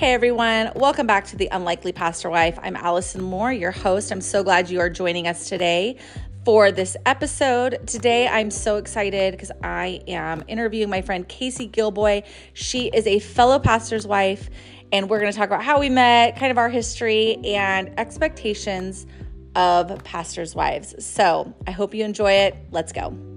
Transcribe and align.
Hey 0.00 0.14
everyone, 0.14 0.72
welcome 0.76 1.06
back 1.06 1.26
to 1.26 1.36
The 1.36 1.48
Unlikely 1.52 1.92
Pastor 1.92 2.30
Wife. 2.30 2.58
I'm 2.62 2.74
Allison 2.74 3.22
Moore, 3.22 3.52
your 3.52 3.70
host. 3.70 4.10
I'm 4.10 4.22
so 4.22 4.42
glad 4.42 4.70
you 4.70 4.80
are 4.80 4.88
joining 4.88 5.28
us 5.28 5.46
today 5.46 5.98
for 6.46 6.72
this 6.72 6.96
episode. 7.04 7.86
Today, 7.86 8.26
I'm 8.26 8.50
so 8.50 8.76
excited 8.76 9.32
because 9.32 9.52
I 9.62 10.00
am 10.08 10.42
interviewing 10.48 10.88
my 10.88 11.02
friend 11.02 11.28
Casey 11.28 11.66
Gilboy. 11.66 12.22
She 12.54 12.86
is 12.88 13.06
a 13.06 13.18
fellow 13.18 13.58
pastor's 13.58 14.06
wife, 14.06 14.48
and 14.90 15.10
we're 15.10 15.20
going 15.20 15.32
to 15.32 15.36
talk 15.36 15.48
about 15.48 15.62
how 15.62 15.78
we 15.78 15.90
met, 15.90 16.34
kind 16.38 16.50
of 16.50 16.56
our 16.56 16.70
history, 16.70 17.36
and 17.44 17.92
expectations 18.00 19.06
of 19.54 20.02
pastors' 20.02 20.54
wives. 20.54 20.94
So 21.04 21.54
I 21.66 21.72
hope 21.72 21.92
you 21.92 22.06
enjoy 22.06 22.32
it. 22.32 22.56
Let's 22.70 22.92
go. 22.92 23.29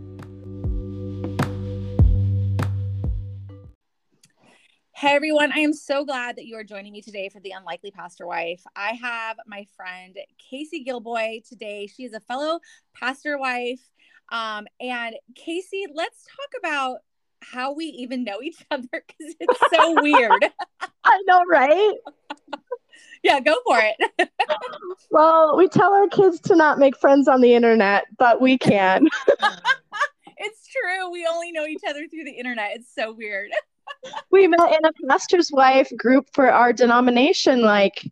Hey 5.03 5.15
everyone, 5.15 5.51
I 5.51 5.59
am 5.59 5.73
so 5.73 6.05
glad 6.05 6.37
that 6.37 6.45
you 6.45 6.55
are 6.55 6.63
joining 6.63 6.93
me 6.93 7.01
today 7.01 7.27
for 7.27 7.41
the 7.41 7.51
Unlikely 7.51 7.91
Pastor 7.91 8.25
Wife. 8.25 8.63
I 8.73 8.93
have 8.93 9.35
my 9.45 9.67
friend 9.75 10.15
Casey 10.37 10.81
Gilboy 10.81 11.41
today. 11.45 11.87
She 11.87 12.05
is 12.05 12.13
a 12.13 12.21
fellow 12.21 12.61
pastor 12.95 13.37
wife. 13.37 13.81
Um, 14.31 14.65
and 14.79 15.15
Casey, 15.35 15.87
let's 15.93 16.23
talk 16.23 16.57
about 16.57 16.99
how 17.41 17.73
we 17.73 17.83
even 17.87 18.23
know 18.23 18.41
each 18.41 18.65
other 18.71 18.87
because 18.91 19.35
it's 19.41 19.59
so 19.73 20.01
weird. 20.01 20.49
I 21.03 21.21
know, 21.27 21.43
right? 21.49 21.95
yeah, 23.23 23.41
go 23.41 23.57
for 23.65 23.81
it. 23.81 24.29
well, 25.11 25.57
we 25.57 25.67
tell 25.67 25.91
our 25.93 26.07
kids 26.07 26.39
to 26.43 26.55
not 26.55 26.79
make 26.79 26.97
friends 26.97 27.27
on 27.27 27.41
the 27.41 27.55
internet, 27.55 28.05
but 28.17 28.39
we 28.39 28.57
can. 28.57 29.09
it's 30.37 30.65
true. 30.69 31.11
We 31.11 31.27
only 31.29 31.51
know 31.51 31.65
each 31.65 31.83
other 31.85 32.07
through 32.07 32.23
the 32.23 32.31
internet. 32.31 32.77
It's 32.77 32.95
so 32.95 33.11
weird 33.11 33.49
we 34.31 34.47
met 34.47 34.59
in 34.59 34.85
a 34.85 35.07
pastor's 35.07 35.51
wife 35.51 35.91
group 35.97 36.27
for 36.33 36.51
our 36.51 36.73
denomination 36.73 37.61
like 37.61 38.11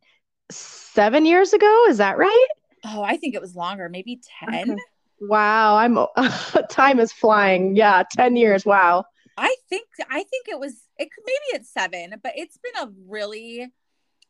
seven 0.52 1.26
years 1.26 1.54
ago. 1.54 1.86
Is 1.90 1.98
that 1.98 2.18
right? 2.18 2.48
Oh, 2.86 3.04
I 3.04 3.18
think 3.18 3.36
it 3.36 3.42
was 3.42 3.56
longer, 3.56 3.90
maybe 3.90 4.22
10. 4.50 4.72
Okay. 4.72 4.82
Wow, 5.22 5.78
I'm 5.78 5.98
time 6.70 7.00
is 7.00 7.12
flying. 7.12 7.76
Yeah, 7.76 8.04
10 8.16 8.36
years. 8.36 8.66
Wow. 8.66 9.06
I 9.38 9.56
think 9.70 9.88
I 10.10 10.24
think 10.24 10.48
it 10.48 10.60
was 10.60 10.74
it 10.98 11.10
maybe 11.26 11.62
it's 11.62 11.72
7, 11.72 12.16
but 12.24 12.34
it's 12.36 12.58
been 12.58 12.88
a 12.88 12.92
really 13.08 13.72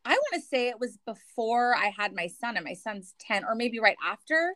I 0.03 0.11
want 0.11 0.33
to 0.33 0.41
say 0.41 0.67
it 0.67 0.79
was 0.79 0.97
before 1.05 1.75
I 1.75 1.91
had 1.95 2.13
my 2.13 2.27
son 2.27 2.57
and 2.57 2.65
my 2.65 2.73
son's 2.73 3.13
10 3.19 3.45
or 3.45 3.55
maybe 3.55 3.79
right 3.79 3.97
after. 4.05 4.55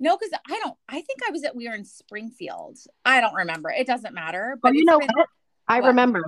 No, 0.00 0.16
because 0.16 0.32
I 0.50 0.58
don't 0.58 0.76
I 0.88 1.00
think 1.00 1.20
I 1.26 1.30
was 1.30 1.44
at 1.44 1.54
we 1.54 1.68
were 1.68 1.74
in 1.74 1.84
Springfield. 1.84 2.78
I 3.04 3.20
don't 3.20 3.34
remember. 3.34 3.70
It 3.70 3.86
doesn't 3.86 4.14
matter. 4.14 4.58
But 4.60 4.74
you 4.74 4.84
know 4.84 4.98
been, 4.98 5.08
what? 5.14 5.28
I 5.68 5.80
what? 5.80 5.88
remember. 5.88 6.22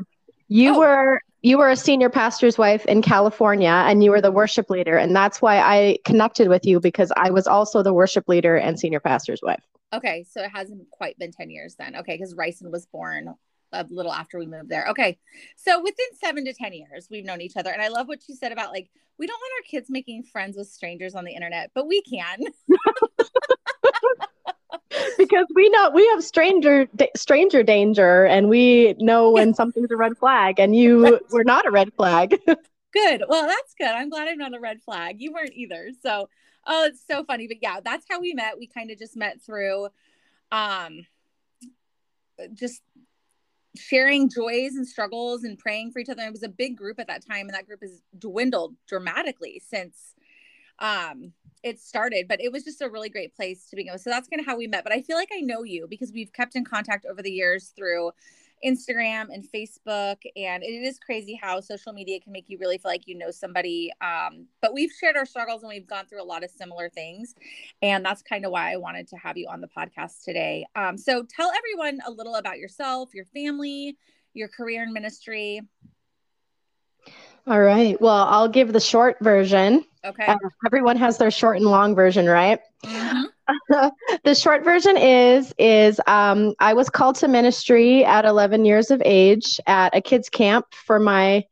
You 0.49 0.77
oh. 0.77 0.79
were 0.79 1.21
you 1.43 1.59
were 1.59 1.71
a 1.71 1.77
senior 1.77 2.09
pastor's 2.09 2.59
wife 2.59 2.85
in 2.87 3.03
California 3.03 3.69
and 3.87 4.03
you 4.03 4.11
were 4.11 4.21
the 4.21 4.33
worship 4.33 4.69
leader 4.69 4.97
and 4.97 5.15
that's 5.15 5.41
why 5.41 5.59
I 5.59 5.99
connected 6.05 6.49
with 6.49 6.65
you 6.65 6.81
because 6.81 7.13
I 7.17 7.31
was 7.31 7.47
also 7.47 7.83
the 7.83 7.93
worship 7.93 8.29
leader 8.29 8.57
and 8.57 8.79
senior 8.79 9.01
pastor's 9.01 9.41
wife. 9.43 9.63
Okay, 9.93 10.25
so 10.29 10.43
it 10.43 10.51
hasn't 10.51 10.91
quite 10.91 11.17
been 11.19 11.31
10 11.31 11.51
years 11.51 11.77
then. 11.77 11.97
Okay, 11.97 12.19
cuz 12.19 12.35
Ryson 12.35 12.71
was 12.71 12.87
born 12.87 13.35
a 13.73 13.85
little 13.91 14.13
after 14.13 14.39
we 14.39 14.47
moved 14.47 14.69
there. 14.69 14.89
Okay. 14.89 15.19
So 15.57 15.83
within 15.83 16.07
7 16.15 16.45
to 16.47 16.53
10 16.53 16.73
years 16.73 17.09
we've 17.11 17.25
known 17.25 17.41
each 17.41 17.57
other 17.57 17.71
and 17.71 17.83
I 17.83 17.89
love 17.89 18.09
what 18.09 18.29
you 18.29 18.35
said 18.35 18.53
about 18.53 18.73
like 18.73 18.91
we 19.19 19.27
don't 19.27 19.41
want 19.41 19.53
our 19.59 19.71
kids 19.71 19.89
making 19.89 20.25
friends 20.25 20.57
with 20.57 20.69
strangers 20.69 21.15
on 21.15 21.25
the 21.25 21.33
internet, 21.33 21.71
but 21.75 21.87
we 21.87 22.03
can. 22.03 22.41
because 25.19 25.47
we 25.55 25.69
know 25.71 25.91
we 25.91 26.07
have 26.09 26.23
stranger 26.23 26.89
stranger 27.17 27.63
danger 27.63 28.25
and 28.25 28.49
we 28.49 28.95
know 28.99 29.31
when 29.31 29.55
something's 29.55 29.91
a 29.91 29.97
red 29.97 30.17
flag 30.17 30.59
and 30.59 30.77
you 30.77 31.21
were 31.31 31.45
not 31.45 31.67
a 31.67 31.71
red 31.71 31.93
flag. 31.95 32.41
Good. 32.93 33.25
Well 33.29 33.47
that's 33.47 33.75
good. 33.79 33.89
I'm 33.89 34.09
glad 34.09 34.27
i'm 34.27 34.39
not 34.39 34.55
a 34.55 34.61
red 34.61 34.81
flag. 34.81 35.21
You 35.21 35.33
weren't 35.33 35.53
either. 35.53 35.91
So 36.03 36.31
oh 36.67 36.85
it's 36.87 37.05
so 37.07 37.25
funny 37.25 37.47
but 37.47 37.59
yeah 37.61 37.81
that's 37.85 38.07
how 38.09 38.21
we 38.21 38.33
met. 38.33 38.59
We 38.59 38.67
kind 38.67 38.91
of 38.91 38.99
just 38.99 39.17
met 39.17 39.43
through 39.43 39.89
um 40.51 41.07
just 42.55 42.81
sharing 43.77 44.31
joys 44.31 44.77
and 44.77 44.87
struggles 44.87 45.45
and 45.45 45.59
praying 45.59 45.93
for 45.93 45.99
each 45.99 46.09
other. 46.09 46.23
It 46.23 46.33
was 46.33 46.43
a 46.43 46.49
big 46.49 46.77
group 46.77 46.99
at 46.99 47.09
that 47.09 47.27
time 47.27 47.49
and 47.49 47.55
that 47.55 47.67
group 47.67 47.83
has 47.83 48.01
dwindled 48.19 48.75
dramatically 48.87 49.61
since 49.67 50.15
um 50.79 51.33
it 51.67 51.81
started, 51.81 52.29
but 52.29 52.41
it 52.41 52.53
was 52.53 52.63
just 52.63 52.81
a 52.81 52.89
really 52.89 53.09
great 53.09 53.35
place 53.35 53.67
to 53.67 53.77
begin 53.77 53.93
with. 53.93 54.01
So 54.01 54.09
that's 54.09 54.29
kind 54.29 54.39
of 54.39 54.47
how 54.47 54.57
we 54.57 54.69
met. 54.69 54.85
But 54.85 54.93
I 54.93 55.03
feel 55.03 55.17
like 55.17 55.31
I 55.37 55.41
know 55.41 55.65
you 55.65 55.89
because 55.91 56.13
we've 56.13 56.33
kept 56.33 56.55
in 56.55 56.65
contact 56.65 57.05
over 57.11 57.23
the 57.23 57.31
years 57.31 57.73
through 57.77 58.13
Instagram 58.65 59.27
and 59.33 59.45
Facebook. 59.53 60.19
And 60.37 60.63
it 60.63 60.67
is 60.69 61.01
crazy 61.01 61.39
how 61.43 61.61
social 61.61 61.93
media 61.93 62.21
can 62.21 62.31
make 62.31 62.49
you 62.49 62.57
really 62.59 62.79
feel 62.79 62.91
like 62.91 63.09
you 63.09 63.19
know 63.19 63.33
somebody. 63.33 63.91
Um, 64.01 64.47
but 64.63 64.75
we've 64.75 64.93
shared 64.93 65.17
our 65.17 65.27
struggles 65.27 65.63
and 65.63 65.69
we've 65.69 65.89
gone 65.89 66.07
through 66.07 66.23
a 66.23 66.25
lot 66.25 66.45
of 66.45 66.51
similar 66.51 66.89
things. 66.89 67.35
And 67.83 68.05
that's 68.05 68.23
kind 68.23 68.47
of 68.47 68.53
why 68.53 68.73
I 68.73 68.77
wanted 68.77 69.09
to 69.09 69.17
have 69.17 69.37
you 69.37 69.49
on 69.51 69.61
the 69.61 69.69
podcast 69.69 70.23
today. 70.25 70.65
Um, 70.77 70.97
so 70.97 71.25
tell 71.29 71.51
everyone 71.51 71.99
a 72.07 72.13
little 72.13 72.37
about 72.37 72.59
yourself, 72.59 73.13
your 73.13 73.27
family, 73.27 73.97
your 74.35 74.49
career 74.49 74.85
in 74.85 74.93
ministry. 74.93 75.63
All 77.49 77.61
right. 77.61 78.01
Well, 78.01 78.27
I'll 78.29 78.49
give 78.49 78.73
the 78.73 78.81
short 78.81 79.19
version. 79.21 79.85
Okay. 80.05 80.27
Uh, 80.27 80.37
everyone 80.65 80.97
has 80.97 81.19
their 81.19 81.31
short 81.31 81.57
and 81.57 81.67
long 81.67 81.95
version, 81.95 82.27
right? 82.27 82.59
Mm-hmm. 82.85 83.89
the 84.25 84.35
short 84.35 84.65
version 84.65 84.97
is 84.97 85.55
is 85.59 86.01
um, 86.09 86.55
I 86.59 86.75
was 86.75 86.91
called 86.91 87.15
to 87.17 87.29
ministry 87.29 88.05
at 88.05 88.25
11 88.25 88.65
years 88.65 88.91
of 88.91 89.01
age 89.05 89.61
at 89.67 89.95
a 89.95 90.01
kids 90.01 90.29
camp 90.29 90.67
for 90.73 90.99
my 90.99 91.45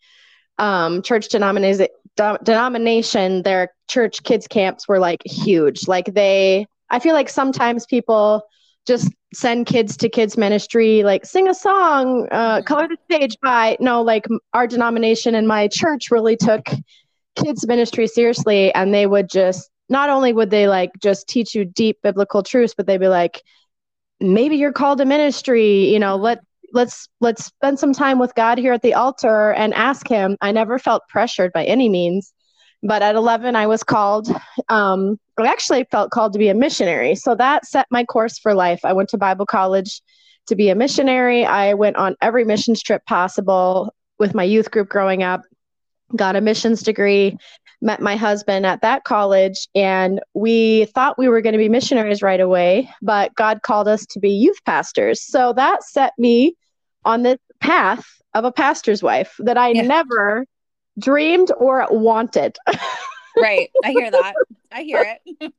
um, 0.58 1.02
church 1.02 1.28
denomination. 1.28 1.86
denomination. 2.16 3.42
Their 3.42 3.70
church 3.88 4.22
kids 4.24 4.48
camps 4.48 4.88
were 4.88 4.98
like 4.98 5.22
huge. 5.24 5.86
Like 5.86 6.06
they, 6.12 6.66
I 6.90 6.98
feel 6.98 7.14
like 7.14 7.28
sometimes 7.28 7.86
people 7.86 8.42
just 8.86 9.12
send 9.34 9.66
kids 9.66 9.96
to 9.96 10.08
kids 10.08 10.36
ministry 10.36 11.02
like 11.02 11.24
sing 11.24 11.48
a 11.48 11.54
song 11.54 12.28
uh, 12.30 12.56
mm-hmm. 12.56 12.64
color 12.64 12.86
the 12.88 12.96
stage 13.04 13.36
by 13.42 13.76
no 13.80 14.02
like 14.02 14.26
our 14.52 14.66
denomination 14.66 15.34
and 15.34 15.48
my 15.48 15.68
church 15.68 16.10
really 16.10 16.36
took 16.36 16.66
kids 17.36 17.66
ministry 17.66 18.06
seriously 18.06 18.72
and 18.74 18.92
they 18.92 19.06
would 19.06 19.28
just 19.28 19.70
not 19.88 20.10
only 20.10 20.32
would 20.32 20.50
they 20.50 20.68
like 20.68 20.90
just 21.00 21.28
teach 21.28 21.54
you 21.54 21.64
deep 21.64 21.98
biblical 22.02 22.42
truths 22.42 22.74
but 22.76 22.86
they'd 22.86 22.98
be 22.98 23.08
like 23.08 23.42
maybe 24.20 24.56
you're 24.56 24.72
called 24.72 24.98
to 24.98 25.04
ministry 25.04 25.90
you 25.92 25.98
know 25.98 26.16
let 26.16 26.40
let's 26.72 27.08
let's 27.20 27.46
spend 27.46 27.78
some 27.78 27.92
time 27.92 28.18
with 28.18 28.34
god 28.34 28.58
here 28.58 28.72
at 28.72 28.82
the 28.82 28.94
altar 28.94 29.52
and 29.52 29.72
ask 29.74 30.06
him 30.06 30.36
i 30.42 30.52
never 30.52 30.78
felt 30.78 31.02
pressured 31.08 31.52
by 31.52 31.64
any 31.64 31.88
means 31.88 32.33
but 32.84 33.02
at 33.02 33.16
11 33.16 33.56
i 33.56 33.66
was 33.66 33.82
called 33.82 34.28
um, 34.68 35.18
i 35.38 35.46
actually 35.46 35.84
felt 35.90 36.10
called 36.10 36.32
to 36.32 36.38
be 36.38 36.48
a 36.48 36.54
missionary. 36.54 37.14
So 37.16 37.34
that 37.34 37.66
set 37.66 37.86
my 37.90 38.04
course 38.04 38.38
for 38.38 38.54
life. 38.54 38.84
I 38.84 38.92
went 38.92 39.08
to 39.10 39.18
bible 39.18 39.46
college 39.46 40.00
to 40.46 40.54
be 40.54 40.68
a 40.68 40.74
missionary. 40.74 41.44
I 41.44 41.74
went 41.74 41.96
on 41.96 42.16
every 42.20 42.44
missions 42.44 42.82
trip 42.82 43.04
possible 43.06 43.92
with 44.18 44.34
my 44.34 44.44
youth 44.44 44.70
group 44.70 44.88
growing 44.88 45.22
up 45.22 45.42
got 46.14 46.36
a 46.36 46.40
missions 46.40 46.82
degree 46.82 47.36
met 47.80 48.00
my 48.00 48.14
husband 48.14 48.64
at 48.64 48.82
that 48.82 49.04
college 49.04 49.68
and 49.74 50.20
we 50.34 50.84
thought 50.94 51.18
we 51.18 51.28
were 51.28 51.40
going 51.40 51.52
to 51.52 51.58
be 51.58 51.68
missionaries 51.68 52.22
right 52.22 52.40
away 52.40 52.88
but 53.02 53.34
god 53.34 53.62
called 53.62 53.88
us 53.88 54.06
to 54.06 54.20
be 54.20 54.30
youth 54.30 54.62
pastors. 54.64 55.20
So 55.20 55.52
that 55.54 55.82
set 55.82 56.12
me 56.18 56.54
on 57.04 57.22
this 57.22 57.38
path 57.60 58.06
of 58.34 58.44
a 58.44 58.52
pastor's 58.52 59.02
wife 59.02 59.34
that 59.40 59.56
i 59.56 59.70
yeah. 59.70 59.82
never 59.82 60.46
dreamed 60.98 61.50
or 61.58 61.86
wanted. 61.90 62.56
right. 63.36 63.70
I 63.84 63.90
hear 63.90 64.10
that. 64.10 64.34
I 64.72 64.82
hear 64.82 65.16
it. 65.26 65.54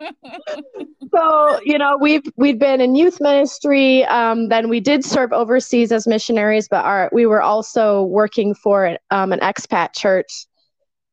so, 1.15 1.59
you 1.63 1.77
know, 1.77 1.97
we've 1.99 2.23
we've 2.35 2.59
been 2.59 2.81
in 2.81 2.95
youth 2.95 3.21
ministry. 3.21 4.03
Um, 4.05 4.49
then 4.49 4.67
we 4.67 4.79
did 4.79 5.05
serve 5.05 5.31
overseas 5.31 5.91
as 5.91 6.05
missionaries, 6.05 6.67
but 6.67 6.83
our 6.83 7.09
we 7.13 7.25
were 7.25 7.41
also 7.41 8.03
working 8.03 8.53
for 8.53 8.97
um, 9.11 9.31
an 9.31 9.39
expat 9.39 9.93
church 9.93 10.47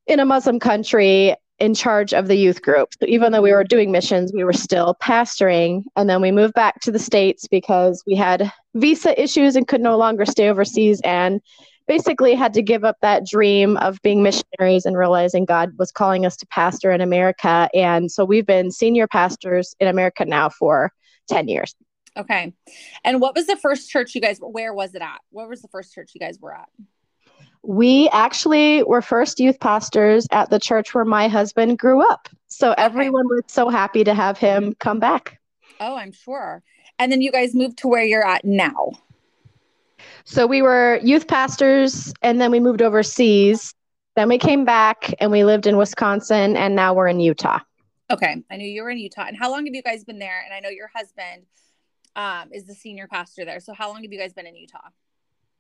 in 0.07 0.19
a 0.19 0.25
Muslim 0.25 0.59
country 0.59 1.37
in 1.63 1.75
charge 1.75 2.13
of 2.13 2.27
the 2.27 2.35
youth 2.35 2.61
group. 2.61 2.89
So 2.99 3.07
even 3.07 3.31
though 3.31 3.41
we 3.41 3.53
were 3.53 3.63
doing 3.63 3.93
missions, 3.93 4.33
we 4.35 4.43
were 4.43 4.53
still 4.53 4.97
pastoring. 5.01 5.85
And 5.95 6.11
then 6.11 6.21
we 6.21 6.33
moved 6.33 6.55
back 6.55 6.81
to 6.81 6.91
the 6.91 6.99
States 6.99 7.47
because 7.47 8.03
we 8.05 8.17
had 8.17 8.51
visa 8.75 9.21
issues 9.21 9.55
and 9.55 9.69
could 9.69 9.81
no 9.81 9.97
longer 9.97 10.27
stay 10.27 10.49
overseas. 10.49 11.01
And 11.05 11.41
basically 11.87 12.35
had 12.35 12.53
to 12.55 12.63
give 12.63 12.85
up 12.85 12.97
that 13.03 13.27
dream 13.27 13.77
of 13.79 14.01
being 14.03 14.23
missionaries 14.23 14.87
and 14.87 14.97
realizing 14.97 15.45
God 15.45 15.73
was 15.79 15.91
calling 15.91 16.27
us 16.27 16.37
to 16.39 16.47
pastor 16.47 16.91
in 16.91 17.01
America. 17.01 17.69
And 17.75 18.11
so 18.11 18.25
we've 18.25 18.47
been 18.47 18.71
senior 18.71 19.07
pastors 19.07 19.75
in 19.81 19.89
America 19.89 20.25
now 20.25 20.49
for 20.49 20.93
10 21.29 21.49
years. 21.49 21.75
Okay. 22.17 22.53
And 23.05 23.21
what 23.21 23.35
was 23.35 23.47
the 23.47 23.57
first 23.57 23.91
church 23.91 24.15
you 24.15 24.21
guys, 24.21 24.39
where 24.41 24.75
was 24.75 24.95
it 24.95 25.03
at? 25.03 25.21
What 25.31 25.49
was 25.49 25.63
the 25.63 25.69
first 25.69 25.95
church 25.95 26.13
you 26.15 26.21
guys 26.21 26.39
were 26.41 26.55
at? 26.55 26.69
We 27.65 28.09
actually 28.11 28.83
were 28.83 29.03
first 29.03 29.39
youth 29.39 29.61
pastors 29.61 30.27
at 30.33 30.51
the 30.51 30.59
church 30.59 30.95
where 30.95 31.05
my 31.05 31.29
husband 31.29 31.79
grew 31.79 32.03
up. 32.03 32.29
So 32.49 32.73
okay. 32.73 32.83
everyone 32.83 33.29
was 33.29 33.43
so 33.47 33.69
happy 33.69 34.05
to 34.05 34.15
have 34.15 34.37
him 34.37 34.75
come 34.81 34.99
back. 34.99 35.41
Oh, 35.81 35.97
I'm 35.97 36.13
sure. 36.13 36.63
And 36.99 37.11
then 37.11 37.21
you 37.23 37.33
guys 37.33 37.55
moved 37.55 37.79
to 37.79 37.89
where 37.89 38.05
you're 38.05 38.27
at 38.27 38.45
now. 38.45 38.93
So 40.25 40.47
we 40.47 40.63
were 40.63 40.99
youth 41.03 41.27
pastors 41.27 42.13
and 42.23 42.41
then 42.41 42.51
we 42.51 42.61
moved 42.61 42.83
overseas 42.83 43.75
Then 44.15 44.29
we 44.29 44.39
came 44.39 44.65
back 44.65 45.13
and 45.21 45.31
we 45.31 45.45
lived 45.45 45.67
in 45.67 45.77
Wisconsin 45.77 46.57
and 46.57 46.75
now 46.77 46.95
we're 46.95 47.09
in 47.09 47.21
Utah. 47.21 47.61
Okay. 48.11 48.43
I 48.51 48.57
knew 48.57 48.69
you 48.69 48.83
were 48.83 48.91
in 48.91 48.99
Utah. 48.99 49.25
And 49.27 49.37
how 49.37 49.51
long 49.51 49.65
have 49.65 49.75
you 49.75 49.83
guys 49.83 50.05
been 50.05 50.19
there? 50.19 50.43
And 50.45 50.53
I 50.53 50.61
know 50.61 50.69
your 50.69 50.91
husband 50.95 51.45
um, 52.15 52.51
is 52.53 52.67
the 52.67 52.75
senior 52.75 53.07
pastor 53.09 53.45
there. 53.45 53.61
So 53.61 53.73
how 53.73 53.89
long 53.89 54.03
have 54.03 54.13
you 54.13 54.19
guys 54.19 54.35
been 54.35 54.47
in 54.47 54.55
Utah? 54.55 54.91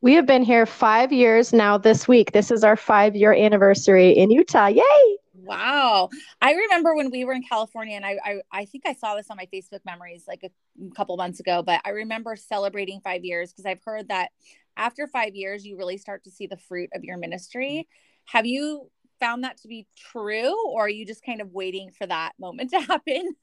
We 0.02 0.14
have 0.14 0.26
been 0.26 0.42
here 0.42 0.66
five 0.66 1.12
years 1.12 1.52
now 1.52 1.78
this 1.78 2.08
week. 2.08 2.32
This 2.32 2.50
is 2.50 2.64
our 2.64 2.74
five 2.76 3.14
year 3.14 3.32
anniversary 3.32 4.10
in 4.10 4.32
Utah. 4.32 4.66
Yay! 4.66 5.16
Wow. 5.32 6.10
I 6.40 6.54
remember 6.54 6.96
when 6.96 7.12
we 7.12 7.24
were 7.24 7.32
in 7.32 7.44
California, 7.44 7.94
and 7.94 8.04
I, 8.04 8.18
I, 8.24 8.40
I 8.50 8.64
think 8.64 8.82
I 8.84 8.94
saw 8.94 9.14
this 9.14 9.28
on 9.30 9.36
my 9.36 9.46
Facebook 9.54 9.78
memories 9.86 10.24
like 10.26 10.42
a 10.42 10.50
couple 10.96 11.16
months 11.16 11.38
ago, 11.38 11.62
but 11.62 11.80
I 11.84 11.90
remember 11.90 12.34
celebrating 12.34 13.00
five 13.04 13.24
years 13.24 13.52
because 13.52 13.64
I've 13.64 13.82
heard 13.84 14.08
that 14.08 14.30
after 14.76 15.06
five 15.06 15.36
years, 15.36 15.64
you 15.64 15.76
really 15.76 15.98
start 15.98 16.24
to 16.24 16.32
see 16.32 16.48
the 16.48 16.56
fruit 16.56 16.90
of 16.94 17.04
your 17.04 17.16
ministry. 17.16 17.86
Have 18.24 18.44
you 18.44 18.90
found 19.20 19.44
that 19.44 19.58
to 19.58 19.68
be 19.68 19.86
true, 19.96 20.52
or 20.68 20.86
are 20.86 20.88
you 20.88 21.06
just 21.06 21.24
kind 21.24 21.40
of 21.40 21.52
waiting 21.52 21.92
for 21.92 22.08
that 22.08 22.32
moment 22.40 22.70
to 22.70 22.80
happen? 22.80 23.36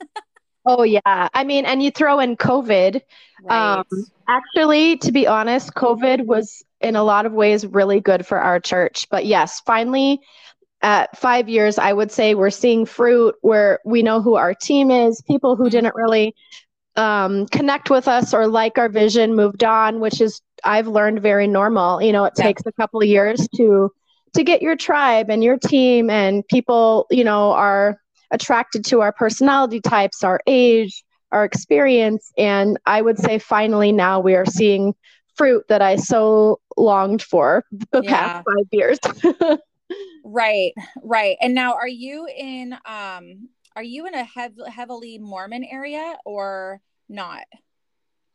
Oh, 0.66 0.84
yeah. 0.84 1.02
I 1.06 1.44
mean, 1.44 1.66
and 1.66 1.82
you 1.82 1.92
throw 1.92 2.20
in 2.20 2.38
COVID. 2.38 3.02
Right. 3.44 3.78
Um, 3.78 3.86
actually, 4.28 4.98
to 4.98 5.12
be 5.12 5.28
honest, 5.28 5.74
COVID 5.74 6.26
was 6.26 6.64
in 6.82 6.96
a 6.96 7.04
lot 7.04 7.26
of 7.26 7.34
ways 7.34 7.66
really 7.66 8.00
good 8.00 8.26
for 8.26 8.40
our 8.40 8.60
church. 8.60 9.08
But 9.10 9.26
yes, 9.26 9.62
finally, 9.62 10.22
at 10.82 11.18
five 11.18 11.50
years, 11.50 11.78
I 11.78 11.92
would 11.92 12.12
say 12.12 12.36
we're 12.36 12.50
seeing 12.50 12.86
fruit 12.86 13.36
where 13.42 13.80
we 13.86 14.02
know 14.02 14.22
who 14.22 14.36
our 14.36 14.54
team 14.54 14.92
is, 14.92 15.22
people 15.22 15.56
who 15.56 15.70
didn't 15.70 15.96
really 15.96 16.36
um, 16.96 17.48
connect 17.48 17.90
with 17.90 18.08
us 18.08 18.34
or 18.34 18.48
like 18.48 18.78
our 18.78 18.90
vision 18.90 19.36
moved 19.36 19.64
on, 19.64 20.00
which 20.00 20.22
is 20.22 20.42
I've 20.64 20.88
learned 20.88 21.22
very 21.22 21.48
normal. 21.48 22.02
You 22.02 22.12
know, 22.12 22.26
it 22.26 22.34
yeah. 22.38 22.44
takes 22.46 22.66
a 22.66 22.72
couple 22.72 23.02
of 23.02 23.08
years 23.08 23.48
to 23.56 23.92
to 24.36 24.44
get 24.44 24.62
your 24.62 24.76
tribe 24.76 25.30
and 25.30 25.44
your 25.44 25.58
team 25.58 26.10
and 26.10 26.48
people, 26.48 27.08
you 27.10 27.24
know, 27.24 27.52
are 27.52 28.00
attracted 28.32 28.86
to 28.86 29.02
our 29.02 29.12
personality 29.12 29.82
types, 29.82 30.24
our 30.24 30.40
age, 30.48 31.04
our 31.32 31.44
experience. 31.44 32.32
And 32.38 32.78
I 32.86 33.02
would 33.02 33.20
say 33.20 33.40
finally 33.40 33.92
now 33.92 34.20
we 34.20 34.36
are 34.36 34.46
seeing 34.46 34.96
fruit 35.36 35.66
that 35.70 35.82
I 35.82 35.96
so 35.96 36.60
longed 36.78 37.22
for 37.22 37.64
the 37.92 38.02
yeah. 38.04 38.44
past 38.44 38.46
five 38.46 38.68
years. 38.72 39.00
right, 40.26 40.74
right. 41.04 41.38
And 41.42 41.54
now 41.54 41.74
are 41.74 41.88
you 41.88 42.28
in 42.36 42.74
um 42.86 43.50
are 43.76 43.84
you 43.84 44.08
in 44.08 44.14
a 44.14 44.24
hev- 44.24 44.68
heavily 44.68 45.18
Mormon 45.18 45.64
area 45.64 46.18
or 46.26 46.82
not? 47.08 47.46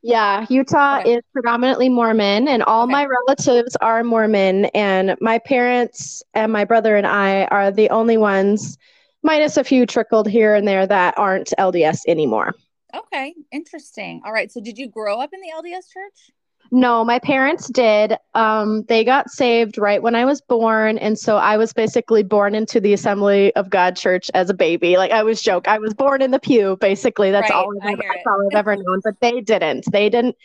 Yeah, 0.02 0.44
Utah 0.50 1.00
okay. 1.00 1.14
is 1.14 1.23
predominantly 1.32 1.88
Mormon, 1.88 2.46
and 2.46 2.62
all 2.62 2.85
okay. 2.85 2.93
my 2.93 3.06
relatives 3.06 3.75
are 3.81 4.05
Mormon. 4.05 4.67
And 4.67 5.17
my 5.20 5.38
parents 5.38 6.23
and 6.35 6.52
my 6.52 6.64
brother 6.67 6.96
and 6.96 7.06
I 7.06 7.46
are 7.46 7.70
the 7.70 7.88
only 7.88 8.19
ones, 8.19 8.76
minus 9.25 9.56
a 9.56 9.65
few 9.65 9.87
trickled 9.87 10.29
here 10.29 10.55
and 10.55 10.69
there, 10.69 10.87
that 10.87 11.19
aren't 11.19 11.53
LDS 11.59 12.00
anymore. 12.06 12.55
Okay, 12.94 13.35
interesting. 13.50 14.23
All 14.25 14.32
right. 14.32 14.53
So, 14.53 14.61
did 14.61 14.79
you 14.79 14.88
grow 14.88 15.19
up 15.19 15.31
in 15.32 15.41
the 15.41 15.49
LDS 15.49 15.91
church? 15.93 16.31
No, 16.71 17.05
my 17.05 17.19
parents 17.19 17.69
did. 17.69 18.17
Um, 18.35 18.85
they 18.88 19.05
got 19.05 19.31
saved 19.31 19.79
right 19.79 20.03
when 20.03 20.15
I 20.15 20.25
was 20.25 20.41
born, 20.41 20.99
and 20.99 21.19
so 21.19 21.37
I 21.37 21.56
was 21.56 21.73
basically 21.73 22.23
born 22.23 22.55
into 22.55 22.81
the 22.81 22.93
Assembly 22.93 23.55
of 23.55 23.71
God 23.71 23.97
Church 23.97 24.31
as 24.35 24.50
a 24.50 24.55
baby. 24.55 24.97
Like 24.97 25.11
I 25.11 25.23
was 25.23 25.43
joke, 25.43 25.69
I 25.69 25.79
was 25.79 25.94
born 25.94 26.23
in 26.23 26.31
the 26.31 26.41
pew. 26.41 26.77
Basically, 26.81 27.31
that's 27.31 27.50
right, 27.50 27.56
all 27.56 27.73
I've, 27.82 27.99
that's 27.99 28.27
all 28.27 28.49
I've 28.50 28.59
ever 28.59 28.77
known. 28.81 29.00
But 29.05 29.20
they 29.20 29.41
didn't. 29.41 29.85
They 29.93 30.09
didn't 30.09 30.37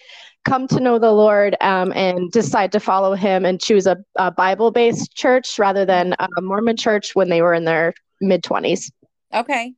come 0.45 0.67
to 0.67 0.79
know 0.79 0.99
the 0.99 1.11
Lord 1.11 1.55
um, 1.61 1.91
and 1.93 2.31
decide 2.31 2.71
to 2.73 2.79
follow 2.79 3.15
Him 3.15 3.45
and 3.45 3.61
choose 3.61 3.87
a, 3.87 3.97
a 4.17 4.31
Bible-based 4.31 5.15
church 5.15 5.57
rather 5.57 5.85
than 5.85 6.15
a 6.19 6.41
Mormon 6.41 6.77
church 6.77 7.15
when 7.15 7.29
they 7.29 7.41
were 7.41 7.53
in 7.53 7.65
their 7.65 7.93
mid 8.21 8.43
twenties. 8.43 8.91
Okay, 9.33 9.73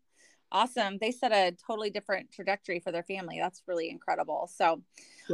awesome. 0.51 0.97
They 0.99 1.11
set 1.11 1.31
a 1.31 1.55
totally 1.67 1.89
different 1.89 2.31
trajectory 2.31 2.79
for 2.79 2.91
their 2.91 3.03
family. 3.03 3.39
That's 3.39 3.63
really 3.67 3.89
incredible. 3.89 4.49
So 4.53 4.81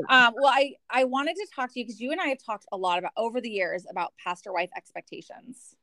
um, 0.10 0.34
well, 0.36 0.52
I 0.54 0.74
I 0.90 1.06
wanted 1.06 1.36
to 1.36 1.48
talk 1.56 1.74
to 1.74 1.80
you 1.80 1.86
because 1.86 2.00
you 2.00 2.12
and 2.12 2.22
I 2.22 2.28
have 2.28 2.44
talked 2.44 2.66
a 2.72 2.78
lot 2.78 3.00
about 3.00 3.12
over 3.18 3.42
the 3.42 3.50
years 3.50 3.86
about 3.90 4.14
pastor 4.24 4.54
wife 4.54 4.70
expectations 4.76 5.76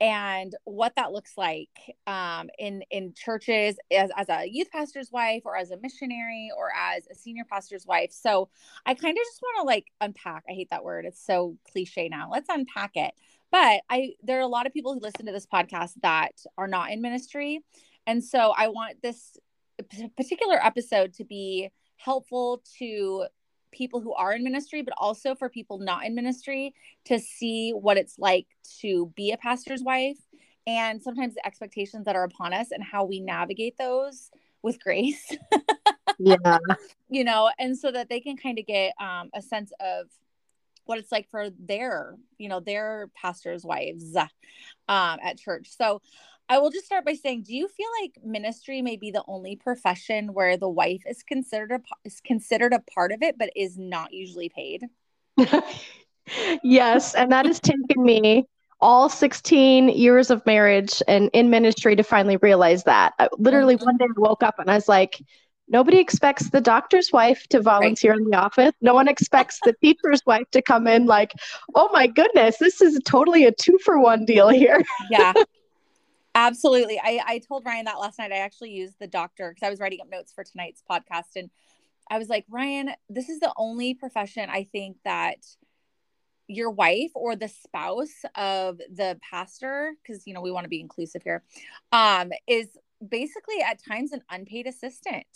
and 0.00 0.54
what 0.64 0.94
that 0.96 1.12
looks 1.12 1.32
like 1.36 1.68
um, 2.06 2.50
in 2.58 2.82
in 2.90 3.12
churches 3.14 3.76
as, 3.92 4.10
as 4.16 4.28
a 4.28 4.44
youth 4.46 4.70
pastor's 4.70 5.12
wife 5.12 5.42
or 5.44 5.56
as 5.56 5.70
a 5.70 5.78
missionary 5.78 6.50
or 6.56 6.70
as 6.76 7.06
a 7.10 7.14
senior 7.14 7.44
pastor's 7.44 7.86
wife 7.86 8.10
so 8.10 8.48
i 8.86 8.94
kind 8.94 9.16
of 9.16 9.24
just 9.24 9.40
want 9.42 9.56
to 9.58 9.62
like 9.62 9.86
unpack 10.00 10.42
i 10.48 10.52
hate 10.52 10.68
that 10.70 10.84
word 10.84 11.04
it's 11.04 11.24
so 11.24 11.56
cliche 11.70 12.08
now 12.08 12.28
let's 12.30 12.48
unpack 12.48 12.92
it 12.96 13.14
but 13.54 13.82
i 13.88 14.10
there 14.24 14.38
are 14.38 14.42
a 14.42 14.48
lot 14.48 14.66
of 14.66 14.72
people 14.72 14.92
who 14.92 14.98
listen 14.98 15.26
to 15.26 15.32
this 15.32 15.46
podcast 15.46 15.92
that 16.02 16.32
are 16.58 16.66
not 16.66 16.90
in 16.90 17.00
ministry 17.00 17.60
and 18.06 18.24
so 18.24 18.52
i 18.58 18.66
want 18.66 19.00
this 19.00 19.36
particular 20.16 20.58
episode 20.60 21.12
to 21.14 21.24
be 21.24 21.70
helpful 21.96 22.60
to 22.78 23.26
people 23.70 24.00
who 24.00 24.14
are 24.14 24.32
in 24.32 24.44
ministry, 24.44 24.82
but 24.82 24.94
also 24.96 25.34
for 25.34 25.48
people 25.48 25.78
not 25.78 26.06
in 26.06 26.14
ministry 26.14 26.74
to 27.04 27.18
see 27.18 27.72
what 27.72 27.96
it's 27.96 28.18
like 28.18 28.46
to 28.80 29.12
be 29.16 29.32
a 29.32 29.36
pastor's 29.36 29.82
wife 29.82 30.18
and 30.66 31.02
sometimes 31.02 31.34
the 31.34 31.46
expectations 31.46 32.06
that 32.06 32.16
are 32.16 32.24
upon 32.24 32.54
us 32.54 32.70
and 32.70 32.82
how 32.82 33.04
we 33.04 33.20
navigate 33.20 33.76
those 33.76 34.30
with 34.62 34.80
grace. 34.80 35.36
yeah. 36.18 36.58
You 37.10 37.24
know, 37.24 37.50
and 37.58 37.76
so 37.76 37.90
that 37.90 38.08
they 38.08 38.20
can 38.20 38.36
kind 38.36 38.58
of 38.58 38.66
get 38.66 38.94
um, 38.98 39.30
a 39.34 39.42
sense 39.42 39.72
of 39.80 40.06
what 40.86 40.98
it's 40.98 41.12
like 41.12 41.28
for 41.30 41.48
their, 41.50 42.16
you 42.38 42.48
know, 42.48 42.60
their 42.60 43.10
pastors' 43.14 43.64
wives 43.64 44.16
um, 44.16 45.18
at 45.22 45.38
church. 45.38 45.68
So 45.76 46.00
I 46.48 46.58
will 46.58 46.70
just 46.70 46.86
start 46.86 47.04
by 47.04 47.14
saying, 47.14 47.44
do 47.44 47.54
you 47.54 47.68
feel 47.68 47.88
like 48.02 48.18
ministry 48.22 48.82
may 48.82 48.96
be 48.96 49.10
the 49.10 49.24
only 49.26 49.56
profession 49.56 50.34
where 50.34 50.56
the 50.56 50.68
wife 50.68 51.02
is 51.06 51.22
considered 51.22 51.72
a, 51.72 51.80
is 52.04 52.20
considered 52.20 52.74
a 52.74 52.80
part 52.80 53.12
of 53.12 53.22
it, 53.22 53.38
but 53.38 53.50
is 53.56 53.78
not 53.78 54.12
usually 54.12 54.50
paid? 54.50 54.84
yes, 56.62 57.14
and 57.14 57.32
that 57.32 57.46
has 57.46 57.60
taken 57.60 58.02
me 58.02 58.44
all 58.80 59.08
16 59.08 59.88
years 59.88 60.30
of 60.30 60.44
marriage 60.44 61.02
and 61.08 61.30
in 61.32 61.48
ministry 61.48 61.96
to 61.96 62.02
finally 62.02 62.36
realize 62.36 62.84
that. 62.84 63.14
I, 63.18 63.28
literally, 63.38 63.76
mm-hmm. 63.76 63.86
one 63.86 63.96
day 63.96 64.04
I 64.04 64.20
woke 64.20 64.42
up 64.42 64.58
and 64.58 64.70
I 64.70 64.74
was 64.74 64.88
like, 64.88 65.22
nobody 65.68 65.98
expects 65.98 66.50
the 66.50 66.60
doctor's 66.60 67.12
wife 67.12 67.46
to 67.48 67.60
volunteer 67.60 68.12
right. 68.12 68.20
in 68.20 68.30
the 68.30 68.36
office. 68.36 68.72
No 68.80 68.94
one 68.94 69.08
expects 69.08 69.58
the 69.64 69.74
teacher's 69.82 70.22
wife 70.26 70.48
to 70.52 70.62
come 70.62 70.86
in 70.86 71.06
like, 71.06 71.32
oh 71.74 71.88
my 71.92 72.06
goodness, 72.06 72.58
this 72.58 72.80
is 72.80 73.00
totally 73.04 73.44
a 73.44 73.52
two 73.52 73.78
for 73.84 73.98
one 73.98 74.24
deal 74.24 74.48
here. 74.48 74.82
yeah. 75.10 75.32
Absolutely. 76.34 77.00
I, 77.02 77.20
I 77.24 77.38
told 77.38 77.64
Ryan 77.64 77.84
that 77.84 78.00
last 78.00 78.18
night. 78.18 78.32
I 78.32 78.38
actually 78.38 78.70
used 78.70 78.96
the 78.98 79.06
doctor 79.06 79.50
because 79.50 79.66
I 79.66 79.70
was 79.70 79.78
writing 79.78 80.00
up 80.00 80.10
notes 80.10 80.32
for 80.32 80.42
tonight's 80.42 80.82
podcast. 80.88 81.36
And 81.36 81.48
I 82.10 82.18
was 82.18 82.28
like, 82.28 82.44
Ryan, 82.50 82.90
this 83.08 83.28
is 83.28 83.38
the 83.38 83.52
only 83.56 83.94
profession 83.94 84.50
I 84.50 84.64
think 84.64 84.96
that 85.04 85.38
your 86.48 86.70
wife 86.70 87.12
or 87.14 87.36
the 87.36 87.48
spouse 87.48 88.24
of 88.34 88.78
the 88.92 89.18
pastor, 89.28 89.94
because, 90.02 90.26
you 90.26 90.34
know, 90.34 90.40
we 90.40 90.50
want 90.50 90.64
to 90.64 90.68
be 90.68 90.80
inclusive 90.80 91.22
here, 91.22 91.42
um, 91.92 92.32
is 92.46 92.68
basically 93.06 93.62
at 93.62 93.82
times 93.82 94.12
an 94.12 94.22
unpaid 94.28 94.66
assistant. 94.66 95.26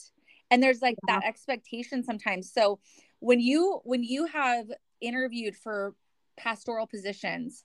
And 0.50 0.62
there's 0.62 0.82
like 0.82 0.96
yeah. 1.06 1.20
that 1.20 1.26
expectation 1.26 2.02
sometimes. 2.02 2.52
So 2.52 2.78
when 3.20 3.40
you 3.40 3.80
when 3.84 4.02
you 4.02 4.26
have 4.26 4.66
interviewed 5.00 5.56
for 5.56 5.94
pastoral 6.36 6.86
positions, 6.86 7.64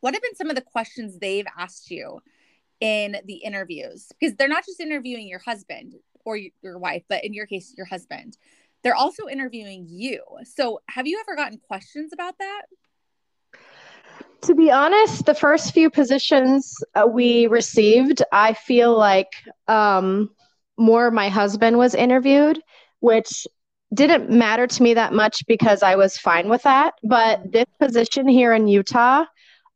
what 0.00 0.14
have 0.14 0.22
been 0.22 0.36
some 0.36 0.50
of 0.50 0.56
the 0.56 0.62
questions 0.62 1.18
they've 1.18 1.46
asked 1.56 1.90
you? 1.90 2.20
in 2.80 3.16
the 3.24 3.34
interviews 3.34 4.08
because 4.18 4.36
they're 4.36 4.48
not 4.48 4.64
just 4.64 4.80
interviewing 4.80 5.28
your 5.28 5.40
husband 5.40 5.94
or 6.24 6.38
your 6.62 6.78
wife, 6.78 7.02
but 7.08 7.24
in 7.24 7.32
your 7.32 7.46
case, 7.46 7.74
your 7.76 7.86
husband. 7.86 8.36
They're 8.82 8.94
also 8.94 9.26
interviewing 9.26 9.86
you. 9.88 10.22
So, 10.44 10.80
have 10.88 11.06
you 11.06 11.18
ever 11.20 11.34
gotten 11.34 11.58
questions 11.58 12.12
about 12.12 12.34
that? 12.38 12.62
To 14.42 14.54
be 14.54 14.70
honest, 14.70 15.26
the 15.26 15.34
first 15.34 15.74
few 15.74 15.90
positions 15.90 16.76
uh, 16.94 17.06
we 17.06 17.48
received, 17.48 18.22
I 18.30 18.52
feel 18.52 18.96
like 18.96 19.32
um, 19.66 20.30
more 20.78 21.10
my 21.10 21.28
husband 21.28 21.78
was 21.78 21.94
interviewed, 21.94 22.60
which 23.00 23.46
didn't 23.94 24.30
matter 24.30 24.66
to 24.66 24.82
me 24.82 24.94
that 24.94 25.12
much 25.12 25.46
because 25.46 25.82
I 25.82 25.96
was 25.96 26.18
fine 26.18 26.48
with 26.48 26.62
that. 26.62 26.94
But 27.02 27.40
mm-hmm. 27.40 27.50
this 27.50 27.66
position 27.80 28.28
here 28.28 28.52
in 28.52 28.68
Utah, 28.68 29.24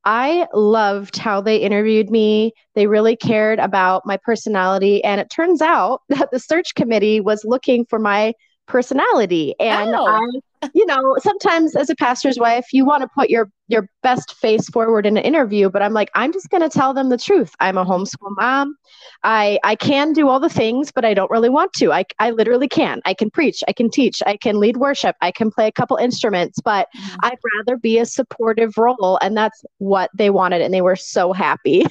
I 0.05 0.47
loved 0.53 1.17
how 1.17 1.41
they 1.41 1.59
interviewed 1.59 2.11
me. 2.11 2.53
They 2.75 2.87
really 2.87 3.17
cared 3.17 3.59
about 3.59 4.05
my 4.05 4.17
personality. 4.17 5.03
And 5.05 5.21
it 5.21 5.31
turns 5.31 5.63
out 5.63 6.03
that 6.09 6.31
the 6.31 6.39
search 6.39 6.75
committee 6.75 7.21
was 7.21 7.45
looking 7.45 7.85
for 7.87 7.99
my 7.99 8.35
personality. 8.67 9.55
And 9.61 9.95
oh. 9.95 10.07
I 10.07 10.41
you 10.75 10.87
know, 10.87 11.17
sometimes 11.19 11.77
as 11.77 11.91
a 11.91 11.97
pastor's 11.97 12.39
wife, 12.39 12.67
you 12.73 12.85
want 12.85 13.03
to 13.03 13.09
put 13.15 13.31
your 13.31 13.51
your 13.69 13.89
best 14.03 14.35
face 14.35 14.69
forward 14.69 15.07
in 15.07 15.17
an 15.17 15.25
interview, 15.25 15.71
but 15.71 15.81
I'm 15.81 15.95
like, 15.95 16.11
I'm 16.15 16.33
just 16.33 16.51
going 16.51 16.63
to 16.63 16.69
tell 16.69 16.93
them 16.93 17.09
the 17.09 17.17
truth. 17.17 17.55
I'm 17.59 17.79
a 17.79 17.85
homeschool 17.85 18.35
mom. 18.37 18.77
I 19.25 19.59
I 19.65 19.77
can 19.77 20.13
do 20.13 20.29
all 20.29 20.41
the 20.41 20.49
things, 20.49 20.93
but 20.93 21.05
I 21.05 21.15
don't 21.15 21.31
really 21.31 21.49
want 21.49 21.73
to. 21.75 21.93
I 21.93 22.05
I 22.19 22.31
literally 22.31 22.69
can. 22.69 23.01
I 23.05 23.15
can 23.15 23.31
preach, 23.31 23.63
I 23.69 23.73
can 23.73 23.91
teach, 23.91 24.23
I 24.27 24.37
can 24.37 24.61
lead 24.61 24.77
worship, 24.77 25.17
I 25.21 25.31
can 25.31 25.51
play 25.51 25.67
a 25.69 25.73
couple 25.73 25.97
instruments, 25.97 26.61
but 26.61 26.89
mm-hmm. 26.97 27.17
I'd 27.23 27.39
rather 27.57 27.77
be 27.77 27.99
a 27.99 28.07
supportive 28.07 28.77
role 28.77 29.19
and 29.23 29.37
that's 29.37 29.65
what 29.79 30.11
they 30.15 30.31
wanted 30.31 30.63
and 30.63 30.73
they 30.73 30.83
were 30.83 30.97
so 30.97 31.33
happy. 31.33 31.85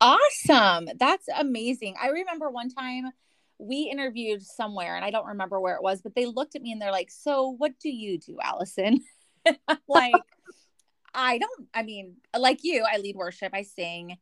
Awesome. 0.00 0.88
That's 0.98 1.26
amazing. 1.38 1.94
I 2.00 2.08
remember 2.08 2.50
one 2.50 2.68
time 2.68 3.10
we 3.58 3.88
interviewed 3.90 4.42
somewhere 4.42 4.96
and 4.96 5.04
I 5.04 5.10
don't 5.10 5.26
remember 5.26 5.60
where 5.60 5.76
it 5.76 5.82
was, 5.82 6.02
but 6.02 6.14
they 6.14 6.26
looked 6.26 6.56
at 6.56 6.62
me 6.62 6.72
and 6.72 6.80
they're 6.80 6.92
like, 6.92 7.10
So 7.10 7.54
what 7.58 7.78
do 7.80 7.88
you 7.88 8.18
do, 8.18 8.38
Allison? 8.42 9.00
like, 9.88 10.14
I 11.14 11.38
don't, 11.38 11.68
I 11.72 11.82
mean, 11.82 12.16
like 12.38 12.60
you, 12.62 12.84
I 12.90 12.98
lead 12.98 13.16
worship, 13.16 13.52
I 13.54 13.62
sing. 13.62 14.18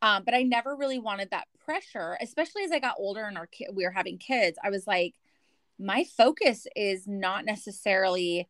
Um, 0.00 0.22
but 0.24 0.34
I 0.34 0.42
never 0.42 0.76
really 0.76 1.00
wanted 1.00 1.30
that 1.32 1.48
pressure, 1.64 2.16
especially 2.20 2.62
as 2.62 2.70
I 2.70 2.78
got 2.78 2.94
older 2.98 3.24
and 3.24 3.36
our 3.36 3.48
ki- 3.48 3.68
we 3.72 3.84
were 3.84 3.90
having 3.90 4.16
kids. 4.18 4.56
I 4.62 4.70
was 4.70 4.86
like, 4.86 5.14
my 5.78 6.04
focus 6.16 6.66
is 6.76 7.08
not 7.08 7.44
necessarily 7.44 8.48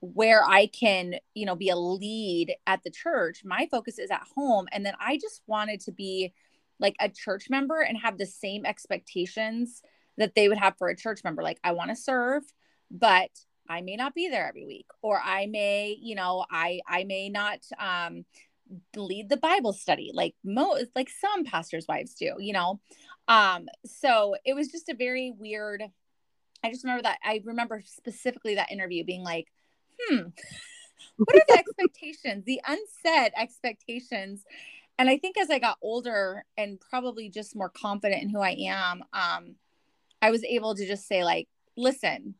where 0.00 0.44
I 0.44 0.66
can, 0.66 1.14
you 1.34 1.46
know, 1.46 1.54
be 1.54 1.68
a 1.68 1.76
lead 1.76 2.56
at 2.66 2.82
the 2.82 2.90
church. 2.90 3.42
My 3.44 3.68
focus 3.70 3.98
is 3.98 4.10
at 4.10 4.26
home. 4.34 4.66
And 4.72 4.84
then 4.84 4.94
I 5.00 5.16
just 5.16 5.42
wanted 5.46 5.80
to 5.82 5.92
be 5.92 6.32
like 6.82 6.96
a 7.00 7.08
church 7.08 7.46
member 7.48 7.80
and 7.80 7.96
have 7.96 8.18
the 8.18 8.26
same 8.26 8.66
expectations 8.66 9.80
that 10.18 10.34
they 10.34 10.48
would 10.48 10.58
have 10.58 10.76
for 10.76 10.88
a 10.88 10.96
church 10.96 11.20
member. 11.24 11.42
Like, 11.42 11.58
I 11.64 11.72
want 11.72 11.88
to 11.88 11.96
serve, 11.96 12.42
but 12.90 13.30
I 13.68 13.80
may 13.80 13.96
not 13.96 14.14
be 14.14 14.28
there 14.28 14.46
every 14.46 14.66
week, 14.66 14.86
or 15.00 15.18
I 15.24 15.46
may, 15.46 15.96
you 15.98 16.14
know, 16.14 16.44
I 16.50 16.80
I 16.86 17.04
may 17.04 17.30
not 17.30 17.60
um 17.78 18.26
lead 18.96 19.28
the 19.28 19.36
Bible 19.36 19.72
study 19.72 20.10
like 20.14 20.34
most 20.44 20.86
like 20.94 21.08
some 21.08 21.44
pastors' 21.44 21.86
wives 21.88 22.14
do, 22.14 22.34
you 22.38 22.52
know. 22.52 22.80
Um, 23.28 23.68
so 23.86 24.34
it 24.44 24.54
was 24.54 24.68
just 24.68 24.88
a 24.88 24.94
very 24.94 25.32
weird. 25.38 25.82
I 26.64 26.70
just 26.70 26.84
remember 26.84 27.02
that 27.02 27.18
I 27.24 27.40
remember 27.44 27.82
specifically 27.84 28.56
that 28.56 28.70
interview 28.70 29.04
being 29.04 29.22
like, 29.22 29.48
hmm, 29.98 30.28
what 31.16 31.36
are 31.36 31.44
the 31.48 31.58
expectations, 31.58 32.44
the 32.44 32.60
unsaid 32.66 33.32
expectations 33.36 34.44
and 35.02 35.10
i 35.10 35.18
think 35.18 35.36
as 35.36 35.50
i 35.50 35.58
got 35.58 35.76
older 35.82 36.44
and 36.56 36.80
probably 36.80 37.28
just 37.28 37.56
more 37.56 37.68
confident 37.68 38.22
in 38.22 38.28
who 38.28 38.40
i 38.40 38.56
am 38.60 39.02
um 39.12 39.56
i 40.22 40.30
was 40.30 40.44
able 40.44 40.74
to 40.74 40.86
just 40.86 41.08
say 41.08 41.24
like 41.24 41.48
listen 41.76 42.34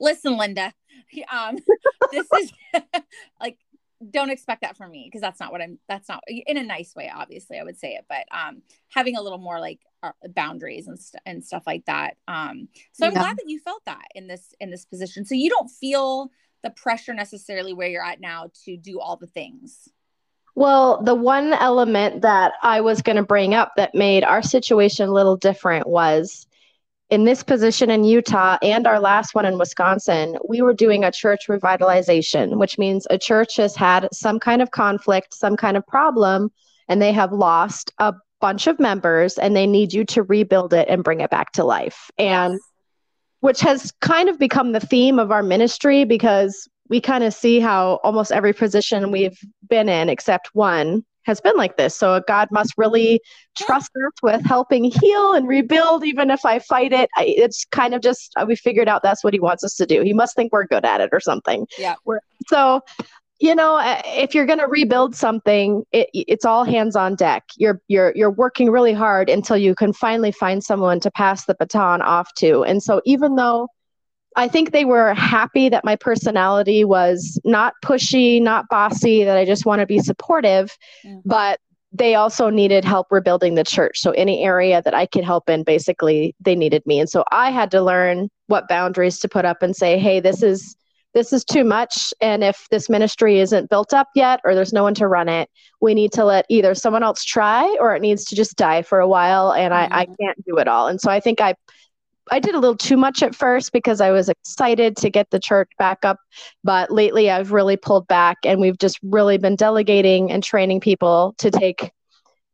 listen 0.00 0.36
linda 0.36 0.72
um 1.30 1.56
this 2.10 2.26
is 2.40 2.52
like 3.40 3.58
don't 4.10 4.30
expect 4.30 4.62
that 4.62 4.76
from 4.76 4.90
me 4.90 5.06
because 5.06 5.20
that's 5.20 5.40
not 5.40 5.52
what 5.52 5.60
i'm 5.60 5.78
that's 5.88 6.08
not 6.08 6.22
in 6.28 6.56
a 6.56 6.62
nice 6.62 6.94
way 6.94 7.10
obviously 7.14 7.58
i 7.58 7.62
would 7.62 7.78
say 7.78 7.94
it 7.94 8.04
but 8.08 8.24
um 8.30 8.62
having 8.88 9.16
a 9.16 9.22
little 9.22 9.38
more 9.38 9.60
like 9.60 9.80
uh, 10.02 10.12
boundaries 10.34 10.86
and, 10.86 10.98
st- 10.98 11.22
and 11.26 11.44
stuff 11.44 11.64
like 11.66 11.84
that 11.86 12.16
um 12.28 12.68
so 12.92 13.06
i'm 13.06 13.12
yeah. 13.12 13.20
glad 13.20 13.36
that 13.36 13.48
you 13.48 13.58
felt 13.60 13.82
that 13.84 14.04
in 14.14 14.26
this 14.26 14.54
in 14.60 14.70
this 14.70 14.86
position 14.86 15.24
so 15.24 15.34
you 15.34 15.50
don't 15.50 15.70
feel 15.70 16.30
the 16.62 16.70
pressure 16.70 17.14
necessarily 17.14 17.72
where 17.72 17.88
you're 17.88 18.04
at 18.04 18.20
now 18.20 18.50
to 18.64 18.76
do 18.76 19.00
all 19.00 19.16
the 19.16 19.26
things 19.26 19.88
well, 20.56 21.02
the 21.02 21.14
one 21.14 21.52
element 21.52 22.22
that 22.22 22.54
I 22.62 22.80
was 22.80 23.02
going 23.02 23.16
to 23.16 23.22
bring 23.22 23.54
up 23.54 23.72
that 23.76 23.94
made 23.94 24.24
our 24.24 24.42
situation 24.42 25.10
a 25.10 25.12
little 25.12 25.36
different 25.36 25.86
was 25.86 26.46
in 27.10 27.24
this 27.24 27.42
position 27.42 27.90
in 27.90 28.04
Utah 28.04 28.56
and 28.62 28.86
our 28.86 28.98
last 28.98 29.34
one 29.34 29.44
in 29.44 29.58
Wisconsin, 29.58 30.38
we 30.48 30.62
were 30.62 30.72
doing 30.72 31.04
a 31.04 31.12
church 31.12 31.42
revitalization, 31.48 32.56
which 32.56 32.78
means 32.78 33.06
a 33.10 33.18
church 33.18 33.56
has 33.56 33.76
had 33.76 34.08
some 34.12 34.40
kind 34.40 34.62
of 34.62 34.70
conflict, 34.70 35.34
some 35.34 35.56
kind 35.56 35.76
of 35.76 35.86
problem, 35.86 36.50
and 36.88 37.00
they 37.00 37.12
have 37.12 37.32
lost 37.32 37.92
a 37.98 38.14
bunch 38.40 38.66
of 38.66 38.80
members 38.80 39.36
and 39.36 39.54
they 39.54 39.66
need 39.66 39.92
you 39.92 40.04
to 40.06 40.22
rebuild 40.22 40.72
it 40.72 40.88
and 40.88 41.04
bring 41.04 41.20
it 41.20 41.30
back 41.30 41.52
to 41.52 41.64
life. 41.64 42.10
And 42.16 42.58
which 43.40 43.60
has 43.60 43.92
kind 44.00 44.30
of 44.30 44.38
become 44.38 44.72
the 44.72 44.80
theme 44.80 45.18
of 45.18 45.30
our 45.30 45.42
ministry 45.42 46.04
because 46.04 46.66
we 46.88 47.00
kind 47.00 47.24
of 47.24 47.34
see 47.34 47.60
how 47.60 48.00
almost 48.02 48.32
every 48.32 48.52
position 48.52 49.10
we've 49.10 49.38
been 49.68 49.88
in, 49.88 50.08
except 50.08 50.50
one, 50.52 51.04
has 51.26 51.40
been 51.40 51.56
like 51.56 51.76
this. 51.76 51.96
So 51.96 52.22
God 52.28 52.48
must 52.52 52.72
really 52.76 53.20
trust 53.58 53.90
us 54.06 54.12
with 54.22 54.44
helping 54.44 54.84
heal 54.84 55.34
and 55.34 55.48
rebuild, 55.48 56.04
even 56.04 56.30
if 56.30 56.44
I 56.44 56.60
fight 56.60 56.92
it. 56.92 57.10
I, 57.16 57.24
it's 57.36 57.64
kind 57.72 57.94
of 57.94 58.00
just 58.00 58.32
we 58.46 58.56
figured 58.56 58.88
out 58.88 59.02
that's 59.02 59.24
what 59.24 59.34
He 59.34 59.40
wants 59.40 59.64
us 59.64 59.74
to 59.74 59.86
do. 59.86 60.02
He 60.02 60.12
must 60.12 60.36
think 60.36 60.52
we're 60.52 60.66
good 60.66 60.84
at 60.84 61.00
it 61.00 61.10
or 61.12 61.20
something. 61.20 61.66
Yeah. 61.78 61.96
We're, 62.04 62.20
so, 62.46 62.80
you 63.40 63.54
know, 63.54 63.76
uh, 63.76 64.00
if 64.06 64.34
you're 64.34 64.46
going 64.46 64.60
to 64.60 64.68
rebuild 64.68 65.16
something, 65.16 65.82
it, 65.92 66.08
it's 66.14 66.44
all 66.44 66.64
hands 66.64 66.94
on 66.94 67.16
deck. 67.16 67.42
You're 67.56 67.80
you're 67.88 68.12
you're 68.14 68.30
working 68.30 68.70
really 68.70 68.94
hard 68.94 69.28
until 69.28 69.56
you 69.56 69.74
can 69.74 69.92
finally 69.92 70.32
find 70.32 70.62
someone 70.62 71.00
to 71.00 71.10
pass 71.10 71.44
the 71.44 71.56
baton 71.58 72.02
off 72.02 72.32
to. 72.34 72.62
And 72.62 72.82
so, 72.82 73.02
even 73.04 73.34
though 73.34 73.68
I 74.36 74.48
think 74.48 74.70
they 74.70 74.84
were 74.84 75.14
happy 75.14 75.68
that 75.70 75.84
my 75.84 75.96
personality 75.96 76.84
was 76.84 77.40
not 77.44 77.72
pushy, 77.82 78.40
not 78.40 78.68
bossy, 78.68 79.24
that 79.24 79.36
I 79.36 79.46
just 79.46 79.64
want 79.64 79.80
to 79.80 79.86
be 79.86 79.98
supportive, 79.98 80.76
but 81.24 81.58
they 81.92 82.14
also 82.14 82.50
needed 82.50 82.84
help 82.84 83.06
rebuilding 83.10 83.54
the 83.54 83.64
church. 83.64 83.98
So 84.00 84.10
any 84.10 84.44
area 84.44 84.82
that 84.82 84.94
I 84.94 85.06
could 85.06 85.24
help 85.24 85.48
in, 85.48 85.62
basically, 85.64 86.34
they 86.40 86.54
needed 86.54 86.82
me. 86.86 87.00
And 87.00 87.08
so 87.08 87.24
I 87.32 87.50
had 87.50 87.70
to 87.70 87.80
learn 87.80 88.28
what 88.48 88.68
boundaries 88.68 89.18
to 89.20 89.28
put 89.28 89.46
up 89.46 89.62
and 89.62 89.74
say, 89.74 89.98
hey, 89.98 90.20
this 90.20 90.42
is 90.42 90.76
this 91.14 91.32
is 91.32 91.46
too 91.46 91.64
much. 91.64 92.12
And 92.20 92.44
if 92.44 92.66
this 92.70 92.90
ministry 92.90 93.40
isn't 93.40 93.70
built 93.70 93.94
up 93.94 94.08
yet 94.14 94.38
or 94.44 94.54
there's 94.54 94.74
no 94.74 94.82
one 94.82 94.92
to 94.96 95.08
run 95.08 95.30
it, 95.30 95.48
we 95.80 95.94
need 95.94 96.12
to 96.12 96.26
let 96.26 96.44
either 96.50 96.74
someone 96.74 97.02
else 97.02 97.24
try 97.24 97.64
or 97.80 97.96
it 97.96 98.02
needs 98.02 98.26
to 98.26 98.36
just 98.36 98.54
die 98.56 98.82
for 98.82 99.00
a 99.00 99.08
while. 99.08 99.50
And 99.50 99.72
mm-hmm. 99.72 99.94
I, 99.94 100.00
I 100.00 100.04
mm-hmm. 100.04 100.12
can't 100.20 100.44
do 100.44 100.58
it 100.58 100.68
all. 100.68 100.88
And 100.88 101.00
so 101.00 101.10
I 101.10 101.20
think 101.20 101.40
I 101.40 101.54
I 102.30 102.38
did 102.38 102.54
a 102.54 102.58
little 102.58 102.76
too 102.76 102.96
much 102.96 103.22
at 103.22 103.34
first 103.34 103.72
because 103.72 104.00
I 104.00 104.10
was 104.10 104.28
excited 104.28 104.96
to 104.98 105.10
get 105.10 105.30
the 105.30 105.38
church 105.38 105.70
back 105.78 106.04
up. 106.04 106.18
But 106.64 106.90
lately, 106.90 107.30
I've 107.30 107.52
really 107.52 107.76
pulled 107.76 108.08
back 108.08 108.38
and 108.44 108.60
we've 108.60 108.78
just 108.78 108.98
really 109.02 109.38
been 109.38 109.56
delegating 109.56 110.30
and 110.32 110.42
training 110.42 110.80
people 110.80 111.34
to 111.38 111.50
take 111.50 111.92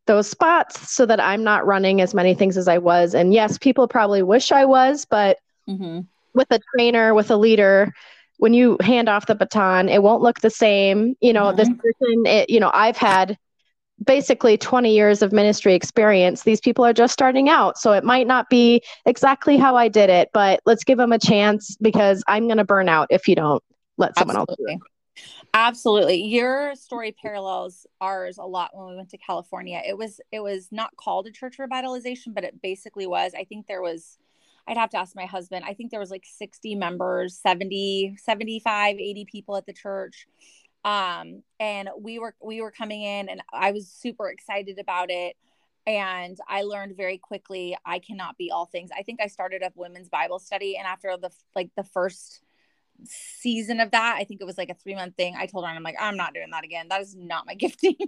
those 0.06 0.28
spots 0.28 0.90
so 0.90 1.06
that 1.06 1.20
I'm 1.20 1.44
not 1.44 1.66
running 1.66 2.00
as 2.00 2.14
many 2.14 2.34
things 2.34 2.56
as 2.56 2.68
I 2.68 2.78
was. 2.78 3.14
And 3.14 3.32
yes, 3.32 3.58
people 3.58 3.88
probably 3.88 4.22
wish 4.22 4.52
I 4.52 4.64
was, 4.64 5.04
but 5.04 5.38
mm-hmm. 5.68 6.00
with 6.34 6.50
a 6.50 6.60
trainer, 6.74 7.14
with 7.14 7.30
a 7.30 7.36
leader, 7.36 7.92
when 8.38 8.54
you 8.54 8.76
hand 8.80 9.08
off 9.08 9.26
the 9.26 9.36
baton, 9.36 9.88
it 9.88 10.02
won't 10.02 10.22
look 10.22 10.40
the 10.40 10.50
same. 10.50 11.14
You 11.20 11.32
know, 11.32 11.44
mm-hmm. 11.44 11.56
this 11.56 11.68
person, 11.68 12.26
it, 12.26 12.50
you 12.50 12.58
know, 12.58 12.70
I've 12.74 12.96
had 12.96 13.38
basically 14.04 14.56
20 14.56 14.94
years 14.94 15.22
of 15.22 15.32
ministry 15.32 15.74
experience. 15.74 16.42
These 16.42 16.60
people 16.60 16.84
are 16.84 16.92
just 16.92 17.12
starting 17.12 17.48
out. 17.48 17.78
So 17.78 17.92
it 17.92 18.04
might 18.04 18.26
not 18.26 18.48
be 18.48 18.82
exactly 19.06 19.56
how 19.56 19.76
I 19.76 19.88
did 19.88 20.10
it, 20.10 20.30
but 20.32 20.60
let's 20.66 20.84
give 20.84 20.98
them 20.98 21.12
a 21.12 21.18
chance 21.18 21.76
because 21.80 22.22
I'm 22.28 22.46
going 22.46 22.58
to 22.58 22.64
burn 22.64 22.88
out 22.88 23.08
if 23.10 23.28
you 23.28 23.34
don't 23.34 23.62
let 23.98 24.16
someone 24.18 24.36
Absolutely. 24.36 24.72
else 24.72 24.80
do 24.80 24.86
it. 24.86 24.92
Absolutely. 25.54 26.22
Your 26.22 26.74
story 26.74 27.12
parallels 27.12 27.86
ours 28.00 28.38
a 28.38 28.44
lot 28.44 28.70
when 28.72 28.88
we 28.88 28.96
went 28.96 29.10
to 29.10 29.18
California. 29.18 29.82
It 29.86 29.96
was 29.96 30.20
it 30.32 30.40
was 30.40 30.68
not 30.72 30.96
called 30.96 31.26
a 31.26 31.30
church 31.30 31.56
revitalization, 31.58 32.34
but 32.34 32.44
it 32.44 32.62
basically 32.62 33.06
was. 33.06 33.32
I 33.36 33.44
think 33.44 33.66
there 33.66 33.82
was 33.82 34.18
I'd 34.66 34.78
have 34.78 34.90
to 34.90 34.96
ask 34.96 35.14
my 35.14 35.26
husband. 35.26 35.64
I 35.66 35.74
think 35.74 35.90
there 35.90 36.00
was 36.00 36.10
like 36.10 36.24
60 36.24 36.76
members, 36.76 37.36
70, 37.36 38.16
75, 38.16 38.96
80 38.96 39.24
people 39.26 39.56
at 39.56 39.66
the 39.66 39.72
church 39.72 40.26
um 40.84 41.42
and 41.60 41.88
we 42.00 42.18
were 42.18 42.34
we 42.42 42.60
were 42.60 42.72
coming 42.72 43.02
in 43.02 43.28
and 43.28 43.40
i 43.52 43.70
was 43.70 43.88
super 43.88 44.28
excited 44.28 44.78
about 44.78 45.10
it. 45.10 45.36
And 45.86 46.38
i 46.48 46.62
learned 46.62 46.96
very 46.96 47.18
quickly 47.18 47.76
i 47.84 47.98
cannot 47.98 48.36
be 48.36 48.50
all 48.50 48.66
things. 48.66 48.90
I 48.96 49.02
think 49.02 49.20
i 49.20 49.26
started 49.26 49.62
a 49.62 49.70
women's 49.74 50.08
bible 50.08 50.38
study 50.38 50.76
and 50.76 50.86
after 50.86 51.16
the 51.16 51.30
like 51.54 51.70
the 51.76 51.84
first 51.84 52.42
season 53.04 53.80
of 53.80 53.90
that 53.90 54.16
i 54.16 54.22
think 54.24 54.40
it 54.40 54.44
was 54.44 54.56
like 54.58 54.70
a 54.70 54.74
three 54.74 54.94
month 54.94 55.16
thing 55.16 55.34
i 55.36 55.46
told 55.46 55.64
her 55.64 55.70
i'm 55.72 55.82
like 55.82 55.96
i'm 55.98 56.16
not 56.16 56.34
doing 56.34 56.50
that 56.50 56.64
again. 56.64 56.86
That 56.88 57.00
is 57.00 57.16
not 57.16 57.46
my 57.46 57.54
gifting. 57.64 57.96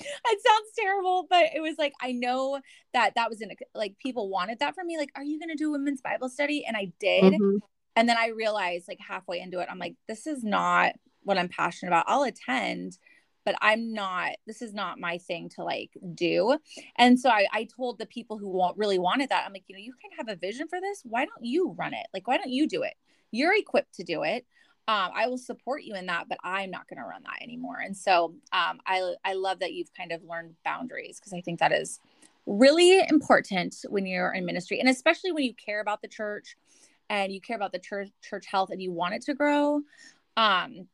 It 0.00 0.40
sounds 0.44 0.68
terrible 0.76 1.26
but 1.30 1.44
it 1.54 1.60
was 1.60 1.76
like 1.78 1.92
i 2.00 2.10
know 2.10 2.60
that 2.94 3.14
that 3.14 3.30
was 3.30 3.40
in 3.40 3.50
like 3.76 3.96
people 4.00 4.28
wanted 4.28 4.58
that 4.58 4.74
from 4.74 4.88
me 4.88 4.98
like 4.98 5.10
are 5.14 5.22
you 5.22 5.38
going 5.38 5.50
to 5.50 5.54
do 5.54 5.68
a 5.68 5.72
women's 5.72 6.00
bible 6.00 6.28
study? 6.28 6.64
And 6.66 6.76
i 6.76 6.90
did. 6.98 7.34
Mm-hmm. 7.34 7.58
and 7.94 8.08
then 8.08 8.16
i 8.18 8.28
realized 8.28 8.88
like 8.88 8.98
halfway 8.98 9.38
into 9.38 9.60
it 9.60 9.68
i'm 9.70 9.78
like 9.78 9.94
this 10.08 10.26
is 10.26 10.42
not 10.42 10.94
what 11.24 11.38
I'm 11.38 11.48
passionate 11.48 11.90
about. 11.90 12.04
I'll 12.08 12.22
attend, 12.22 12.98
but 13.44 13.56
I'm 13.60 13.92
not, 13.92 14.32
this 14.46 14.62
is 14.62 14.72
not 14.72 14.98
my 14.98 15.18
thing 15.18 15.48
to 15.56 15.64
like 15.64 15.90
do. 16.14 16.58
And 16.96 17.18
so 17.18 17.30
I, 17.30 17.46
I 17.52 17.64
told 17.64 17.98
the 17.98 18.06
people 18.06 18.38
who 18.38 18.48
want, 18.48 18.78
really 18.78 18.98
wanted 18.98 19.30
that, 19.30 19.44
I'm 19.46 19.52
like, 19.52 19.64
you 19.68 19.76
know, 19.76 19.82
you 19.82 19.94
can 20.00 20.10
have 20.16 20.28
a 20.28 20.38
vision 20.38 20.68
for 20.68 20.80
this. 20.80 21.02
Why 21.04 21.24
don't 21.24 21.44
you 21.44 21.74
run 21.78 21.94
it? 21.94 22.06
Like, 22.12 22.26
why 22.28 22.36
don't 22.36 22.52
you 22.52 22.68
do 22.68 22.82
it? 22.82 22.94
You're 23.30 23.54
equipped 23.54 23.94
to 23.94 24.04
do 24.04 24.22
it. 24.22 24.46
Um, 24.86 25.10
I 25.14 25.28
will 25.28 25.38
support 25.38 25.82
you 25.82 25.94
in 25.94 26.06
that, 26.06 26.28
but 26.28 26.38
I'm 26.44 26.70
not 26.70 26.86
going 26.88 26.98
to 26.98 27.08
run 27.08 27.22
that 27.24 27.42
anymore. 27.42 27.78
And 27.82 27.96
so 27.96 28.34
um, 28.52 28.80
I, 28.86 29.14
I 29.24 29.32
love 29.32 29.60
that 29.60 29.72
you've 29.72 29.92
kind 29.94 30.12
of 30.12 30.22
learned 30.22 30.54
boundaries 30.62 31.18
because 31.18 31.32
I 31.32 31.40
think 31.40 31.58
that 31.60 31.72
is 31.72 32.00
really 32.46 33.00
important 33.08 33.74
when 33.88 34.06
you're 34.06 34.32
in 34.32 34.44
ministry 34.44 34.78
and 34.78 34.88
especially 34.88 35.32
when 35.32 35.44
you 35.44 35.54
care 35.54 35.80
about 35.80 36.02
the 36.02 36.08
church 36.08 36.56
and 37.08 37.32
you 37.32 37.40
care 37.40 37.56
about 37.56 37.72
the 37.72 37.78
church 37.78 38.10
church 38.22 38.44
health 38.46 38.70
and 38.70 38.82
you 38.82 38.92
want 38.92 39.14
it 39.14 39.22
to 39.22 39.34
grow 39.34 39.80
um 40.36 40.86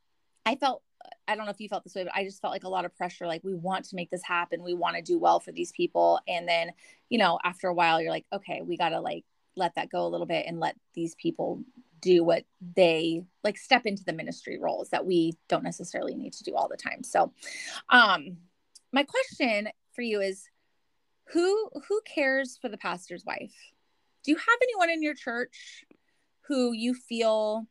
i 0.47 0.55
felt 0.55 0.83
i 1.27 1.35
don't 1.35 1.45
know 1.45 1.51
if 1.51 1.61
you 1.61 1.69
felt 1.69 1.85
this 1.85 1.95
way 1.95 2.05
but 2.05 2.15
i 2.15 2.25
just 2.25 2.41
felt 2.41 2.53
like 2.53 2.65
a 2.65 2.69
lot 2.69 2.85
of 2.85 2.97
pressure 2.97 3.27
like 3.27 3.43
we 3.45 3.55
want 3.55 3.85
to 3.85 3.97
make 3.97 4.11
this 4.11 4.23
happen. 4.25 4.63
We 4.63 4.75
want 4.75 4.97
to 4.97 5.03
do 5.03 5.19
well 5.19 5.41
for 5.41 5.53
these 5.53 5.73
people. 5.73 6.21
And 6.29 6.49
then 6.49 6.73
you 7.09 7.19
know 7.19 7.39
after 7.45 7.69
a 7.69 7.75
while 7.75 8.01
you're 8.01 8.11
like 8.11 8.27
okay 8.33 8.63
we 8.63 8.77
got 8.77 8.91
to 8.91 9.01
like 9.01 9.25
let 9.57 9.75
that 9.75 9.91
go 9.91 10.07
a 10.07 10.09
little 10.09 10.27
bit 10.27 10.47
and 10.47 10.61
let 10.61 10.77
these 10.95 11.15
people 11.17 11.63
do 12.01 12.25
what 12.25 12.45
they 12.77 13.23
like 13.45 13.59
step 13.59 13.85
into 13.85 14.05
the 14.05 14.13
ministry 14.13 14.59
roles 14.59 14.89
that 14.91 15.05
we 15.05 15.35
don't 15.49 15.65
necessarily 15.65 16.15
need 16.15 16.33
to 16.33 16.45
do 16.45 16.55
all 16.55 16.69
the 16.69 16.77
time. 16.77 17.03
So 17.03 17.33
um 17.89 18.39
my 18.93 19.05
question 19.05 19.69
for 19.93 20.03
you 20.03 20.21
is 20.21 20.49
who 21.33 21.71
who 21.89 22.01
cares 22.07 22.59
for 22.61 22.69
the 22.69 22.79
pastor's 22.79 23.25
wife? 23.25 23.55
Do 24.25 24.31
you 24.31 24.37
have 24.37 24.59
anyone 24.63 24.91
in 24.91 25.03
your 25.03 25.15
church 25.15 25.85
who 26.49 26.73
you 26.73 26.95
feel 26.95 27.67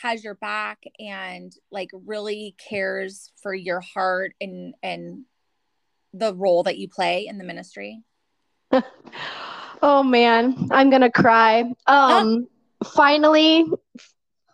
has 0.00 0.24
your 0.24 0.34
back 0.34 0.82
and 0.98 1.52
like 1.70 1.90
really 2.06 2.54
cares 2.68 3.30
for 3.42 3.54
your 3.54 3.80
heart 3.80 4.34
and 4.40 4.74
and 4.82 5.24
the 6.14 6.34
role 6.34 6.62
that 6.62 6.78
you 6.78 6.88
play 6.88 7.26
in 7.26 7.38
the 7.38 7.44
ministry? 7.44 8.02
Oh 9.84 10.04
man 10.04 10.68
i'm 10.70 10.90
gonna 10.90 11.10
cry. 11.10 11.64
Um 11.88 12.46
finally 12.94 13.66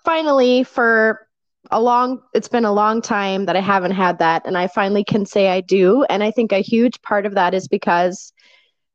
finally 0.04 0.64
for 0.64 1.28
a 1.70 1.80
long 1.80 2.22
it's 2.32 2.48
been 2.48 2.64
a 2.64 2.72
long 2.72 3.02
time 3.02 3.44
that 3.44 3.56
i 3.56 3.60
haven't 3.60 3.90
had 3.90 4.18
that 4.18 4.46
and 4.46 4.56
i 4.56 4.66
finally 4.66 5.04
can 5.04 5.26
say 5.26 5.48
i 5.48 5.60
do 5.60 6.02
and 6.04 6.22
i 6.22 6.30
think 6.30 6.52
a 6.52 6.60
huge 6.60 7.00
part 7.02 7.26
of 7.26 7.34
that 7.34 7.52
is 7.52 7.68
because 7.68 8.32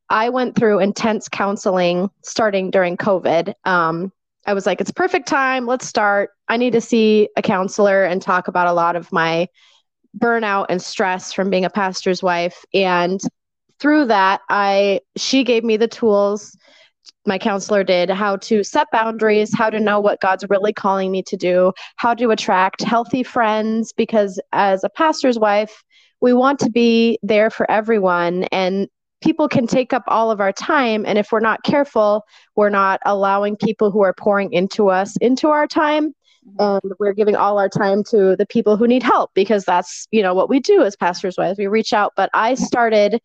i 0.10 0.30
went 0.30 0.56
through 0.56 0.80
intense 0.80 1.28
counseling 1.28 2.10
starting 2.24 2.72
during 2.72 2.98
covid. 2.98 3.54
Um, 3.66 4.12
i 4.46 4.54
was 4.54 4.66
like 4.66 4.82
it's 4.82 4.92
perfect 4.92 5.28
time 5.28 5.66
let's 5.66 5.88
start 5.88 6.32
i 6.48 6.58
need 6.58 6.74
to 6.74 6.82
see 6.82 7.30
a 7.38 7.42
counselor 7.42 8.04
and 8.04 8.22
talk 8.22 8.48
about 8.48 8.68
a 8.68 8.74
lot 8.74 8.96
of 8.96 9.12
my 9.12 9.48
burnout 10.18 10.66
and 10.70 10.82
stress 10.82 11.34
from 11.34 11.50
being 11.50 11.66
a 11.66 11.70
pastor's 11.70 12.22
wife 12.22 12.64
and 12.74 13.22
through 13.80 14.06
that 14.06 14.42
i 14.50 15.00
she 15.16 15.44
gave 15.44 15.64
me 15.64 15.78
the 15.78 15.88
tools 15.88 16.56
my 17.26 17.38
counselor 17.38 17.84
did 17.84 18.10
how 18.10 18.36
to 18.38 18.64
set 18.64 18.88
boundaries, 18.92 19.56
how 19.56 19.70
to 19.70 19.80
know 19.80 20.00
what 20.00 20.20
God's 20.22 20.46
really 20.50 20.74
calling 20.74 21.12
me 21.12 21.24
to 21.24 21.38
do, 21.38 21.72
how 21.98 22.14
to 22.14 22.32
attract 22.32 22.84
healthy 22.84 23.24
friends. 23.24 23.94
Because 23.94 24.40
as 24.52 24.84
a 24.84 24.90
pastor's 24.90 25.40
wife, 25.40 25.84
we 26.22 26.34
want 26.34 26.60
to 26.60 26.70
be 26.70 27.20
there 27.24 27.50
for 27.50 27.70
everyone. 27.70 28.44
And 28.46 28.88
people 29.24 29.48
can 29.48 29.66
take 29.66 29.94
up 29.94 30.04
all 30.08 30.30
of 30.30 30.42
our 30.42 30.52
time. 30.52 31.06
And 31.06 31.18
if 31.18 31.32
we're 31.32 31.40
not 31.40 31.64
careful, 31.64 32.26
we're 32.56 32.70
not 32.70 33.00
allowing 33.06 33.56
people 33.56 33.90
who 33.90 34.04
are 34.04 34.14
pouring 34.14 34.52
into 34.52 34.90
us 34.90 35.16
into 35.18 35.48
our 35.48 35.66
time. 35.66 36.14
Mm-hmm. 36.46 36.86
And 36.86 36.94
we're 37.00 37.14
giving 37.14 37.38
all 37.38 37.58
our 37.58 37.70
time 37.70 38.04
to 38.10 38.36
the 38.36 38.46
people 38.46 38.76
who 38.76 38.86
need 38.86 39.02
help 39.02 39.32
because 39.34 39.64
that's, 39.64 40.08
you 40.12 40.22
know, 40.22 40.34
what 40.34 40.50
we 40.50 40.60
do 40.60 40.84
as 40.84 40.98
pastors' 40.98 41.36
wives. 41.38 41.58
We 41.58 41.68
reach 41.68 41.94
out. 41.94 42.12
But 42.18 42.30
I 42.34 42.56
started 42.56 43.22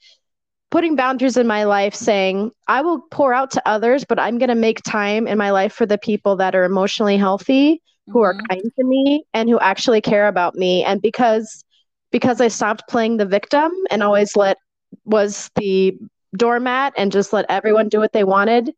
putting 0.70 0.94
boundaries 0.94 1.36
in 1.38 1.46
my 1.46 1.64
life 1.64 1.94
saying 1.94 2.50
i 2.66 2.82
will 2.82 3.00
pour 3.10 3.32
out 3.32 3.50
to 3.50 3.62
others 3.66 4.04
but 4.04 4.18
i'm 4.18 4.36
going 4.36 4.50
to 4.50 4.54
make 4.54 4.82
time 4.82 5.26
in 5.26 5.38
my 5.38 5.50
life 5.50 5.72
for 5.72 5.86
the 5.86 5.96
people 5.96 6.36
that 6.36 6.54
are 6.54 6.64
emotionally 6.64 7.16
healthy 7.16 7.76
mm-hmm. 7.76 8.12
who 8.12 8.20
are 8.20 8.34
mm-hmm. 8.34 8.46
kind 8.50 8.62
to 8.78 8.84
me 8.84 9.24
and 9.32 9.48
who 9.48 9.58
actually 9.60 10.02
care 10.02 10.28
about 10.28 10.54
me 10.54 10.84
and 10.84 11.00
because 11.00 11.64
because 12.12 12.38
i 12.38 12.48
stopped 12.48 12.82
playing 12.86 13.16
the 13.16 13.24
victim 13.24 13.72
and 13.90 14.02
always 14.02 14.36
let 14.36 14.58
was 15.04 15.50
the 15.56 15.98
doormat 16.36 16.92
and 16.96 17.10
just 17.12 17.32
let 17.32 17.46
everyone 17.48 17.88
do 17.88 17.98
what 17.98 18.12
they 18.12 18.24
wanted. 18.24 18.72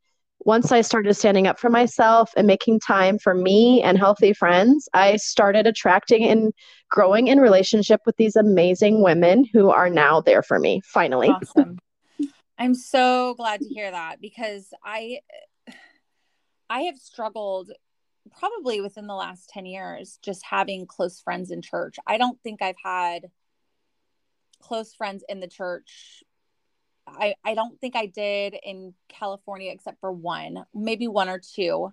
Once 0.45 0.73
i 0.73 0.81
started 0.81 1.12
standing 1.12 1.47
up 1.47 1.59
for 1.59 1.69
myself 1.69 2.33
and 2.35 2.47
making 2.47 2.81
time 2.81 3.19
for 3.19 3.35
me 3.35 3.83
and 3.83 3.99
healthy 3.99 4.33
friends 4.33 4.88
i 4.95 5.14
started 5.17 5.67
attracting 5.67 6.25
and 6.25 6.55
growing 6.90 7.29
in 7.29 7.38
relationship 7.38 8.00
with 8.07 8.17
these 8.17 8.37
amazing 8.37 9.02
women 9.02 9.45
who 9.52 9.71
are 9.71 9.90
now 9.90 10.21
there 10.21 10.43
for 10.43 10.59
me 10.59 10.81
finally. 10.85 11.29
Awesome. 11.29 11.79
I'm 12.59 12.75
so 12.75 13.35
glad 13.35 13.61
to 13.61 13.69
hear 13.69 13.90
that 13.90 14.21
because 14.21 14.73
i 14.85 15.21
i 16.69 16.81
have 16.83 16.97
struggled 16.97 17.71
probably 18.38 18.81
within 18.81 19.07
the 19.07 19.14
last 19.14 19.49
10 19.50 19.67
years 19.67 20.19
just 20.23 20.45
having 20.45 20.87
close 20.87 21.21
friends 21.21 21.50
in 21.50 21.62
church. 21.62 21.97
I 22.07 22.19
don't 22.19 22.40
think 22.43 22.62
i've 22.62 22.76
had 22.83 23.26
close 24.61 24.95
friends 24.95 25.25
in 25.29 25.41
the 25.41 25.49
church 25.49 26.23
I, 27.07 27.35
I 27.45 27.55
don't 27.55 27.79
think 27.81 27.97
I 27.97 28.07
did 28.07 28.55
in 28.63 28.95
California 29.09 29.73
except 29.73 30.01
for 30.01 30.13
one, 30.13 30.65
maybe 30.75 31.09
one 31.09 31.29
or 31.29 31.39
two 31.39 31.93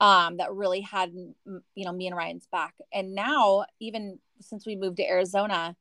um, 0.00 0.38
that 0.38 0.52
really 0.52 0.80
had 0.80 1.12
you 1.12 1.84
know 1.84 1.92
me 1.92 2.06
and 2.06 2.16
Ryan's 2.16 2.46
back. 2.50 2.74
And 2.92 3.14
now, 3.14 3.64
even 3.80 4.18
since 4.40 4.66
we 4.66 4.76
moved 4.76 4.96
to 4.96 5.08
Arizona, 5.08 5.76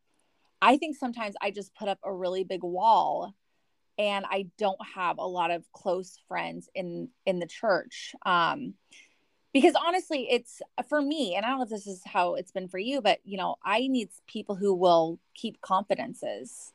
I 0.62 0.78
think 0.78 0.96
sometimes 0.96 1.36
I 1.42 1.52
just 1.52 1.74
put 1.76 1.88
up 1.88 2.00
a 2.04 2.14
really 2.14 2.44
big 2.44 2.64
wall, 2.64 3.34
and 3.98 4.26
I 4.30 4.48
don't 4.58 4.80
have 4.96 5.18
a 5.18 5.26
lot 5.26 5.52
of 5.52 5.70
close 5.72 6.20
friends 6.28 6.70
in 6.76 7.10
in 7.26 7.40
the 7.40 7.48
church. 7.48 8.14
Um, 8.26 8.76
because 9.54 9.76
honestly, 9.76 10.28
it's 10.30 10.62
for 10.88 11.02
me, 11.02 11.36
and 11.36 11.46
I 11.46 11.50
don't 11.50 11.58
know 11.60 11.64
if 11.64 11.70
this 11.70 11.88
is 11.88 12.02
how 12.06 12.36
it's 12.36 12.52
been 12.52 12.68
for 12.68 12.78
you, 12.80 13.02
but 13.02 13.20
you 13.24 13.38
know, 13.38 13.56
I 13.64 13.88
need 13.88 14.10
people 14.28 14.56
who 14.56 14.74
will 14.74 15.20
keep 15.36 15.62
confidences 15.62 16.74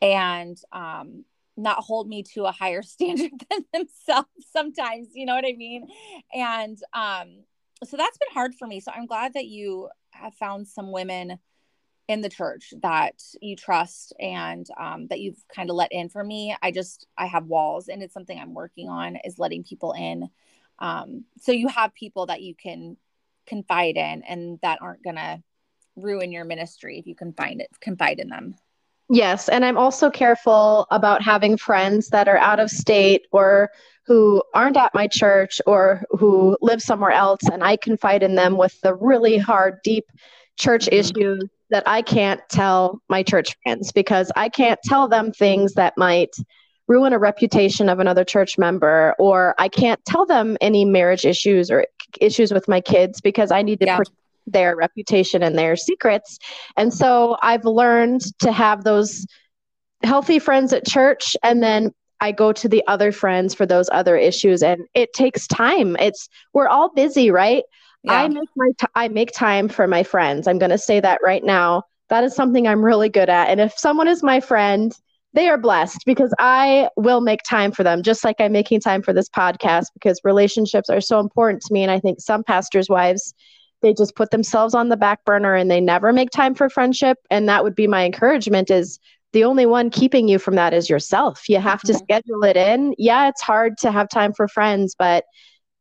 and 0.00 0.60
um, 0.72 1.24
not 1.56 1.78
hold 1.78 2.08
me 2.08 2.22
to 2.22 2.44
a 2.44 2.52
higher 2.52 2.82
standard 2.94 3.32
than 3.50 3.64
themselves 3.72 4.28
sometimes 4.52 5.08
you 5.14 5.26
know 5.26 5.34
what 5.34 5.46
i 5.46 5.54
mean? 5.56 5.88
And 6.34 6.78
um 6.92 7.44
so 7.84 7.96
that's 7.98 8.16
been 8.16 8.32
hard 8.32 8.54
for 8.54 8.66
me. 8.66 8.80
So 8.80 8.92
i'm 8.94 9.06
glad 9.06 9.34
that 9.34 9.46
you 9.46 9.88
have 10.10 10.34
found 10.34 10.66
some 10.68 10.92
women 10.92 11.38
in 12.08 12.20
the 12.20 12.28
church 12.28 12.72
that 12.82 13.20
you 13.42 13.56
trust 13.56 14.12
and 14.20 14.64
um, 14.78 15.08
that 15.08 15.18
you've 15.18 15.42
kind 15.52 15.68
of 15.70 15.76
let 15.76 15.92
in. 15.92 16.08
For 16.08 16.22
me 16.22 16.56
i 16.62 16.70
just 16.70 17.06
i 17.18 17.26
have 17.26 17.46
walls 17.46 17.88
and 17.88 18.02
it's 18.02 18.14
something 18.14 18.38
i'm 18.38 18.54
working 18.54 18.88
on 18.88 19.16
is 19.24 19.38
letting 19.38 19.64
people 19.64 19.92
in 19.92 20.28
um, 20.78 21.24
so 21.40 21.52
you 21.52 21.68
have 21.68 21.94
people 21.94 22.26
that 22.26 22.42
you 22.42 22.54
can 22.54 22.96
confide 23.46 23.96
in 23.96 24.22
and 24.22 24.58
that 24.62 24.80
aren't 24.82 25.02
gonna 25.02 25.42
ruin 25.96 26.32
your 26.32 26.44
ministry 26.44 26.98
if 26.98 27.06
you 27.06 27.14
can 27.14 27.32
find 27.32 27.60
it 27.60 27.70
confide 27.80 28.18
in 28.18 28.28
them 28.28 28.54
Yes, 29.08 29.48
and 29.48 29.64
I'm 29.64 29.78
also 29.78 30.10
careful 30.10 30.86
about 30.90 31.22
having 31.22 31.56
friends 31.56 32.08
that 32.08 32.26
are 32.26 32.38
out 32.38 32.58
of 32.58 32.70
state 32.70 33.26
or 33.30 33.70
who 34.04 34.42
aren't 34.52 34.76
at 34.76 34.94
my 34.94 35.06
church 35.06 35.60
or 35.66 36.02
who 36.10 36.56
live 36.60 36.82
somewhere 36.82 37.12
else 37.12 37.42
and 37.52 37.62
I 37.62 37.76
confide 37.76 38.22
in 38.22 38.34
them 38.34 38.56
with 38.56 38.80
the 38.80 38.94
really 38.94 39.38
hard 39.38 39.78
deep 39.84 40.06
church 40.56 40.86
mm-hmm. 40.86 40.96
issues 40.96 41.44
that 41.70 41.84
I 41.86 42.02
can't 42.02 42.40
tell 42.48 43.00
my 43.08 43.22
church 43.22 43.56
friends 43.62 43.92
because 43.92 44.30
I 44.36 44.48
can't 44.48 44.80
tell 44.84 45.08
them 45.08 45.32
things 45.32 45.74
that 45.74 45.94
might 45.96 46.34
ruin 46.88 47.12
a 47.12 47.18
reputation 47.18 47.88
of 47.88 47.98
another 47.98 48.24
church 48.24 48.58
member 48.58 49.14
or 49.18 49.54
I 49.58 49.68
can't 49.68 50.04
tell 50.04 50.24
them 50.24 50.56
any 50.60 50.84
marriage 50.84 51.24
issues 51.24 51.70
or 51.70 51.86
issues 52.20 52.52
with 52.52 52.68
my 52.68 52.80
kids 52.80 53.20
because 53.20 53.50
I 53.50 53.62
need 53.62 53.80
to 53.80 53.86
yeah 53.86 54.00
their 54.46 54.76
reputation 54.76 55.42
and 55.42 55.58
their 55.58 55.76
secrets. 55.76 56.38
And 56.76 56.92
so 56.92 57.36
I've 57.42 57.64
learned 57.64 58.22
to 58.40 58.52
have 58.52 58.84
those 58.84 59.26
healthy 60.02 60.38
friends 60.38 60.72
at 60.72 60.86
church 60.86 61.36
and 61.42 61.62
then 61.62 61.92
I 62.20 62.32
go 62.32 62.52
to 62.52 62.68
the 62.68 62.82
other 62.86 63.12
friends 63.12 63.54
for 63.54 63.66
those 63.66 63.90
other 63.92 64.16
issues 64.16 64.62
and 64.62 64.86
it 64.94 65.12
takes 65.12 65.46
time. 65.46 65.96
It's 65.98 66.28
we're 66.54 66.68
all 66.68 66.90
busy, 66.90 67.30
right? 67.30 67.64
Yeah. 68.04 68.14
I 68.14 68.28
make 68.28 68.48
my 68.56 68.70
t- 68.78 68.86
I 68.94 69.08
make 69.08 69.32
time 69.32 69.68
for 69.68 69.86
my 69.86 70.02
friends. 70.02 70.46
I'm 70.46 70.58
going 70.58 70.70
to 70.70 70.78
say 70.78 71.00
that 71.00 71.20
right 71.22 71.44
now. 71.44 71.82
That 72.08 72.24
is 72.24 72.34
something 72.34 72.66
I'm 72.68 72.84
really 72.84 73.08
good 73.08 73.28
at. 73.28 73.48
And 73.48 73.60
if 73.60 73.76
someone 73.76 74.08
is 74.08 74.22
my 74.22 74.40
friend, 74.40 74.96
they 75.36 75.48
are 75.48 75.58
blessed 75.58 76.00
because 76.06 76.34
I 76.38 76.88
will 76.96 77.20
make 77.20 77.42
time 77.42 77.70
for 77.70 77.84
them, 77.84 78.02
just 78.02 78.24
like 78.24 78.36
I'm 78.40 78.52
making 78.52 78.80
time 78.80 79.02
for 79.02 79.12
this 79.12 79.28
podcast 79.28 79.88
because 79.92 80.18
relationships 80.24 80.88
are 80.88 81.02
so 81.02 81.20
important 81.20 81.62
to 81.62 81.72
me. 81.74 81.82
And 81.82 81.90
I 81.92 82.00
think 82.00 82.20
some 82.20 82.42
pastors' 82.42 82.88
wives 82.88 83.34
they 83.82 83.92
just 83.92 84.16
put 84.16 84.30
themselves 84.30 84.74
on 84.74 84.88
the 84.88 84.96
back 84.96 85.22
burner 85.26 85.54
and 85.54 85.70
they 85.70 85.82
never 85.82 86.10
make 86.10 86.30
time 86.30 86.54
for 86.54 86.70
friendship. 86.70 87.18
And 87.30 87.46
that 87.50 87.62
would 87.62 87.74
be 87.74 87.86
my 87.86 88.06
encouragement 88.06 88.70
is 88.70 88.98
the 89.34 89.44
only 89.44 89.66
one 89.66 89.90
keeping 89.90 90.26
you 90.26 90.38
from 90.38 90.54
that 90.54 90.72
is 90.72 90.88
yourself. 90.88 91.46
You 91.46 91.60
have 91.60 91.80
mm-hmm. 91.80 91.92
to 91.92 91.98
schedule 91.98 92.42
it 92.44 92.56
in. 92.56 92.94
Yeah 92.96 93.28
it's 93.28 93.42
hard 93.42 93.76
to 93.78 93.92
have 93.92 94.08
time 94.08 94.32
for 94.32 94.48
friends 94.48 94.96
but 94.98 95.24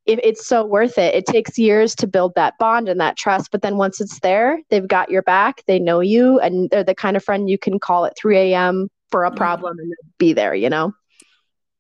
it, 0.06 0.20
it's 0.24 0.46
so 0.46 0.66
worth 0.66 0.98
it. 0.98 1.16
It 1.16 1.26
takes 1.26 1.58
years 1.58 1.96
to 1.96 2.06
build 2.06 2.34
that 2.36 2.56
bond 2.60 2.90
and 2.90 3.00
that 3.00 3.16
trust 3.16 3.52
but 3.52 3.62
then 3.62 3.78
once 3.78 4.02
it's 4.02 4.20
there 4.20 4.60
they've 4.70 4.86
got 4.86 5.10
your 5.10 5.24
back. 5.24 5.64
They 5.66 5.80
know 5.80 6.02
you 6.02 6.42
and 6.42 6.70
they're 6.70 6.84
the 6.84 6.94
kind 6.94 7.16
of 7.16 7.24
friend 7.24 7.50
you 7.50 7.58
can 7.58 7.80
call 7.80 8.06
at 8.06 8.18
3 8.18 8.38
a.m 8.38 8.90
for 9.12 9.24
a 9.24 9.32
problem 9.32 9.80
and 9.80 9.94
be 10.18 10.34
there 10.34 10.56
you 10.56 10.70
know? 10.70 10.94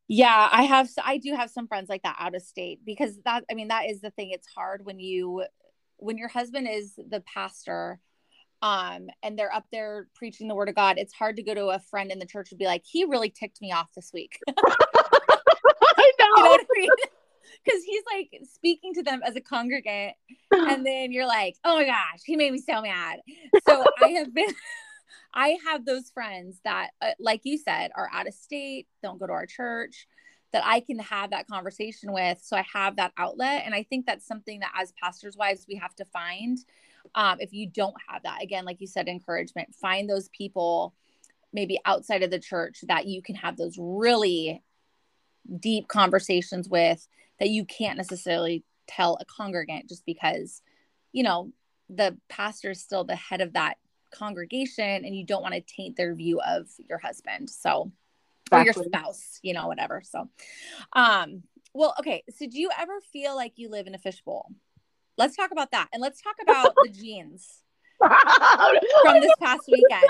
Yeah, 0.07 0.49
I 0.51 0.63
have 0.63 0.89
I 1.03 1.17
do 1.17 1.33
have 1.35 1.49
some 1.49 1.67
friends 1.67 1.89
like 1.89 2.03
that 2.03 2.17
out 2.19 2.35
of 2.35 2.41
state 2.43 2.81
because 2.85 3.17
that 3.25 3.43
I 3.49 3.55
mean 3.55 3.69
that 3.69 3.89
is 3.89 4.01
the 4.01 4.11
thing. 4.11 4.29
It's 4.31 4.47
hard 4.47 4.85
when 4.85 4.99
you 4.99 5.43
when 5.97 6.17
your 6.17 6.27
husband 6.27 6.67
is 6.69 6.93
the 6.95 7.21
pastor 7.21 7.99
um 8.61 9.07
and 9.23 9.37
they're 9.37 9.53
up 9.53 9.65
there 9.71 10.07
preaching 10.15 10.47
the 10.47 10.55
word 10.55 10.69
of 10.69 10.75
god 10.75 10.97
it's 10.97 11.13
hard 11.13 11.35
to 11.35 11.43
go 11.43 11.53
to 11.53 11.67
a 11.67 11.79
friend 11.79 12.09
in 12.09 12.19
the 12.19 12.25
church 12.25 12.51
and 12.51 12.59
be 12.59 12.65
like 12.65 12.83
he 12.85 13.03
really 13.03 13.29
ticked 13.29 13.61
me 13.61 13.71
off 13.71 13.87
this 13.95 14.11
week. 14.13 14.39
I 14.49 16.11
know, 16.19 16.57
you 16.75 16.87
know 16.87 16.95
because 17.63 17.83
he's 17.85 18.03
like 18.13 18.41
speaking 18.53 18.93
to 18.93 19.03
them 19.03 19.21
as 19.25 19.35
a 19.35 19.41
congregant, 19.41 20.15
and 20.51 20.85
then 20.85 21.11
you're 21.11 21.27
like, 21.27 21.55
oh 21.63 21.77
my 21.77 21.85
gosh, 21.85 22.21
he 22.25 22.35
made 22.35 22.53
me 22.53 22.59
so 22.59 22.81
mad. 22.81 23.19
So 23.67 23.83
I 24.03 24.09
have 24.09 24.33
been. 24.33 24.53
I 25.33 25.57
have 25.65 25.85
those 25.85 26.09
friends 26.09 26.59
that, 26.63 26.91
uh, 27.01 27.11
like 27.19 27.41
you 27.43 27.57
said, 27.57 27.91
are 27.95 28.09
out 28.11 28.27
of 28.27 28.33
state, 28.33 28.87
don't 29.03 29.19
go 29.19 29.27
to 29.27 29.33
our 29.33 29.45
church, 29.45 30.07
that 30.53 30.63
I 30.65 30.79
can 30.79 30.99
have 30.99 31.31
that 31.31 31.47
conversation 31.47 32.13
with. 32.13 32.39
So 32.41 32.55
I 32.55 32.65
have 32.71 32.95
that 32.95 33.11
outlet. 33.17 33.63
And 33.65 33.75
I 33.75 33.83
think 33.83 34.05
that's 34.05 34.25
something 34.25 34.61
that 34.61 34.71
as 34.79 34.93
pastors' 35.01 35.35
wives, 35.35 35.65
we 35.67 35.75
have 35.75 35.95
to 35.95 36.05
find. 36.05 36.57
Um, 37.13 37.37
if 37.39 37.53
you 37.53 37.67
don't 37.67 37.95
have 38.07 38.23
that, 38.23 38.41
again, 38.41 38.65
like 38.65 38.79
you 38.79 38.87
said, 38.87 39.07
encouragement, 39.07 39.75
find 39.75 40.09
those 40.09 40.29
people 40.29 40.93
maybe 41.51 41.79
outside 41.85 42.23
of 42.23 42.31
the 42.31 42.39
church 42.39 42.83
that 42.87 43.05
you 43.05 43.21
can 43.21 43.35
have 43.35 43.57
those 43.57 43.77
really 43.79 44.61
deep 45.59 45.87
conversations 45.87 46.67
with 46.67 47.07
that 47.39 47.49
you 47.49 47.65
can't 47.65 47.97
necessarily 47.97 48.63
tell 48.87 49.17
a 49.19 49.25
congregant 49.25 49.89
just 49.89 50.05
because, 50.05 50.61
you 51.11 51.23
know, 51.23 51.51
the 51.89 52.17
pastor 52.29 52.71
is 52.71 52.81
still 52.81 53.03
the 53.03 53.15
head 53.15 53.41
of 53.41 53.53
that 53.53 53.77
congregation 54.17 55.05
and 55.05 55.15
you 55.15 55.25
don't 55.25 55.41
want 55.41 55.53
to 55.53 55.61
taint 55.61 55.97
their 55.97 56.13
view 56.15 56.41
of 56.41 56.67
your 56.89 56.97
husband. 56.97 57.49
So, 57.49 57.91
exactly. 58.47 58.59
or 58.59 58.63
your 58.63 58.85
spouse, 58.85 59.39
you 59.41 59.53
know, 59.53 59.67
whatever. 59.67 60.01
So, 60.03 60.29
um, 60.93 61.43
well, 61.73 61.93
okay. 61.99 62.23
So, 62.29 62.47
do 62.47 62.59
you 62.59 62.69
ever 62.77 62.99
feel 63.11 63.35
like 63.35 63.53
you 63.55 63.69
live 63.69 63.87
in 63.87 63.95
a 63.95 63.99
fishbowl? 63.99 64.51
Let's 65.17 65.35
talk 65.35 65.51
about 65.51 65.71
that, 65.71 65.87
and 65.93 66.01
let's 66.01 66.21
talk 66.21 66.35
about 66.41 66.73
the 66.83 66.89
jeans 66.93 67.61
from 67.99 69.21
this 69.21 69.33
past 69.41 69.61
weekend. 69.67 70.03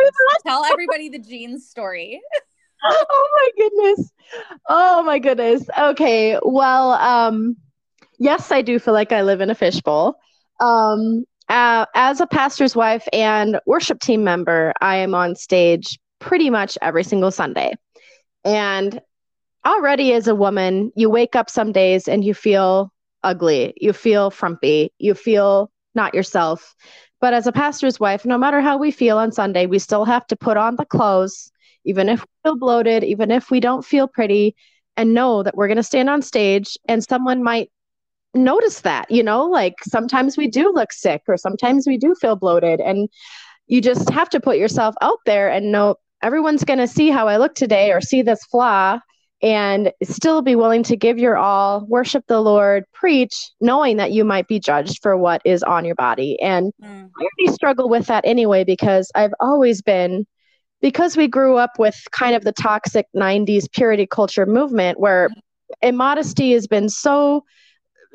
Tell 0.46 0.64
everybody 0.66 1.10
the 1.10 1.20
jeans 1.20 1.68
story. 1.68 2.22
oh 2.84 3.30
my 3.36 3.50
goodness. 3.64 4.12
Oh 4.68 5.04
my 5.04 5.20
goodness. 5.20 5.68
Okay. 5.78 6.40
Well, 6.44 6.92
um, 6.92 7.58
yes, 8.20 8.52
I 8.52 8.62
do 8.62 8.80
feel 8.80 8.94
like 8.94 9.12
I 9.12 9.22
live 9.22 9.42
in 9.42 9.50
a 9.50 9.56
fishbowl. 9.56 10.20
Um, 10.60 11.26
uh, 11.50 11.86
as 11.94 12.22
a 12.22 12.28
pastor's 12.28 12.76
wife 12.76 13.08
and 13.14 13.60
worship 13.66 14.00
team 14.00 14.24
member, 14.24 14.74
I 14.82 14.98
am 14.98 15.14
on 15.14 15.36
stage 15.36 16.00
pretty 16.20 16.50
much 16.50 16.78
every 16.82 17.04
single 17.04 17.32
Sunday. 17.32 17.74
And 18.44 19.00
already 19.66 20.14
as 20.14 20.28
a 20.28 20.36
woman, 20.36 20.92
you 20.96 21.10
wake 21.10 21.36
up 21.36 21.50
some 21.50 21.72
days 21.72 22.08
and 22.08 22.24
you 22.24 22.34
feel 22.34 22.92
ugly, 23.24 23.74
you 23.78 23.94
feel 23.94 24.30
frumpy, 24.30 24.92
you 25.00 25.14
feel 25.14 25.72
not 25.94 26.14
yourself. 26.14 26.76
But 27.22 27.34
as 27.34 27.48
a 27.48 27.52
pastor's 27.52 28.00
wife, 28.00 28.26
no 28.26 28.38
matter 28.38 28.62
how 28.62 28.78
we 28.78 28.92
feel 28.92 29.18
on 29.18 29.32
Sunday, 29.32 29.66
we 29.66 29.80
still 29.80 30.06
have 30.06 30.28
to 30.28 30.36
put 30.36 30.58
on 30.58 30.76
the 30.76 30.86
clothes, 30.86 31.52
even 31.84 32.10
if 32.10 32.22
we 32.22 32.28
feel 32.44 32.58
bloated, 32.58 33.04
even 33.04 33.32
if 33.32 33.50
we 33.50 33.60
don't 33.60 33.86
feel 33.86 34.08
pretty, 34.08 34.56
and 34.98 35.14
know 35.14 35.44
that 35.44 35.56
we're 35.56 35.68
going 35.68 35.78
to 35.78 35.84
stand 35.84 36.10
on 36.10 36.22
stage 36.22 36.78
and 36.88 37.04
someone 37.04 37.44
might 37.44 37.70
notice 38.36 38.82
that, 38.82 39.10
you 39.10 39.24
know, 39.24 39.46
like 39.46 39.76
sometimes 39.84 40.38
we 40.38 40.48
do 40.48 40.72
look 40.74 40.92
sick 40.92 41.22
or 41.28 41.38
sometimes 41.38 41.86
we 41.88 41.98
do 41.98 42.14
feel 42.16 42.36
bloated. 42.36 42.80
And 42.80 43.10
you 43.68 43.82
just 43.82 44.10
have 44.10 44.30
to 44.30 44.40
put 44.40 44.58
yourself 44.58 44.96
out 45.02 45.20
there 45.26 45.50
and 45.50 45.72
know 45.72 45.96
everyone's 46.22 46.64
going 46.64 46.80
to 46.80 46.88
see 46.88 47.10
how 47.10 47.28
I 47.28 47.38
look 47.38 47.56
today 47.56 47.92
or 47.92 48.02
see 48.02 48.22
this 48.22 48.44
flaw 48.46 49.00
and 49.42 49.92
still 50.04 50.42
be 50.42 50.56
willing 50.56 50.84
to 50.84 50.96
give 50.96 51.18
your 51.20 51.38
all, 51.38 51.86
worship 51.88 52.24
the 52.28 52.42
Lord, 52.42 52.86
preach, 52.94 53.52
knowing 53.60 53.98
that 53.98 54.12
you 54.12 54.24
might 54.24 54.48
be 54.48 54.60
judged 54.60 55.00
for 55.02 55.18
what 55.18 55.42
is 55.46 55.62
on 55.62 55.86
your 55.86 55.96
body. 55.96 56.40
And 56.42 56.74
mm. 56.82 57.10
I 57.18 57.22
already 57.22 57.54
struggle 57.54 57.90
with 57.90 58.08
that 58.08 58.24
anyway 58.26 58.64
because 58.64 59.12
I've 59.14 59.34
always 59.40 59.82
been, 59.82 60.26
because 60.82 61.18
we 61.18 61.28
grew 61.28 61.58
up 61.58 61.72
with 61.78 61.96
kind 62.12 62.36
of 62.36 62.44
the 62.44 62.54
toxic 62.54 63.08
90s 63.16 63.70
purity 63.72 64.08
culture 64.08 64.46
movement 64.46 65.00
where 65.00 65.30
immodesty 65.82 66.54
has 66.54 66.66
been 66.66 66.90
so 66.90 67.44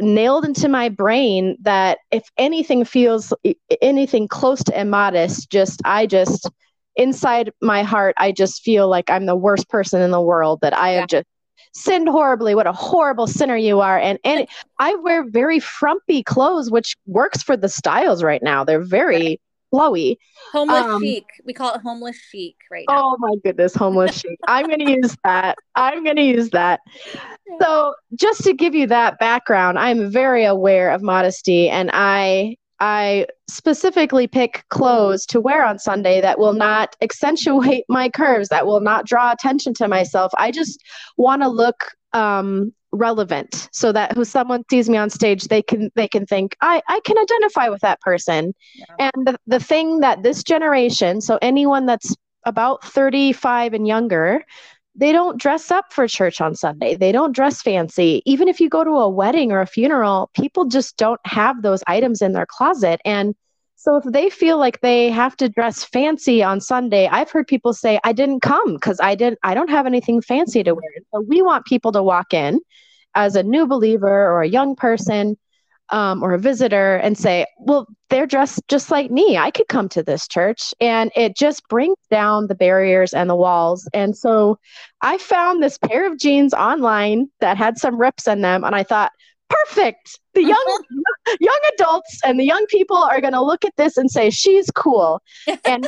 nailed 0.01 0.45
into 0.45 0.69
my 0.69 0.89
brain 0.89 1.57
that 1.63 1.99
if 2.11 2.29
anything 2.37 2.85
feels 2.85 3.33
anything 3.81 4.29
close 4.29 4.63
to 4.65 4.81
immodest, 4.81 5.51
just 5.51 5.81
I 5.85 6.07
just 6.07 6.51
inside 6.97 7.53
my 7.61 7.83
heart, 7.83 8.15
I 8.19 8.33
just 8.33 8.63
feel 8.63 8.89
like 8.89 9.11
I'm 9.11 9.27
the 9.27 9.37
worst 9.37 9.69
person 9.69 10.03
in 10.03 10.11
the 10.11 10.21
world. 10.21 10.61
That 10.63 10.77
I 10.77 10.93
yeah. 10.93 11.01
have 11.01 11.09
just 11.09 11.27
sinned 11.73 12.09
horribly. 12.09 12.55
What 12.55 12.67
a 12.67 12.73
horrible 12.73 13.27
sinner 13.27 13.57
you 13.57 13.81
are! 13.81 13.99
And 13.99 14.19
and 14.25 14.47
I 14.79 14.95
wear 14.97 15.29
very 15.29 15.61
frumpy 15.61 16.23
clothes, 16.23 16.71
which 16.71 16.97
works 17.07 17.43
for 17.43 17.57
the 17.57 17.69
styles 17.69 18.23
right 18.23 18.43
now. 18.43 18.65
They're 18.65 18.85
very 18.85 19.41
flowy. 19.73 20.17
Homeless 20.53 20.85
um, 20.85 21.03
chic. 21.03 21.27
We 21.45 21.53
call 21.53 21.75
it 21.75 21.81
homeless 21.81 22.17
chic 22.17 22.57
right 22.71 22.87
now. 22.89 23.03
Oh 23.03 23.17
my 23.19 23.35
goodness, 23.45 23.75
homeless 23.75 24.19
chic. 24.19 24.39
I'm 24.49 24.67
going 24.67 24.81
to 24.81 24.91
use 24.91 25.17
that. 25.25 25.57
I'm 25.75 26.05
going 26.05 26.17
to 26.17 26.23
use 26.23 26.51
that. 26.51 26.81
So, 27.61 27.95
just 28.15 28.43
to 28.45 28.53
give 28.53 28.75
you 28.75 28.87
that 28.89 29.19
background, 29.19 29.79
I'm 29.79 30.11
very 30.11 30.45
aware 30.45 30.91
of 30.91 31.03
modesty 31.03 31.69
and 31.69 31.91
I 31.93 32.57
I 32.81 33.27
specifically 33.47 34.27
pick 34.27 34.65
clothes 34.71 35.27
to 35.27 35.41
wear 35.41 35.65
on 35.65 35.79
Sunday 35.79 36.23
that 36.23 36.39
will 36.39 36.55
not 36.55 36.97
accentuate 37.03 37.85
my 37.89 38.09
curves, 38.09 38.49
that 38.49 38.67
will 38.67 38.81
not 38.81 39.07
draw 39.07 39.33
attention 39.33 39.75
to 39.75 39.89
myself. 39.89 40.33
I 40.39 40.51
just 40.51 40.83
want 41.19 41.43
to 41.43 41.49
look 41.49 41.91
um, 42.13 42.73
relevant 42.93 43.69
so 43.73 43.93
that 43.93 44.13
who 44.13 44.25
someone 44.25 44.65
sees 44.71 44.89
me 44.89 44.97
on 44.97 45.09
stage 45.11 45.45
they 45.45 45.63
can 45.63 45.91
they 45.95 46.09
can 46.09 46.27
think 46.27 46.57
i 46.61 46.83
i 46.89 47.01
can 47.05 47.17
identify 47.19 47.69
with 47.69 47.81
that 47.81 48.01
person. 48.01 48.53
Yeah. 48.75 49.11
and 49.15 49.27
the, 49.27 49.37
the 49.47 49.61
thing 49.61 50.01
that 50.01 50.23
this 50.23 50.43
generation 50.43 51.21
so 51.21 51.39
anyone 51.41 51.87
that's 51.87 52.15
about 52.47 52.85
35 52.85 53.75
and 53.75 53.87
younger 53.87 54.45
they 54.97 55.13
don't 55.13 55.41
dress 55.41 55.71
up 55.71 55.93
for 55.93 56.09
church 56.09 56.41
on 56.41 56.55
sunday. 56.55 56.97
They 56.97 57.13
don't 57.13 57.35
dress 57.35 57.63
fancy. 57.63 58.23
Even 58.27 58.49
if 58.49 58.61
you 58.61 58.69
go 58.69 58.83
to 58.83 58.91
a 58.91 59.09
wedding 59.09 59.53
or 59.53 59.61
a 59.61 59.67
funeral 59.67 60.31
people 60.35 60.65
just 60.65 60.97
don't 60.97 61.21
have 61.25 61.63
those 61.63 61.83
items 61.87 62.21
in 62.21 62.33
their 62.33 62.47
closet. 62.47 63.01
And 63.05 63.35
so 63.81 63.97
if 63.97 64.05
they 64.05 64.29
feel 64.29 64.59
like 64.59 64.83
they 64.83 65.09
have 65.11 65.35
to 65.39 65.49
dress 65.49 65.85
fancy 65.85 66.43
on 66.43 66.61
Sunday, 66.61 67.07
I've 67.07 67.31
heard 67.31 67.47
people 67.47 67.73
say, 67.73 67.99
I 68.05 68.13
didn't 68.13 68.41
come 68.41 68.75
because 68.75 69.01
I 69.01 69.15
didn't 69.15 69.39
I 69.43 69.55
don't 69.55 69.71
have 69.71 69.87
anything 69.87 70.21
fancy 70.21 70.63
to 70.63 70.75
wear. 70.75 70.91
So 71.15 71.23
we 71.23 71.41
want 71.41 71.65
people 71.65 71.91
to 71.93 72.03
walk 72.03 72.35
in 72.35 72.61
as 73.15 73.37
a 73.37 73.43
new 73.43 73.67
believer 73.67 74.07
or 74.07 74.43
a 74.43 74.49
young 74.49 74.77
person 74.77 75.39
um, 75.89 76.23
or 76.23 76.35
a 76.35 76.39
visitor 76.39 76.97
and 76.97 77.17
say, 77.17 77.47
well, 77.59 77.87
they're 78.11 78.27
dressed 78.27 78.61
just 78.69 78.91
like 78.91 79.11
me. 79.11 79.39
I 79.39 79.51
could 79.51 79.69
come 79.69 79.89
to 79.89 80.03
this 80.03 80.29
church. 80.29 80.75
And 80.79 81.11
it 81.17 81.35
just 81.35 81.67
brings 81.69 81.97
down 82.11 82.49
the 82.49 82.55
barriers 82.55 83.15
and 83.15 83.31
the 83.31 83.35
walls. 83.35 83.89
And 83.95 84.15
so 84.15 84.59
I 85.01 85.17
found 85.17 85.63
this 85.63 85.79
pair 85.79 86.07
of 86.07 86.19
jeans 86.19 86.53
online 86.53 87.31
that 87.41 87.57
had 87.57 87.79
some 87.79 87.99
rips 87.99 88.29
in 88.29 88.43
them. 88.43 88.63
And 88.63 88.75
I 88.75 88.83
thought, 88.83 89.13
perfect. 89.51 90.21
The 90.35 90.43
young 90.43 90.85
young 91.41 91.61
adults 91.75 92.21
and 92.25 92.39
the 92.39 92.45
young 92.45 92.65
people 92.69 92.97
are 92.97 93.21
going 93.21 93.33
to 93.33 93.43
look 93.43 93.65
at 93.65 93.77
this 93.77 93.97
and 93.97 94.11
say 94.11 94.31
she's 94.31 94.71
cool. 94.71 95.21
And 95.65 95.87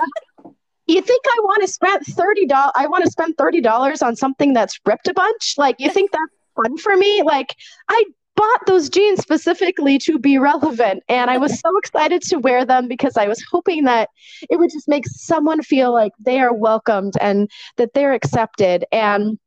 you 0.86 1.00
think 1.00 1.24
I 1.26 1.40
want 1.42 1.62
to 1.62 1.68
spend 1.68 2.04
thirty 2.04 2.46
dollars? 2.46 2.72
I 2.74 2.86
want 2.86 3.04
to 3.04 3.10
spend 3.10 3.36
thirty 3.38 3.60
dollars 3.60 4.02
on 4.02 4.16
something 4.16 4.52
that's 4.52 4.78
ripped 4.84 5.08
a 5.08 5.14
bunch? 5.14 5.54
Like 5.56 5.76
you 5.78 5.90
think 5.90 6.10
that's 6.10 6.32
fun 6.56 6.76
for 6.78 6.96
me? 6.96 7.22
Like 7.22 7.54
I 7.88 8.04
bought 8.34 8.66
those 8.66 8.88
jeans 8.88 9.20
specifically 9.20 9.98
to 9.98 10.18
be 10.18 10.38
relevant, 10.38 11.02
and 11.08 11.30
I 11.30 11.38
was 11.38 11.58
so 11.60 11.76
excited 11.78 12.22
to 12.22 12.38
wear 12.38 12.64
them 12.64 12.88
because 12.88 13.16
I 13.16 13.28
was 13.28 13.42
hoping 13.50 13.84
that 13.84 14.10
it 14.50 14.58
would 14.58 14.70
just 14.70 14.88
make 14.88 15.06
someone 15.06 15.62
feel 15.62 15.92
like 15.92 16.12
they 16.18 16.40
are 16.40 16.52
welcomed 16.52 17.14
and 17.20 17.50
that 17.76 17.90
they're 17.94 18.14
accepted. 18.14 18.84
And 18.90 19.38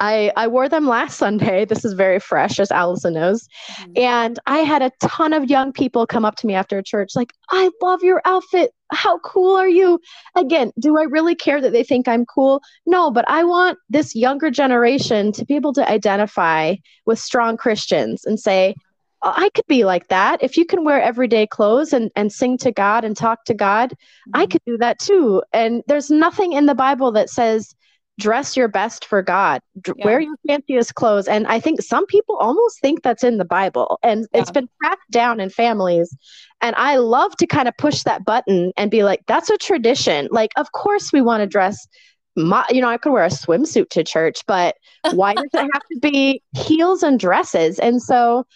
I, 0.00 0.32
I 0.34 0.48
wore 0.48 0.68
them 0.68 0.86
last 0.88 1.18
Sunday. 1.18 1.66
This 1.66 1.84
is 1.84 1.92
very 1.92 2.18
fresh, 2.18 2.58
as 2.58 2.70
Allison 2.70 3.14
knows. 3.14 3.46
Mm-hmm. 3.72 3.92
And 3.96 4.38
I 4.46 4.58
had 4.58 4.80
a 4.82 4.90
ton 5.02 5.32
of 5.34 5.50
young 5.50 5.72
people 5.72 6.06
come 6.06 6.24
up 6.24 6.36
to 6.36 6.46
me 6.46 6.54
after 6.54 6.80
church, 6.82 7.10
like, 7.14 7.32
I 7.50 7.70
love 7.82 8.02
your 8.02 8.22
outfit. 8.24 8.72
How 8.92 9.18
cool 9.20 9.54
are 9.56 9.68
you? 9.68 10.00
Again, 10.34 10.72
do 10.80 10.98
I 10.98 11.02
really 11.02 11.34
care 11.34 11.60
that 11.60 11.72
they 11.72 11.84
think 11.84 12.08
I'm 12.08 12.24
cool? 12.24 12.60
No, 12.86 13.10
but 13.10 13.28
I 13.28 13.44
want 13.44 13.78
this 13.88 14.16
younger 14.16 14.50
generation 14.50 15.32
to 15.32 15.44
be 15.44 15.54
able 15.54 15.74
to 15.74 15.88
identify 15.88 16.74
with 17.06 17.18
strong 17.18 17.56
Christians 17.56 18.24
and 18.24 18.40
say, 18.40 18.74
oh, 19.22 19.34
I 19.36 19.50
could 19.50 19.66
be 19.66 19.84
like 19.84 20.08
that. 20.08 20.42
If 20.42 20.56
you 20.56 20.64
can 20.64 20.82
wear 20.82 21.00
everyday 21.00 21.46
clothes 21.46 21.92
and, 21.92 22.10
and 22.16 22.32
sing 22.32 22.56
to 22.58 22.72
God 22.72 23.04
and 23.04 23.16
talk 23.16 23.44
to 23.44 23.54
God, 23.54 23.90
mm-hmm. 23.90 24.40
I 24.40 24.46
could 24.46 24.62
do 24.64 24.78
that 24.78 24.98
too. 24.98 25.42
And 25.52 25.82
there's 25.86 26.10
nothing 26.10 26.52
in 26.52 26.66
the 26.66 26.74
Bible 26.74 27.12
that 27.12 27.30
says 27.30 27.74
dress 28.20 28.56
your 28.56 28.68
best 28.68 29.04
for 29.04 29.22
God, 29.22 29.60
yeah. 29.86 30.04
wear 30.04 30.20
your 30.20 30.36
fanciest 30.46 30.94
clothes. 30.94 31.26
And 31.26 31.46
I 31.46 31.58
think 31.58 31.82
some 31.82 32.06
people 32.06 32.36
almost 32.36 32.80
think 32.80 33.02
that's 33.02 33.24
in 33.24 33.38
the 33.38 33.44
Bible, 33.44 33.98
and 34.02 34.26
yeah. 34.32 34.40
it's 34.40 34.50
been 34.50 34.68
passed 34.82 35.00
down 35.10 35.40
in 35.40 35.50
families. 35.50 36.16
And 36.60 36.76
I 36.76 36.96
love 36.96 37.36
to 37.38 37.46
kind 37.46 37.66
of 37.66 37.76
push 37.78 38.02
that 38.02 38.24
button 38.24 38.72
and 38.76 38.90
be 38.90 39.02
like, 39.02 39.22
that's 39.26 39.50
a 39.50 39.56
tradition. 39.56 40.28
Like, 40.30 40.50
of 40.56 40.70
course, 40.72 41.12
we 41.12 41.22
want 41.22 41.40
to 41.40 41.46
dress. 41.46 41.88
My, 42.36 42.64
you 42.70 42.80
know, 42.80 42.88
I 42.88 42.98
could 42.98 43.12
wear 43.12 43.24
a 43.24 43.28
swimsuit 43.28 43.88
to 43.90 44.04
church, 44.04 44.42
but 44.46 44.76
why 45.12 45.34
does 45.34 45.48
it 45.52 45.70
have 45.72 45.82
to 45.92 45.98
be 46.00 46.42
heels 46.56 47.02
and 47.02 47.18
dresses? 47.18 47.78
And 47.80 48.00
so 48.00 48.46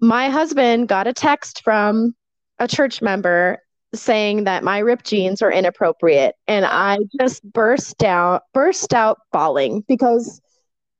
my 0.00 0.28
husband 0.28 0.88
got 0.88 1.06
a 1.06 1.12
text 1.12 1.62
from 1.62 2.16
a 2.58 2.66
church 2.66 3.00
member 3.00 3.58
saying 3.94 4.44
that 4.44 4.64
my 4.64 4.78
ripped 4.78 5.04
jeans 5.04 5.42
are 5.42 5.52
inappropriate 5.52 6.34
and 6.48 6.64
i 6.64 6.98
just 7.20 7.42
burst 7.52 8.02
out 8.02 8.42
burst 8.54 8.94
out 8.94 9.18
bawling 9.32 9.84
because 9.86 10.40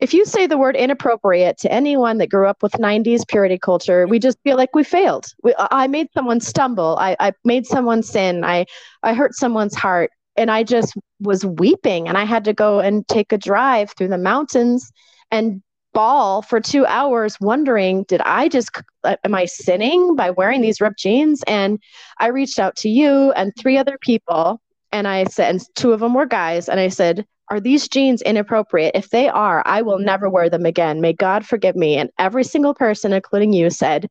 if 0.03 0.13
you 0.13 0.25
say 0.25 0.49
the 0.49 0.59
word 0.59 0.75
inappropriate 0.75 1.59
to 1.59 1.73
anyone 1.73 2.19
that 2.19 2.29
grew 2.29 2.49
up 2.49 2.61
with 2.61 2.73
90s 2.73 3.25
purity 3.29 3.57
culture, 3.57 4.05
we 4.09 4.19
just 4.19 4.37
feel 4.43 4.57
like 4.57 4.75
we 4.75 4.83
failed. 4.83 5.27
We, 5.45 5.55
I 5.57 5.87
made 5.87 6.09
someone 6.13 6.41
stumble. 6.41 6.97
I, 6.99 7.15
I 7.21 7.33
made 7.45 7.67
someone 7.67 8.03
sin. 8.03 8.43
I, 8.43 8.67
I 9.05 9.15
hurt 9.15 9.37
someone's 9.37 9.77
heart. 9.77 10.11
And 10.37 10.51
I 10.51 10.65
just 10.65 10.95
was 11.21 11.47
weeping. 11.47 12.09
And 12.09 12.19
I 12.19 12.25
had 12.25 12.43
to 12.47 12.53
go 12.53 12.81
and 12.81 13.07
take 13.07 13.31
a 13.33 13.39
drive 13.39 13.93
through 13.93 14.09
the 14.09 14.19
mountains 14.19 14.91
and 15.31 15.63
bawl 15.93 16.43
for 16.43 16.61
two 16.61 16.87
hours, 16.87 17.39
wondering, 17.41 18.05
did 18.05 18.21
I 18.23 18.49
just, 18.49 18.71
uh, 19.05 19.17
am 19.25 19.35
I 19.35 19.45
sinning 19.45 20.17
by 20.17 20.31
wearing 20.31 20.61
these 20.61 20.81
ripped 20.81 20.99
jeans? 20.99 21.43
And 21.47 21.81
I 22.19 22.29
reached 22.29 22.59
out 22.59 22.77
to 22.77 22.89
you 22.89 23.33
and 23.33 23.53
three 23.57 23.79
other 23.79 23.99
people. 24.01 24.61
And 24.91 25.09
I 25.09 25.25
said, 25.25 25.51
and 25.51 25.63
two 25.75 25.93
of 25.93 26.01
them 26.01 26.15
were 26.15 26.27
guys. 26.27 26.69
And 26.69 26.79
I 26.79 26.89
said, 26.89 27.27
are 27.53 27.61
these 27.61 27.87
jeans 27.87 28.23
inappropriate? 28.23 28.93
If 28.95 29.11
they 29.11 29.29
are, 29.29 29.63
I 29.67 29.83
will 29.83 29.99
never 29.99 30.31
wear 30.31 30.49
them 30.49 30.65
again. 30.65 31.03
May 31.03 31.13
God 31.13 31.45
forgive 31.45 31.77
me. 31.77 31.97
And 31.97 32.11
every 32.19 32.45
single 32.45 32.73
person, 32.73 33.13
including 33.13 33.53
you, 33.53 33.69
said, 33.69 34.09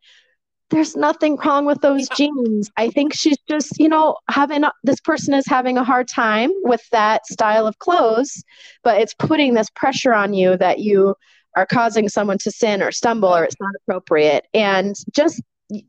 There's 0.69 0.95
nothing 0.95 1.37
wrong 1.37 1.65
with 1.65 1.81
those 1.81 2.07
yeah. 2.09 2.15
jeans. 2.17 2.69
I 2.77 2.91
think 2.91 3.15
she's 3.15 3.39
just, 3.49 3.79
you 3.79 3.89
know, 3.89 4.17
having 4.29 4.63
a, 4.63 4.71
this 4.83 4.99
person 4.99 5.33
is 5.33 5.45
having 5.47 5.77
a 5.79 5.83
hard 5.83 6.07
time 6.07 6.51
with 6.61 6.87
that 6.91 7.25
style 7.25 7.65
of 7.65 7.79
clothes, 7.79 8.43
but 8.83 9.01
it's 9.01 9.15
putting 9.15 9.55
this 9.55 9.71
pressure 9.71 10.13
on 10.13 10.35
you 10.35 10.55
that 10.57 10.77
you 10.77 11.15
are 11.55 11.65
causing 11.65 12.09
someone 12.09 12.37
to 12.39 12.51
sin 12.51 12.81
or 12.81 12.91
stumble 12.91 13.29
or 13.29 13.43
it's 13.43 13.55
not 13.59 13.71
appropriate. 13.81 14.45
And 14.53 14.95
just 15.13 15.41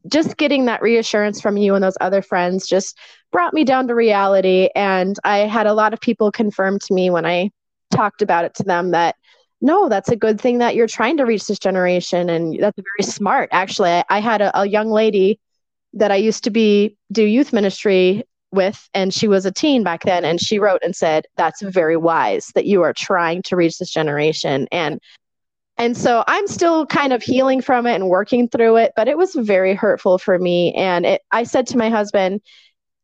just 0.07 0.37
getting 0.37 0.67
that 0.67 0.81
reassurance 0.81 1.41
from 1.41 1.57
you 1.57 1.75
and 1.75 1.83
those 1.83 1.97
other 2.01 2.23
friends 2.23 2.69
just 2.69 2.97
brought 3.33 3.53
me 3.53 3.65
down 3.65 3.89
to 3.89 3.95
reality. 3.95 4.69
And 4.77 5.17
I 5.25 5.39
had 5.39 5.67
a 5.67 5.75
lot 5.75 5.93
of 5.93 6.01
people 6.01 6.31
confirm 6.31 6.79
to 6.79 6.95
me 6.95 7.11
when 7.11 7.27
I 7.27 7.51
talked 7.91 8.23
about 8.23 8.45
it 8.45 8.55
to 8.55 8.63
them 8.63 8.93
that 8.93 9.17
no, 9.61 9.89
that's 9.89 10.09
a 10.09 10.17
good 10.17 10.41
thing 10.41 10.59
that 10.59 10.75
you're 10.75 10.89
trying 10.89 11.17
to 11.19 11.25
reach 11.25 11.47
this 11.47 11.59
generation. 11.59 12.29
And 12.29 12.59
that's 12.61 12.77
very 12.77 13.09
smart. 13.09 13.49
Actually, 13.53 13.91
I, 13.91 14.05
I 14.11 14.19
had 14.19 14.41
a, 14.41 14.61
a 14.61 14.67
young 14.67 14.91
lady 14.91 15.39
that 15.95 16.11
I 16.11 16.17
used 16.17 16.43
to 16.45 16.51
be 16.51 16.97
do 17.13 17.23
youth 17.23 17.53
ministry 17.53 18.25
with, 18.51 18.89
and 18.93 19.15
she 19.15 19.29
was 19.29 19.47
a 19.47 19.53
teen 19.53 19.85
back 19.85 20.03
then. 20.03 20.25
And 20.25 20.41
she 20.41 20.59
wrote 20.59 20.81
and 20.83 20.97
said, 20.97 21.27
That's 21.37 21.63
very 21.63 21.97
wise 21.97 22.51
that 22.57 22.67
you 22.67 22.83
are 22.83 22.93
trying 22.93 23.43
to 23.45 23.57
reach 23.57 23.79
this 23.79 23.91
generation. 23.91 24.67
And 24.73 25.01
and 25.79 25.97
so 25.97 26.23
I'm 26.27 26.47
still 26.47 26.87
kind 26.87 27.13
of 27.13 27.23
healing 27.23 27.61
from 27.61 27.87
it 27.87 27.95
and 27.95 28.09
working 28.09 28.49
through 28.49 28.77
it, 28.77 28.93
but 28.97 29.09
it 29.09 29.19
was 29.19 29.35
very 29.35 29.75
hurtful 29.75 30.19
for 30.19 30.39
me. 30.39 30.73
And 30.75 31.07
it, 31.07 31.23
I 31.31 31.45
said 31.45 31.67
to 31.69 31.79
my 31.79 31.91
husband, 31.91 32.41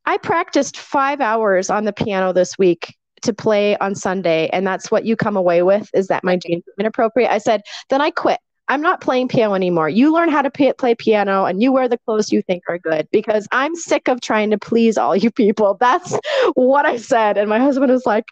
I 0.05 0.17
practiced 0.17 0.77
five 0.77 1.21
hours 1.21 1.69
on 1.69 1.85
the 1.85 1.93
piano 1.93 2.33
this 2.33 2.57
week 2.57 2.95
to 3.21 3.33
play 3.33 3.77
on 3.77 3.95
Sunday, 3.95 4.49
and 4.53 4.65
that's 4.65 4.89
what 4.89 5.05
you 5.05 5.15
come 5.15 5.35
away 5.35 5.61
with 5.61 5.89
is 5.93 6.07
that 6.07 6.23
my 6.23 6.37
jeans 6.37 6.63
are 6.67 6.79
inappropriate. 6.79 7.29
I 7.29 7.37
said, 7.39 7.61
then 7.89 8.01
I 8.01 8.11
quit. 8.11 8.39
I'm 8.69 8.81
not 8.81 9.01
playing 9.01 9.29
piano 9.29 9.55
anymore. 9.55 9.89
You 9.89 10.13
learn 10.13 10.29
how 10.29 10.43
to 10.43 10.51
play 10.51 10.93
piano 10.93 11.45
and 11.45 11.61
you 11.61 11.71
wear 11.71 11.89
the 11.89 11.97
clothes 11.97 12.31
you 12.31 12.43
think 12.43 12.63
are 12.69 12.77
good 12.77 13.07
because 13.11 13.47
I'm 13.51 13.75
sick 13.75 14.07
of 14.07 14.21
trying 14.21 14.51
to 14.51 14.59
please 14.59 14.95
all 14.95 15.15
you 15.15 15.31
people. 15.31 15.73
That's 15.79 16.15
what 16.53 16.85
I 16.85 16.97
said. 16.97 17.37
And 17.37 17.49
my 17.49 17.59
husband 17.59 17.91
was 17.91 18.05
like, 18.05 18.25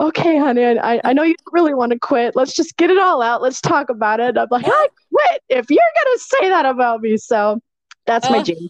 okay, 0.00 0.38
honey, 0.38 0.78
I, 0.78 1.00
I 1.02 1.12
know 1.12 1.24
you 1.24 1.34
really 1.50 1.74
want 1.74 1.90
to 1.92 1.98
quit. 1.98 2.36
Let's 2.36 2.54
just 2.54 2.76
get 2.76 2.90
it 2.90 2.98
all 2.98 3.20
out. 3.20 3.42
Let's 3.42 3.60
talk 3.60 3.90
about 3.90 4.20
it. 4.20 4.38
I'm 4.38 4.46
like, 4.50 4.66
I 4.66 4.88
quit 5.12 5.42
if 5.48 5.70
you're 5.70 5.78
going 6.04 6.16
to 6.16 6.20
say 6.20 6.48
that 6.50 6.66
about 6.66 7.00
me. 7.00 7.16
So 7.16 7.60
that's 8.06 8.30
my 8.30 8.38
uh, 8.38 8.44
dream. 8.44 8.68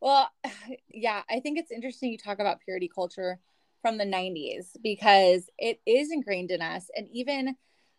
Well, 0.00 0.30
yeah, 0.92 1.22
I 1.30 1.40
think 1.40 1.58
it's 1.58 1.70
interesting 1.70 2.12
you 2.12 2.18
talk 2.18 2.38
about 2.38 2.60
purity 2.60 2.90
culture 2.94 3.38
from 3.80 3.96
the 3.96 4.04
90s 4.04 4.76
because 4.82 5.48
it 5.58 5.80
is 5.86 6.12
ingrained 6.12 6.50
in 6.50 6.60
us. 6.60 6.90
And 6.94 7.08
even 7.12 7.56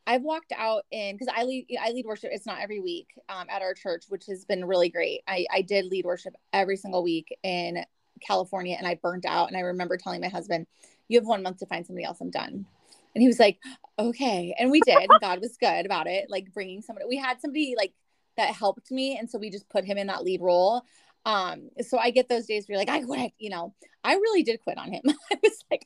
I've 0.08 0.24
walked 0.24 0.52
out 0.58 0.84
in 0.92 1.16
because 1.16 1.34
I 1.36 1.44
lead 1.44 1.68
I 1.82 1.92
lead 1.92 2.06
worship. 2.06 2.32
It's 2.34 2.46
not 2.46 2.60
every 2.60 2.80
week 2.80 3.08
um, 3.30 3.48
at 3.50 3.62
our 3.62 3.74
church, 3.74 4.06
which 4.10 4.26
has 4.28 4.46
been 4.46 4.66
really 4.66 4.90
great. 4.90 5.22
I 5.28 5.46
I 5.52 5.62
did 5.62 5.86
lead 5.86 6.06
worship 6.06 6.34
every 6.54 6.78
single 6.78 7.04
week 7.04 7.38
in 7.44 7.84
California, 8.20 8.76
and 8.78 8.88
I 8.88 8.96
burnt 8.96 9.26
out. 9.26 9.48
And 9.48 9.58
I 9.58 9.62
remember 9.62 9.98
telling 9.98 10.22
my 10.22 10.28
husband, 10.28 10.68
"You 11.08 11.20
have 11.20 11.28
one 11.28 11.44
month 11.44 11.58
to 11.58 11.66
find 11.66 11.86
somebody 11.86 12.06
else. 12.06 12.20
I'm 12.20 12.32
done." 12.32 12.66
And 13.14 13.22
he 13.22 13.28
was 13.28 13.40
like, 13.40 13.60
"Okay," 14.00 14.56
and 14.58 14.72
we 14.72 14.82
did. 14.82 14.98
And 14.98 15.22
God 15.22 15.40
was 15.40 15.58
good 15.58 15.86
about 15.86 16.08
it, 16.08 16.30
like 16.30 16.54
bringing 16.54 16.82
somebody. 16.82 17.06
We 17.08 17.18
had 17.18 17.40
somebody 17.40 17.76
like 17.78 17.94
that 18.38 18.50
helped 18.56 18.92
me, 18.92 19.18
and 19.18 19.30
so 19.30 19.38
we 19.38 19.50
just 19.50 19.70
put 19.70 19.86
him 19.86 19.98
in 19.98 20.08
that 20.08 20.24
lead 20.24 20.42
role. 20.42 20.84
Um, 21.26 21.70
so 21.82 22.00
I 22.00 22.10
get 22.10 22.28
those 22.28 22.48
days 22.48 22.68
where 22.68 22.74
you're 22.74 22.86
like, 22.86 22.90
I 22.90 23.06
quit. 23.06 23.34
You 23.38 23.52
know, 23.52 23.76
I 24.04 24.14
really 24.14 24.44
did 24.44 24.62
quit 24.62 24.78
on 24.78 24.92
him. 24.92 25.04
I 25.32 25.38
was 25.44 25.64
like, 25.70 25.86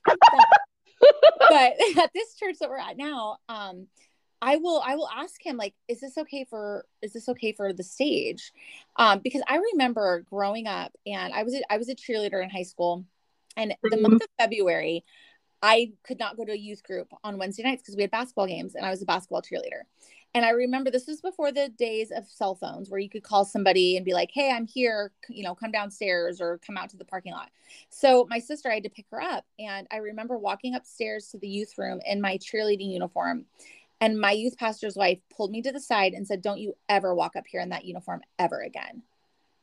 but 1.39 1.73
at 1.97 2.11
this 2.13 2.35
church 2.35 2.57
that 2.59 2.69
we're 2.69 2.77
at 2.77 2.97
now, 2.97 3.37
um, 3.49 3.87
I 4.41 4.57
will 4.57 4.81
I 4.85 4.95
will 4.95 5.09
ask 5.09 5.43
him 5.43 5.57
like, 5.57 5.73
is 5.87 6.01
this 6.01 6.17
okay 6.17 6.45
for 6.49 6.85
is 7.01 7.13
this 7.13 7.29
okay 7.29 7.53
for 7.53 7.73
the 7.73 7.83
stage? 7.83 8.51
Um, 8.95 9.21
because 9.23 9.41
I 9.47 9.57
remember 9.73 10.25
growing 10.29 10.67
up 10.67 10.91
and 11.05 11.33
I 11.33 11.43
was 11.43 11.55
a, 11.55 11.61
I 11.71 11.77
was 11.77 11.89
a 11.89 11.95
cheerleader 11.95 12.43
in 12.43 12.49
high 12.49 12.63
school, 12.63 13.05
and 13.57 13.73
the 13.81 13.89
mm-hmm. 13.89 14.01
month 14.01 14.23
of 14.23 14.29
February, 14.39 15.03
I 15.61 15.93
could 16.03 16.19
not 16.19 16.37
go 16.37 16.45
to 16.45 16.51
a 16.51 16.57
youth 16.57 16.83
group 16.83 17.11
on 17.23 17.37
Wednesday 17.37 17.63
nights 17.63 17.81
because 17.81 17.95
we 17.95 18.03
had 18.03 18.11
basketball 18.11 18.47
games 18.47 18.75
and 18.75 18.85
I 18.85 18.91
was 18.91 19.01
a 19.01 19.05
basketball 19.05 19.41
cheerleader. 19.41 19.83
And 20.35 20.43
I 20.43 20.49
remember 20.49 20.91
this 20.91 21.07
was 21.07 21.21
before 21.21 21.53
the 21.53 21.69
days 21.69 22.11
of 22.11 22.27
cell 22.27 22.55
phones 22.55 22.89
where 22.89 22.99
you 22.99 23.09
could 23.09 23.23
call 23.23 23.45
somebody 23.45 23.95
and 23.95 24.05
be 24.05 24.13
like, 24.13 24.31
hey, 24.33 24.51
I'm 24.51 24.67
here, 24.67 25.13
you 25.29 25.45
know, 25.45 25.55
come 25.55 25.71
downstairs 25.71 26.41
or 26.41 26.59
come 26.59 26.75
out 26.75 26.89
to 26.89 26.97
the 26.97 27.05
parking 27.05 27.31
lot. 27.31 27.49
So 27.89 28.27
my 28.29 28.39
sister, 28.39 28.69
I 28.69 28.73
had 28.73 28.83
to 28.83 28.89
pick 28.89 29.05
her 29.11 29.21
up. 29.21 29.45
And 29.59 29.87
I 29.91 29.97
remember 29.97 30.37
walking 30.37 30.75
upstairs 30.75 31.29
to 31.29 31.37
the 31.37 31.47
youth 31.47 31.77
room 31.77 32.01
in 32.05 32.19
my 32.19 32.37
cheerleading 32.37 32.91
uniform. 32.91 33.45
And 34.01 34.19
my 34.19 34.31
youth 34.31 34.57
pastor's 34.57 34.97
wife 34.97 35.19
pulled 35.33 35.51
me 35.51 35.61
to 35.61 35.71
the 35.71 35.79
side 35.79 36.11
and 36.11 36.27
said, 36.27 36.41
Don't 36.41 36.59
you 36.59 36.75
ever 36.89 37.15
walk 37.15 37.37
up 37.37 37.45
here 37.47 37.61
in 37.61 37.69
that 37.69 37.85
uniform 37.85 38.21
ever 38.37 38.59
again. 38.59 39.03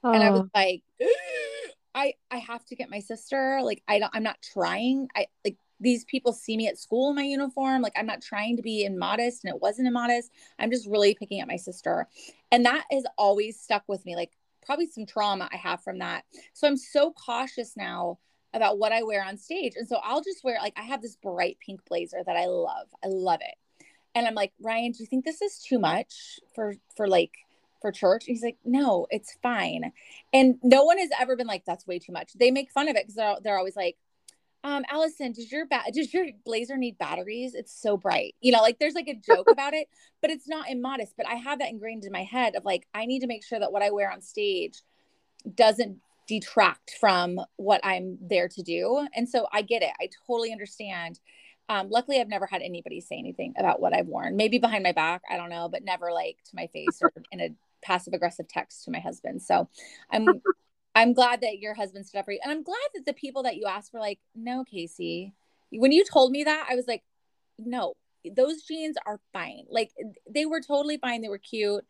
Oh. 0.03 0.13
And 0.13 0.23
I 0.23 0.31
was 0.31 0.41
oh. 0.41 0.51
like, 0.55 0.83
I 1.95 2.15
I 2.31 2.39
have 2.39 2.65
to 2.67 2.77
get 2.77 2.89
my 2.89 3.01
sister. 3.01 3.61
Like 3.63 3.83
I 3.87 3.99
don't 3.99 4.11
I'm 4.15 4.23
not 4.23 4.39
trying. 4.41 5.09
I 5.15 5.27
like 5.45 5.59
these 5.83 6.05
people 6.05 6.33
see 6.33 6.57
me 6.57 6.69
at 6.69 6.79
school 6.79 7.11
in 7.11 7.17
my 7.17 7.23
uniform. 7.23 7.83
Like 7.83 7.95
I'm 7.97 8.07
not 8.07 8.23
trying 8.23 8.57
to 8.57 8.63
be 8.63 8.85
immodest 8.85 9.45
and 9.45 9.55
it 9.55 9.61
wasn't 9.61 9.89
immodest. 9.89 10.31
I'm 10.59 10.71
just 10.71 10.87
really 10.87 11.15
picking 11.15 11.41
at 11.41 11.49
my 11.49 11.57
sister. 11.57 12.09
And 12.51 12.65
that 12.65 12.85
has 12.91 13.05
always 13.19 13.61
stuck 13.61 13.83
with 13.89 14.05
me. 14.07 14.17
Like 14.17 14.33
probably 14.65 14.87
some 14.87 15.07
trauma 15.07 15.49
I 15.53 15.57
have 15.57 15.83
from 15.83 15.99
that. 15.99 16.25
So 16.53 16.67
I'm 16.67 16.77
so 16.77 17.13
cautious 17.13 17.77
now 17.77 18.19
about 18.55 18.79
what 18.79 18.93
I 18.93 19.03
wear 19.03 19.25
on 19.25 19.37
stage. 19.37 19.75
And 19.77 19.89
so 19.89 19.99
I'll 20.03 20.23
just 20.23 20.45
wear 20.45 20.59
like 20.61 20.75
I 20.77 20.83
have 20.83 21.03
this 21.03 21.17
bright 21.17 21.59
pink 21.65 21.81
blazer 21.87 22.23
that 22.25 22.37
I 22.37 22.47
love. 22.47 22.89
I 23.05 23.09
love 23.09 23.41
it. 23.41 23.87
And 24.15 24.27
I'm 24.27 24.35
like, 24.35 24.53
Ryan, 24.61 24.93
do 24.93 25.03
you 25.03 25.07
think 25.07 25.25
this 25.25 25.43
is 25.43 25.59
too 25.59 25.79
much 25.79 26.39
for 26.55 26.75
for 26.97 27.09
like 27.09 27.33
for 27.81 27.91
church? 27.91 28.25
he's 28.27 28.43
like, 28.43 28.59
no, 28.65 29.07
it's 29.11 29.37
fine. 29.43 29.93
And 30.33 30.57
no 30.63 30.85
one 30.85 30.99
has 30.99 31.11
ever 31.19 31.35
been 31.35 31.47
like, 31.49 31.65
that's 31.65 31.87
way 31.87 31.99
too 31.99 32.13
much. 32.13 32.33
They 32.35 32.51
make 32.51 32.71
fun 32.71 32.89
of 32.89 32.97
it 32.97 33.05
because 33.05 33.17
they're, 33.17 33.37
they're 33.43 33.59
always 33.59 33.75
like, 33.75 33.97
um, 34.65 34.85
Allison, 34.91 35.33
does 35.33 35.51
your 35.51 35.67
ba- 35.67 35.91
does 35.93 36.15
your 36.15 36.27
blazer 36.45 36.77
need 36.77 36.99
batteries? 36.99 37.55
It's 37.55 37.75
so 37.75 37.97
bright. 37.97 38.35
You 38.41 38.53
know, 38.53 38.61
like 38.61 38.79
there's 38.79 38.95
like 38.95 39.09
a 39.09 39.15
joke 39.15 39.49
about 39.53 39.75
it, 39.75 39.89
but 40.21 40.31
it's 40.31 40.49
not 40.49 40.71
immodest. 40.71 41.15
But 41.17 41.29
I 41.29 41.35
have 41.35 41.59
that 41.59 41.71
ingrained 41.71 42.05
in 42.05 42.13
my 42.13 42.25
head 42.25 42.55
of 42.55 42.65
like, 42.65 42.87
I 42.95 43.07
need 43.07 43.21
to 43.21 43.27
make 43.27 43.45
sure 43.45 43.59
that 43.59 43.73
what 43.73 43.83
I 43.83 43.91
wear 43.91 44.11
on 44.11 44.21
stage 44.21 44.81
doesn't 45.55 45.99
detract 46.29 46.97
from 47.01 47.41
what 47.57 47.81
I'm 47.83 48.19
there 48.21 48.49
to 48.49 48.63
do. 48.63 49.07
And 49.15 49.29
so 49.29 49.47
I 49.53 49.63
get 49.63 49.83
it. 49.83 49.91
I 50.01 50.09
totally 50.27 50.53
understand. 50.53 51.19
Um, 51.69 51.89
luckily, 51.91 52.21
I've 52.21 52.29
never 52.29 52.47
had 52.47 52.63
anybody 52.63 53.01
say 53.01 53.17
anything 53.19 53.55
about 53.59 53.81
what 53.81 53.95
I've 53.95 54.07
worn. 54.07 54.37
Maybe 54.37 54.59
behind 54.59 54.85
my 54.85 54.93
back, 54.93 55.23
I 55.31 55.37
don't 55.37 55.51
know, 55.51 55.69
but 55.69 55.85
never 55.85 56.13
like 56.13 56.39
to 56.51 56.57
my 56.57 56.69
face 56.69 57.01
or 57.03 57.13
in 57.33 57.41
a 57.41 57.51
passive 57.83 58.15
aggressive 58.15 58.47
text 58.47 58.85
to 58.85 58.91
my 58.91 59.01
husband. 59.01 59.43
So 59.43 59.69
I'm 60.11 60.43
I'm 60.95 61.15
glad 61.15 61.41
that 61.41 61.59
your 61.59 61.75
husband 61.75 62.07
stood 62.07 62.19
up 62.19 62.27
for 62.27 62.33
you. 62.33 62.41
And 62.43 62.53
I'm 62.53 62.63
glad 62.63 62.77
that 62.95 63.07
the 63.07 63.15
people 63.15 63.45
that 63.45 63.57
you 63.57 63.67
asked 63.67 63.93
were 63.93 64.01
like, 64.01 64.19
no, 64.35 64.65
Casey. 64.65 65.33
When 65.71 65.93
you 65.93 66.05
told 66.05 66.33
me 66.33 66.45
that, 66.45 66.67
I 66.71 66.75
was 66.75 66.87
like, 66.87 67.03
no, 67.59 67.95
those 68.31 68.63
jeans 68.63 68.97
are 69.07 69.21
fine. 69.33 69.65
Like 69.71 69.91
they 70.29 70.47
were 70.47 70.61
totally 70.61 70.99
fine. 70.99 71.23
They 71.23 71.29
were 71.29 71.39
cute. 71.39 71.85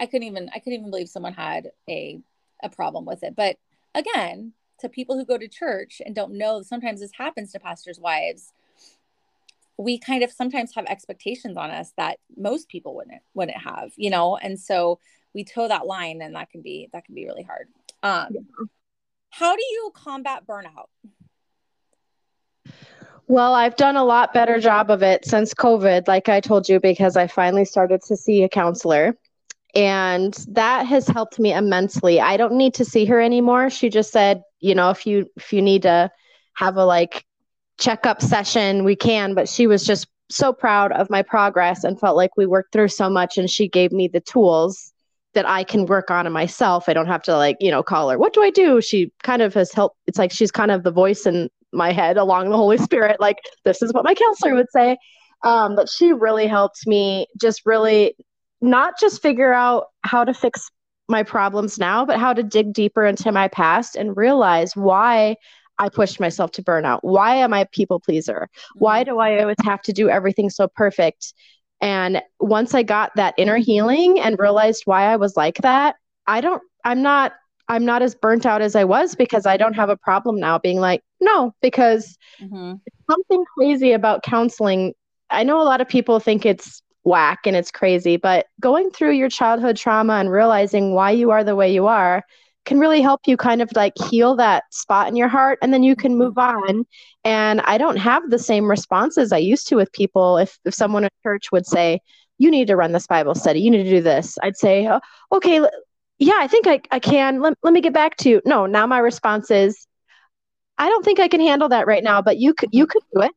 I 0.00 0.06
couldn't 0.06 0.28
even 0.28 0.50
I 0.54 0.58
couldn't 0.58 0.74
even 0.74 0.90
believe 0.90 1.08
someone 1.08 1.32
had 1.32 1.70
a 1.88 2.20
a 2.62 2.68
problem 2.68 3.04
with 3.04 3.22
it. 3.22 3.34
But 3.34 3.56
again, 3.94 4.52
to 4.80 4.88
people 4.88 5.16
who 5.16 5.24
go 5.24 5.38
to 5.38 5.48
church 5.48 6.02
and 6.04 6.14
don't 6.14 6.34
know, 6.34 6.62
sometimes 6.62 7.00
this 7.00 7.12
happens 7.16 7.52
to 7.52 7.60
pastors' 7.60 8.00
wives. 8.00 8.52
We 9.78 9.98
kind 9.98 10.22
of 10.22 10.30
sometimes 10.30 10.74
have 10.74 10.86
expectations 10.86 11.56
on 11.56 11.70
us 11.70 11.92
that 11.96 12.18
most 12.36 12.68
people 12.68 12.94
wouldn't 12.94 13.22
wouldn't 13.34 13.58
have, 13.58 13.92
you 13.96 14.10
know, 14.10 14.36
and 14.36 14.58
so 14.58 14.98
we 15.34 15.44
toe 15.44 15.66
that 15.68 15.86
line, 15.86 16.20
and 16.20 16.34
that 16.34 16.50
can 16.50 16.62
be 16.62 16.88
that 16.92 17.04
can 17.04 17.14
be 17.14 17.24
really 17.24 17.42
hard. 17.42 17.68
Um, 18.02 18.28
yeah. 18.30 18.40
How 19.30 19.56
do 19.56 19.62
you 19.62 19.92
combat 19.94 20.46
burnout? 20.46 20.86
Well, 23.28 23.54
I've 23.54 23.76
done 23.76 23.96
a 23.96 24.04
lot 24.04 24.34
better 24.34 24.60
job 24.60 24.90
of 24.90 25.02
it 25.02 25.24
since 25.24 25.54
COVID, 25.54 26.06
like 26.06 26.28
I 26.28 26.40
told 26.40 26.68
you, 26.68 26.80
because 26.80 27.16
I 27.16 27.26
finally 27.26 27.64
started 27.64 28.02
to 28.02 28.16
see 28.16 28.42
a 28.42 28.48
counselor. 28.48 29.16
And 29.74 30.34
that 30.48 30.86
has 30.86 31.08
helped 31.08 31.38
me 31.38 31.54
immensely. 31.54 32.20
I 32.20 32.36
don't 32.36 32.54
need 32.54 32.74
to 32.74 32.84
see 32.84 33.06
her 33.06 33.18
anymore. 33.20 33.70
She 33.70 33.88
just 33.88 34.12
said, 34.12 34.42
you 34.60 34.74
know, 34.74 34.90
if 34.90 35.06
you 35.06 35.30
if 35.36 35.50
you 35.52 35.62
need 35.62 35.82
to 35.82 36.10
have 36.54 36.76
a 36.76 36.84
like 36.84 37.24
checkup 37.78 38.20
session, 38.20 38.84
we 38.84 38.96
can, 38.96 39.34
but 39.34 39.48
she 39.48 39.66
was 39.66 39.86
just 39.86 40.08
so 40.30 40.52
proud 40.52 40.92
of 40.92 41.08
my 41.08 41.22
progress 41.22 41.84
and 41.84 41.98
felt 41.98 42.16
like 42.16 42.36
we 42.36 42.44
worked 42.44 42.72
through 42.72 42.88
so 42.88 43.08
much 43.08 43.38
and 43.38 43.48
she 43.48 43.66
gave 43.66 43.92
me 43.92 44.08
the 44.08 44.20
tools 44.20 44.91
that 45.34 45.48
I 45.48 45.64
can 45.64 45.86
work 45.86 46.10
on 46.10 46.26
in 46.26 46.32
myself. 46.32 46.88
I 46.88 46.92
don't 46.92 47.06
have 47.06 47.22
to 47.24 47.36
like, 47.36 47.56
you 47.60 47.70
know, 47.70 47.82
call 47.82 48.10
her, 48.10 48.18
what 48.18 48.32
do 48.34 48.42
I 48.42 48.50
do? 48.50 48.80
She 48.80 49.10
kind 49.22 49.42
of 49.42 49.54
has 49.54 49.72
helped. 49.72 49.96
It's 50.06 50.18
like 50.18 50.32
she's 50.32 50.50
kind 50.50 50.70
of 50.70 50.82
the 50.82 50.90
voice 50.90 51.26
in 51.26 51.48
my 51.72 51.92
head 51.92 52.16
along 52.16 52.50
the 52.50 52.56
Holy 52.56 52.78
Spirit. 52.78 53.20
Like, 53.20 53.38
this 53.64 53.82
is 53.82 53.92
what 53.92 54.04
my 54.04 54.14
counselor 54.14 54.54
would 54.54 54.70
say. 54.70 54.98
Um, 55.42 55.74
but 55.74 55.88
she 55.88 56.12
really 56.12 56.46
helped 56.46 56.86
me 56.86 57.26
just 57.40 57.62
really 57.64 58.14
not 58.60 58.94
just 59.00 59.22
figure 59.22 59.52
out 59.52 59.86
how 60.02 60.24
to 60.24 60.32
fix 60.32 60.70
my 61.08 61.22
problems 61.22 61.78
now, 61.78 62.04
but 62.04 62.20
how 62.20 62.32
to 62.32 62.42
dig 62.42 62.72
deeper 62.72 63.04
into 63.04 63.32
my 63.32 63.48
past 63.48 63.96
and 63.96 64.16
realize 64.16 64.76
why 64.76 65.36
I 65.78 65.88
pushed 65.88 66.20
myself 66.20 66.52
to 66.52 66.62
burnout. 66.62 67.00
Why 67.02 67.36
am 67.36 67.52
I 67.52 67.60
a 67.60 67.66
people 67.66 67.98
pleaser? 67.98 68.48
Why 68.74 69.00
mm-hmm. 69.00 69.14
do 69.14 69.18
I 69.18 69.40
always 69.40 69.56
have 69.64 69.82
to 69.82 69.92
do 69.92 70.08
everything 70.08 70.48
so 70.50 70.68
perfect? 70.68 71.34
And 71.82 72.22
once 72.38 72.74
I 72.74 72.84
got 72.84 73.10
that 73.16 73.34
inner 73.36 73.56
healing 73.56 74.20
and 74.20 74.38
realized 74.38 74.82
why 74.84 75.02
I 75.12 75.16
was 75.16 75.36
like 75.36 75.56
that, 75.58 75.96
I 76.28 76.40
don't, 76.40 76.62
I'm 76.84 77.02
not, 77.02 77.32
I'm 77.68 77.84
not 77.84 78.02
as 78.02 78.14
burnt 78.14 78.46
out 78.46 78.62
as 78.62 78.76
I 78.76 78.84
was 78.84 79.16
because 79.16 79.46
I 79.46 79.56
don't 79.56 79.74
have 79.74 79.90
a 79.90 79.96
problem 79.96 80.38
now 80.38 80.58
being 80.58 80.78
like, 80.78 81.02
no, 81.20 81.54
because 81.60 82.16
mm-hmm. 82.40 82.74
something 83.10 83.44
crazy 83.58 83.92
about 83.92 84.22
counseling. 84.22 84.94
I 85.30 85.42
know 85.42 85.60
a 85.60 85.64
lot 85.64 85.80
of 85.80 85.88
people 85.88 86.20
think 86.20 86.46
it's 86.46 86.82
whack 87.04 87.40
and 87.46 87.56
it's 87.56 87.72
crazy, 87.72 88.16
but 88.16 88.46
going 88.60 88.90
through 88.90 89.12
your 89.12 89.28
childhood 89.28 89.76
trauma 89.76 90.14
and 90.14 90.30
realizing 90.30 90.94
why 90.94 91.10
you 91.10 91.30
are 91.30 91.42
the 91.42 91.56
way 91.56 91.72
you 91.72 91.88
are 91.88 92.22
can 92.64 92.78
really 92.78 93.00
help 93.00 93.22
you 93.26 93.36
kind 93.36 93.60
of 93.60 93.70
like 93.74 93.92
heal 94.08 94.36
that 94.36 94.64
spot 94.72 95.08
in 95.08 95.16
your 95.16 95.28
heart 95.28 95.58
and 95.62 95.72
then 95.72 95.82
you 95.82 95.96
can 95.96 96.16
move 96.16 96.38
on. 96.38 96.86
And 97.24 97.60
i 97.62 97.78
don't 97.78 97.96
have 97.96 98.30
the 98.30 98.38
same 98.38 98.68
responses 98.68 99.32
i 99.32 99.38
used 99.38 99.68
to 99.68 99.76
with 99.76 99.92
people. 99.92 100.38
If, 100.38 100.58
if 100.64 100.74
someone 100.74 101.04
at 101.04 101.12
church 101.22 101.52
would 101.52 101.66
say 101.66 102.00
you 102.38 102.50
need 102.50 102.66
to 102.68 102.76
run 102.76 102.92
this 102.92 103.06
bible 103.06 103.34
study. 103.34 103.60
You 103.60 103.70
need 103.70 103.84
to 103.84 103.90
do 103.90 104.00
this 104.00 104.38
i'd 104.42 104.56
say 104.56 104.88
oh, 104.88 105.00
okay 105.30 105.60
yeah 106.18 106.38
i 106.38 106.48
think 106.48 106.66
i, 106.66 106.80
I 106.90 106.98
can. 106.98 107.40
Let, 107.40 107.54
let 107.62 107.72
me 107.72 107.80
get 107.80 107.92
back 107.92 108.16
to 108.18 108.28
you. 108.30 108.42
No 108.44 108.66
now 108.66 108.86
my 108.86 108.98
response 108.98 109.50
is 109.50 109.86
i 110.78 110.88
don't 110.88 111.04
think 111.04 111.20
i 111.20 111.28
can 111.28 111.40
handle 111.40 111.68
that 111.68 111.86
right 111.86 112.02
now 112.02 112.22
but 112.22 112.38
you 112.38 112.54
could 112.54 112.70
you 112.72 112.86
could 112.86 113.02
do 113.14 113.22
it. 113.22 113.32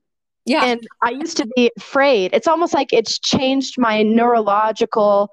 Yeah. 0.46 0.66
And 0.66 0.88
i 1.02 1.12
used 1.12 1.38
to 1.38 1.48
be 1.56 1.72
afraid. 1.78 2.32
It's 2.34 2.48
almost 2.48 2.74
like 2.74 2.94
it's 2.94 3.20
changed 3.20 3.76
my 3.78 4.04
neurological 4.04 5.32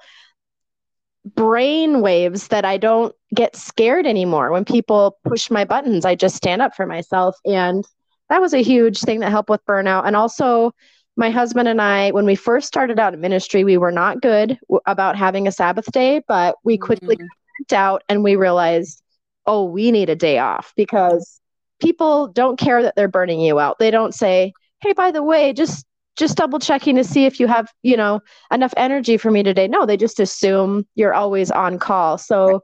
brain 1.25 2.01
waves 2.01 2.49
that 2.49 2.65
I 2.65 2.77
don't 2.77 3.15
get 3.35 3.57
scared 3.57 4.07
anymore. 4.07 4.51
When 4.51 4.65
people 4.65 5.19
push 5.25 5.51
my 5.51 5.65
buttons, 5.65 6.05
I 6.05 6.15
just 6.15 6.37
stand 6.37 6.63
up 6.63 6.75
for 6.75 6.87
myself. 6.87 7.37
And 7.45 7.85
that 8.29 8.41
was 8.41 8.55
a 8.55 8.63
huge 8.63 9.01
thing 9.01 9.21
that 9.21 9.31
helped 9.31 9.51
with 9.51 9.65
burnout. 9.67 10.07
And 10.07 10.17
also, 10.17 10.73
my 11.17 11.31
husband 11.31 11.69
and 11.69 11.81
I, 11.81 12.11
when 12.11 12.25
we 12.25 12.35
first 12.35 12.67
started 12.67 12.99
out 12.99 13.15
in 13.15 13.21
ministry, 13.21 13.65
we 13.65 13.77
were 13.77 13.93
not 13.93 14.23
good 14.23 14.59
w- 14.69 14.81
about 14.87 15.17
having 15.17 15.47
a 15.47 15.53
Sabbath 15.53 15.91
day, 15.93 16.23
but 16.27 16.57
we 16.65 16.79
quickly 16.79 17.17
mm-hmm. 17.17 17.75
out 17.75 18.03
and 18.09 18.25
we 18.25 18.37
realized, 18.37 19.03
oh, 19.47 19.65
we 19.65 19.91
need 19.91 20.09
a 20.09 20.17
day 20.17 20.39
off 20.39 20.73
because 20.77 21.41
people 21.81 22.29
don't 22.29 22.59
care 22.59 22.83
that 22.83 22.97
they're 22.97 23.09
burning 23.09 23.41
you 23.41 23.59
out. 23.59 23.79
They 23.79 23.91
don't 23.91 24.15
say, 24.15 24.55
hey, 24.81 24.95
by 24.95 25.11
the 25.11 25.23
way, 25.23 25.53
just 25.53 25.85
just 26.17 26.37
double 26.37 26.59
checking 26.59 26.97
to 26.97 27.05
see 27.05 27.25
if 27.25 27.41
you 27.41 27.47
have, 27.47 27.69
you 27.83 27.97
know, 27.97 28.21
enough 28.53 28.75
energy 28.77 29.17
for 29.17 29.31
me 29.31 29.43
today. 29.43 29.67
No, 29.67 29.87
they 29.87 29.97
just 29.97 30.21
assume 30.21 30.87
you're 30.95 31.15
always 31.15 31.51
on 31.51 31.79
call. 31.79 32.19
So 32.19 32.63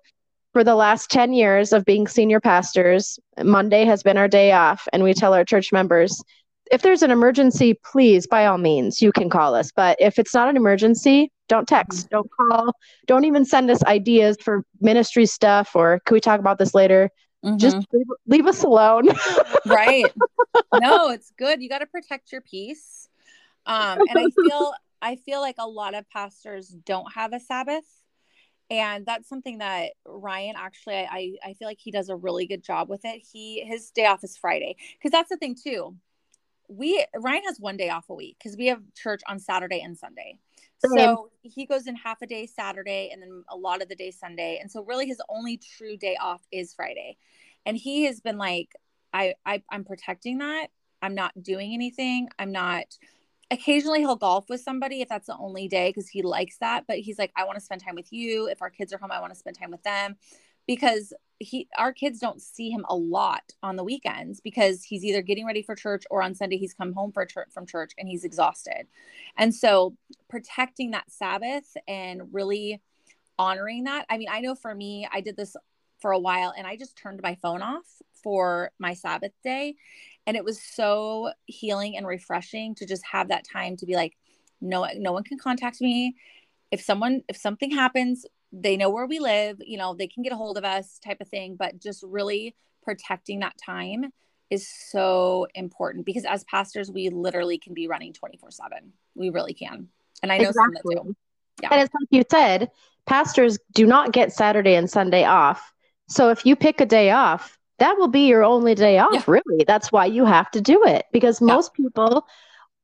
for 0.52 0.64
the 0.64 0.74
last 0.74 1.10
10 1.10 1.32
years 1.32 1.72
of 1.72 1.84
being 1.84 2.06
senior 2.06 2.40
pastors, 2.40 3.18
Monday 3.42 3.84
has 3.84 4.02
been 4.02 4.18
our 4.18 4.28
day 4.28 4.52
off. 4.52 4.86
And 4.92 5.02
we 5.02 5.14
tell 5.14 5.34
our 5.34 5.44
church 5.44 5.72
members, 5.72 6.22
if 6.70 6.82
there's 6.82 7.02
an 7.02 7.10
emergency, 7.10 7.78
please, 7.90 8.26
by 8.26 8.44
all 8.46 8.58
means, 8.58 9.00
you 9.00 9.12
can 9.12 9.30
call 9.30 9.54
us. 9.54 9.72
But 9.74 9.96
if 9.98 10.18
it's 10.18 10.34
not 10.34 10.48
an 10.48 10.56
emergency, 10.56 11.32
don't 11.48 11.66
text, 11.66 12.06
mm-hmm. 12.06 12.16
don't 12.16 12.30
call, 12.30 12.72
don't 13.06 13.24
even 13.24 13.46
send 13.46 13.70
us 13.70 13.82
ideas 13.84 14.36
for 14.42 14.64
ministry 14.80 15.24
stuff 15.24 15.74
or 15.74 16.00
can 16.04 16.14
we 16.14 16.20
talk 16.20 16.40
about 16.40 16.58
this 16.58 16.74
later? 16.74 17.08
Mm-hmm. 17.42 17.56
Just 17.56 17.76
leave, 17.92 18.06
leave 18.26 18.46
us 18.46 18.64
alone. 18.64 19.08
right. 19.66 20.12
No, 20.74 21.10
it's 21.10 21.32
good. 21.38 21.62
You 21.62 21.68
got 21.68 21.78
to 21.78 21.86
protect 21.86 22.32
your 22.32 22.42
peace 22.42 23.07
um, 23.68 23.98
and 24.08 24.18
I 24.18 24.30
feel 24.42 24.72
I 25.00 25.16
feel 25.16 25.40
like 25.40 25.56
a 25.58 25.68
lot 25.68 25.94
of 25.94 26.08
pastors 26.10 26.68
don't 26.68 27.12
have 27.12 27.32
a 27.32 27.38
Sabbath. 27.38 27.84
And 28.70 29.06
that's 29.06 29.28
something 29.28 29.58
that 29.58 29.92
Ryan 30.04 30.54
actually 30.58 30.96
I, 30.96 31.34
I 31.42 31.54
feel 31.54 31.68
like 31.68 31.78
he 31.80 31.90
does 31.90 32.08
a 32.08 32.16
really 32.16 32.46
good 32.46 32.62
job 32.62 32.88
with 32.88 33.04
it. 33.04 33.22
He 33.32 33.64
his 33.64 33.90
day 33.90 34.06
off 34.06 34.24
is 34.24 34.36
Friday. 34.36 34.76
Because 34.98 35.12
that's 35.12 35.30
the 35.30 35.36
thing 35.36 35.54
too. 35.54 35.96
We 36.68 37.04
Ryan 37.16 37.44
has 37.44 37.58
one 37.60 37.76
day 37.76 37.88
off 37.88 38.10
a 38.10 38.14
week 38.14 38.36
because 38.38 38.58
we 38.58 38.66
have 38.66 38.82
church 38.94 39.22
on 39.26 39.38
Saturday 39.38 39.80
and 39.80 39.96
Sunday. 39.96 40.38
So 40.84 41.30
he 41.42 41.66
goes 41.66 41.86
in 41.86 41.96
half 41.96 42.22
a 42.22 42.26
day 42.26 42.46
Saturday 42.46 43.10
and 43.12 43.20
then 43.20 43.42
a 43.48 43.56
lot 43.56 43.82
of 43.82 43.88
the 43.88 43.96
day 43.96 44.10
Sunday. 44.10 44.58
And 44.60 44.70
so 44.70 44.84
really 44.84 45.06
his 45.06 45.20
only 45.28 45.56
true 45.56 45.96
day 45.96 46.16
off 46.20 46.42
is 46.52 46.72
Friday. 46.74 47.16
And 47.66 47.76
he 47.76 48.04
has 48.04 48.20
been 48.20 48.38
like, 48.38 48.76
I, 49.12 49.34
I 49.44 49.62
I'm 49.70 49.84
protecting 49.84 50.38
that. 50.38 50.68
I'm 51.00 51.14
not 51.14 51.42
doing 51.42 51.72
anything. 51.74 52.28
I'm 52.38 52.52
not 52.52 52.84
occasionally 53.50 54.00
he'll 54.00 54.16
golf 54.16 54.48
with 54.48 54.60
somebody 54.60 55.00
if 55.00 55.08
that's 55.08 55.26
the 55.26 55.36
only 55.38 55.68
day 55.68 55.88
because 55.88 56.08
he 56.08 56.22
likes 56.22 56.58
that 56.58 56.84
but 56.86 56.98
he's 56.98 57.18
like 57.18 57.32
i 57.36 57.44
want 57.44 57.58
to 57.58 57.64
spend 57.64 57.82
time 57.82 57.94
with 57.94 58.12
you. 58.12 58.48
If 58.48 58.60
our 58.62 58.70
kids 58.70 58.92
are 58.92 58.98
home 58.98 59.10
i 59.10 59.20
want 59.20 59.32
to 59.32 59.38
spend 59.38 59.58
time 59.58 59.70
with 59.70 59.82
them. 59.82 60.16
Because 60.66 61.14
he 61.38 61.66
our 61.78 61.92
kids 61.92 62.18
don't 62.18 62.42
see 62.42 62.70
him 62.70 62.84
a 62.88 62.96
lot 62.96 63.52
on 63.62 63.76
the 63.76 63.84
weekends 63.84 64.40
because 64.40 64.82
he's 64.82 65.04
either 65.04 65.22
getting 65.22 65.46
ready 65.46 65.62
for 65.62 65.74
church 65.74 66.04
or 66.10 66.22
on 66.22 66.34
sunday 66.34 66.58
he's 66.58 66.74
come 66.74 66.92
home 66.92 67.12
for 67.12 67.24
church 67.24 67.48
from 67.52 67.64
church 67.64 67.92
and 67.96 68.08
he's 68.08 68.24
exhausted. 68.24 68.86
And 69.36 69.54
so 69.54 69.96
protecting 70.28 70.90
that 70.90 71.10
sabbath 71.10 71.76
and 71.86 72.22
really 72.32 72.82
honoring 73.38 73.84
that 73.84 74.04
i 74.10 74.18
mean 74.18 74.28
i 74.30 74.40
know 74.40 74.54
for 74.54 74.74
me 74.74 75.08
i 75.12 75.20
did 75.20 75.36
this 75.36 75.56
for 76.00 76.10
a 76.10 76.18
while 76.18 76.52
and 76.56 76.66
i 76.66 76.76
just 76.76 76.96
turned 76.96 77.20
my 77.22 77.36
phone 77.36 77.62
off 77.62 77.86
for 78.22 78.72
my 78.78 78.94
sabbath 78.94 79.32
day 79.42 79.76
and 80.28 80.36
it 80.36 80.44
was 80.44 80.62
so 80.62 81.32
healing 81.46 81.96
and 81.96 82.06
refreshing 82.06 82.74
to 82.74 82.86
just 82.86 83.02
have 83.10 83.28
that 83.28 83.44
time 83.50 83.78
to 83.78 83.86
be 83.86 83.94
like 83.94 84.14
no 84.60 84.86
no 84.96 85.10
one 85.10 85.24
can 85.24 85.38
contact 85.38 85.80
me. 85.80 86.14
If 86.70 86.82
someone 86.82 87.22
if 87.28 87.36
something 87.36 87.70
happens 87.70 88.26
they 88.52 88.76
know 88.76 88.90
where 88.90 89.06
we 89.06 89.18
live 89.18 89.58
you 89.60 89.78
know 89.78 89.94
they 89.94 90.06
can 90.06 90.22
get 90.22 90.32
a 90.32 90.36
hold 90.36 90.58
of 90.58 90.64
us 90.64 90.98
type 90.98 91.22
of 91.22 91.28
thing. 91.28 91.56
But 91.58 91.80
just 91.80 92.04
really 92.06 92.54
protecting 92.82 93.40
that 93.40 93.56
time 93.64 94.12
is 94.50 94.68
so 94.68 95.46
important 95.54 96.04
because 96.04 96.26
as 96.26 96.44
pastors 96.44 96.90
we 96.90 97.08
literally 97.08 97.58
can 97.58 97.72
be 97.72 97.88
running 97.88 98.12
24 98.12 98.50
7 98.50 98.92
we 99.14 99.30
really 99.30 99.54
can. 99.54 99.88
And 100.22 100.30
i 100.30 100.36
know 100.36 100.50
exactly. 100.50 100.94
some 100.94 100.94
that 100.96 101.04
do. 101.04 101.16
Yeah. 101.62 101.68
and 101.72 101.80
it's 101.80 101.94
like 101.94 102.08
you 102.10 102.22
said 102.30 102.70
pastors 103.06 103.58
do 103.72 103.86
not 103.86 104.12
get 104.12 104.30
saturday 104.32 104.74
and 104.74 104.90
sunday 104.90 105.24
off. 105.24 105.72
So 106.10 106.28
if 106.28 106.44
you 106.44 106.54
pick 106.54 106.82
a 106.82 106.86
day 106.86 107.12
off 107.12 107.57
that 107.78 107.96
will 107.98 108.08
be 108.08 108.26
your 108.26 108.44
only 108.44 108.74
day 108.74 108.98
off, 108.98 109.12
yeah. 109.12 109.22
really. 109.26 109.64
That's 109.66 109.92
why 109.92 110.06
you 110.06 110.24
have 110.24 110.50
to 110.52 110.60
do 110.60 110.82
it 110.84 111.06
because 111.12 111.40
most 111.40 111.72
yeah. 111.78 111.84
people 111.84 112.26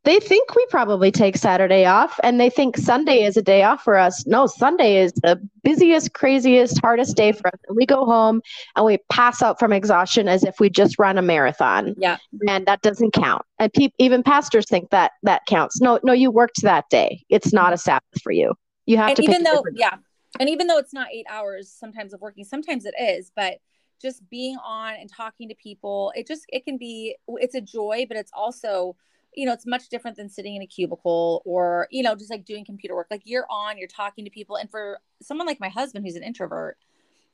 they 0.04 0.20
think 0.20 0.54
we 0.54 0.66
probably 0.66 1.11
take 1.11 1.37
Saturday 1.37 1.87
off 1.87 2.20
and 2.22 2.38
they 2.38 2.50
think 2.50 2.76
Sunday 2.76 3.24
is 3.24 3.38
a 3.38 3.42
day 3.42 3.62
off 3.62 3.83
for 3.83 3.96
us. 3.96 4.26
No, 4.26 4.46
Sunday 4.46 4.98
is 4.98 5.12
the 5.14 5.40
busiest, 5.62 6.12
craziest, 6.12 6.78
hardest 6.80 7.16
day 7.16 7.33
for 7.33 7.48
us. 7.48 7.59
And 7.68 7.76
we 7.76 7.87
go 7.87 8.04
home 8.04 8.42
and 8.76 8.85
we 8.85 8.98
pass 9.11 9.42
out 9.42 9.59
from 9.59 9.72
exhaustion 9.72 10.28
as 10.28 10.44
if 10.44 10.61
we 10.61 10.68
just 10.68 10.98
run 10.98 11.16
a 11.16 11.22
marathon. 11.22 11.94
Yeah. 11.96 12.18
And 12.46 12.66
that 12.66 12.83
doesn't 12.83 13.14
count. 13.14 13.42
And 13.59 13.72
pe- 13.72 13.92
even 13.98 14.22
pastors 14.22 14.66
think 14.68 14.90
that 14.90 15.12
that 15.22 15.46
counts. 15.46 15.80
No, 15.80 15.98
no, 16.02 16.12
you 16.12 16.30
worked 16.30 16.61
that 16.62 16.85
day. 16.90 17.24
It's 17.30 17.54
not 17.54 17.72
a 17.72 17.78
Sabbath 17.78 18.20
for 18.22 18.30
you. 18.30 18.52
You 18.85 18.98
have 18.98 19.09
and 19.09 19.16
to 19.16 19.22
even 19.22 19.42
though, 19.42 19.64
yeah. 19.74 19.96
And 20.38 20.50
even 20.50 20.66
though 20.66 20.78
it's 20.78 20.92
not 20.92 21.09
eight 21.12 21.26
hours 21.30 21.72
sometimes 21.72 22.12
of 22.12 22.20
working, 22.20 22.44
sometimes 22.44 22.85
it 22.85 22.94
is, 23.00 23.33
but 23.35 23.54
just 24.00 24.28
being 24.28 24.57
on 24.64 24.94
and 24.94 25.11
talking 25.11 25.48
to 25.48 25.54
people 25.54 26.12
it 26.14 26.26
just 26.26 26.44
it 26.48 26.64
can 26.64 26.76
be 26.76 27.16
it's 27.28 27.54
a 27.54 27.61
joy 27.61 28.04
but 28.09 28.16
it's 28.16 28.30
also 28.35 28.96
you 29.35 29.46
know 29.46 29.52
it's 29.52 29.66
much 29.66 29.88
different 29.88 30.16
than 30.16 30.28
sitting 30.28 30.57
in 30.57 30.62
a 30.62 30.66
cubicle 30.66 31.42
or 31.44 31.88
you 31.90 32.02
know 32.02 32.14
just 32.14 32.30
like 32.30 32.44
doing 32.44 32.64
computer 32.64 32.94
work. 32.94 33.09
Like 33.11 33.22
you're 33.24 33.46
on 33.50 33.78
you're 33.78 33.88
talking 33.88 34.24
to 34.24 34.30
people 34.30 34.57
and 34.57 34.70
for 34.70 34.98
someone 35.22 35.46
like 35.46 35.61
my 35.61 35.68
husband 35.68 36.04
who's 36.04 36.16
an 36.16 36.22
introvert 36.22 36.76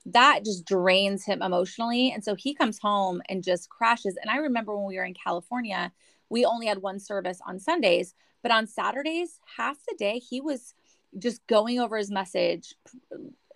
that 0.07 0.45
just 0.45 0.65
drains 0.65 1.25
him 1.25 1.43
emotionally 1.43 2.11
and 2.11 2.25
so 2.25 2.35
he 2.35 2.55
comes 2.55 2.79
home 2.79 3.21
and 3.29 3.45
just 3.45 3.69
crashes. 3.69 4.17
And 4.21 4.31
i 4.31 4.37
remember 4.37 4.77
when 4.77 4.87
we 4.87 4.97
were 4.97 5.05
in 5.05 5.15
california 5.15 5.93
we 6.29 6.45
only 6.45 6.67
had 6.67 6.79
one 6.79 6.99
service 6.99 7.41
on 7.47 7.59
sundays 7.59 8.15
but 8.43 8.51
on 8.51 8.67
saturdays 8.67 9.41
half 9.57 9.77
the 9.87 9.95
day 9.99 10.19
he 10.19 10.41
was 10.41 10.75
just 11.19 11.47
going 11.49 11.79
over 11.79 11.99
his 11.99 12.11
message 12.11 12.75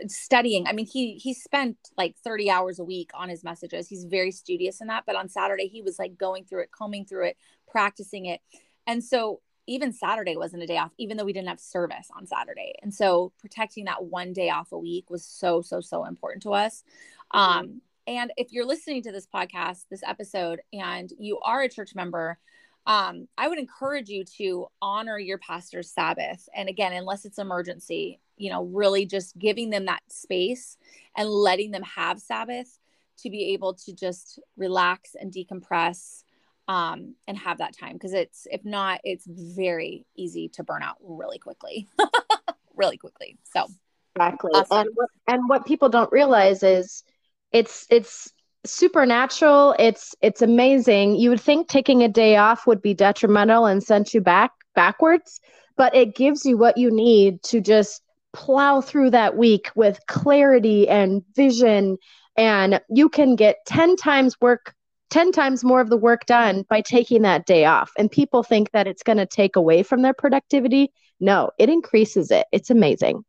studying. 0.09 0.67
I 0.67 0.73
mean 0.73 0.87
he 0.87 1.15
he 1.15 1.35
spent 1.35 1.77
like 1.97 2.17
30 2.17 2.51
hours 2.51 2.79
a 2.79 2.85
week 2.85 3.11
on 3.15 3.29
his 3.29 3.45
messages. 3.45 3.89
He's 3.89 4.05
very 4.05 4.33
studious 4.33 4.81
in 4.81 4.89
that 4.89 5.05
but 5.07 5.17
on 5.17 5.29
saturday 5.29 5.69
he 5.69 5.83
was 5.83 5.99
like 5.99 6.17
going 6.19 6.45
through 6.45 6.63
it 6.63 6.73
combing 6.73 7.05
through 7.05 7.27
it 7.27 7.37
practicing 7.69 8.27
it. 8.27 8.41
And 8.87 9.03
so 9.03 9.41
even 9.67 9.93
saturday 9.93 10.37
wasn't 10.37 10.63
a 10.63 10.67
day 10.67 10.77
off 10.79 10.93
even 10.99 11.17
though 11.17 11.25
we 11.25 11.33
didn't 11.33 11.49
have 11.49 11.61
service 11.61 12.09
on 12.17 12.27
saturday. 12.27 12.75
And 12.83 12.93
so 12.93 13.33
protecting 13.39 13.85
that 13.87 14.05
one 14.05 14.33
day 14.33 14.51
off 14.51 14.73
a 14.73 14.79
week 14.79 15.11
was 15.11 15.25
so 15.25 15.63
so 15.63 15.81
so 15.81 16.05
important 16.05 16.43
to 16.43 16.53
us. 16.53 16.83
Um 17.31 17.81
and 18.07 18.33
if 18.37 18.53
you're 18.53 18.67
listening 18.67 19.03
to 19.03 19.13
this 19.13 19.27
podcast 19.27 19.85
this 19.91 20.03
episode 20.07 20.61
and 20.73 21.13
you 21.19 21.39
are 21.41 21.63
a 21.63 21.69
church 21.69 21.95
member 21.95 22.39
um, 22.87 23.29
I 23.39 23.49
would 23.49 23.59
encourage 23.59 24.09
you 24.09 24.25
to 24.39 24.67
honor 24.83 25.19
your 25.19 25.39
pastor's 25.39 25.91
Sabbath. 25.91 26.49
And 26.55 26.69
again, 26.69 26.93
unless 26.93 27.25
it's 27.25 27.39
emergency, 27.39 28.21
you 28.37 28.51
know, 28.51 28.65
really 28.65 29.07
just 29.07 29.39
giving 29.39 29.71
them 29.71 29.87
that 29.87 30.03
space 30.09 30.77
and 31.17 31.29
letting 31.29 31.71
them 31.71 31.83
have 31.83 32.21
Sabbath 32.21 32.79
to 33.19 33.31
be 33.31 33.53
able 33.55 33.75
to 33.75 33.95
just 33.95 34.39
relax 34.57 35.15
and 35.19 35.33
decompress 35.33 36.25
um, 36.69 37.15
and 37.27 37.39
have 37.39 37.59
that 37.59 37.77
time. 37.77 37.95
Because 37.95 38.13
it's, 38.13 38.47
if 38.51 38.65
not, 38.65 39.01
it's 39.03 39.27
very 39.27 40.05
easy 40.15 40.49
to 40.51 40.63
burn 40.65 40.83
out 40.83 40.97
really 41.01 41.39
quickly, 41.39 41.89
really 42.77 42.99
quickly. 42.99 43.39
So, 43.45 43.67
exactly. 44.15 44.51
Awesome. 44.53 44.79
And, 44.79 44.89
what, 44.95 45.09
and 45.27 45.49
what 45.49 45.67
people 45.67 45.89
don't 45.89 46.13
realize 46.13 46.63
is 46.63 47.03
it's, 47.51 47.87
it's, 47.89 48.31
supernatural. 48.65 49.75
It's 49.79 50.15
it's 50.21 50.43
amazing. 50.43 51.17
You 51.17 51.31
would 51.31 51.41
think 51.41 51.69
taking 51.69 52.03
a 52.03 52.09
day 52.09 52.37
off 52.37 52.67
would 52.67 52.83
be 52.83 52.95
detrimental 52.95 53.67
and 53.67 53.83
sent 53.83 54.15
you 54.15 54.21
back 54.21 54.53
backwards 54.75 55.41
but 55.77 55.95
it 55.95 56.15
gives 56.15 56.45
you 56.45 56.57
what 56.57 56.77
you 56.77 56.91
need 56.91 57.43
to 57.43 57.61
just 57.61 58.03
plow 58.33 58.81
through 58.81 59.11
that 59.11 59.37
week 59.37 59.71
with 59.75 60.01
clarity 60.07 60.89
and 60.89 61.23
vision. 61.35 61.97
And 62.37 62.81
you 62.91 63.09
can 63.09 63.37
get 63.37 63.59
10 63.67 63.97
times 63.97 64.41
work 64.41 64.75
10 65.11 65.31
times 65.31 65.63
more 65.63 65.81
of 65.81 65.91
the 65.91 65.97
work 65.97 66.27
done 66.27 66.65
by 66.69 66.81
taking 66.81 67.23
that 67.23 67.47
day 67.47 67.67
off. 67.67 67.93
And 67.97 68.11
people 68.11 68.43
think 68.43 68.73
that 68.73 68.89
it's 68.89 69.05
going 69.05 69.19
to 69.19 69.27
take 69.27 69.55
away 69.55 69.85
from 69.85 70.03
their 70.03 70.15
productivity. 70.15 70.93
No 71.21 71.51
it 71.59 71.69
increases 71.69 72.31
it. 72.31 72.47
It's 72.51 72.71
amazing 72.71 73.25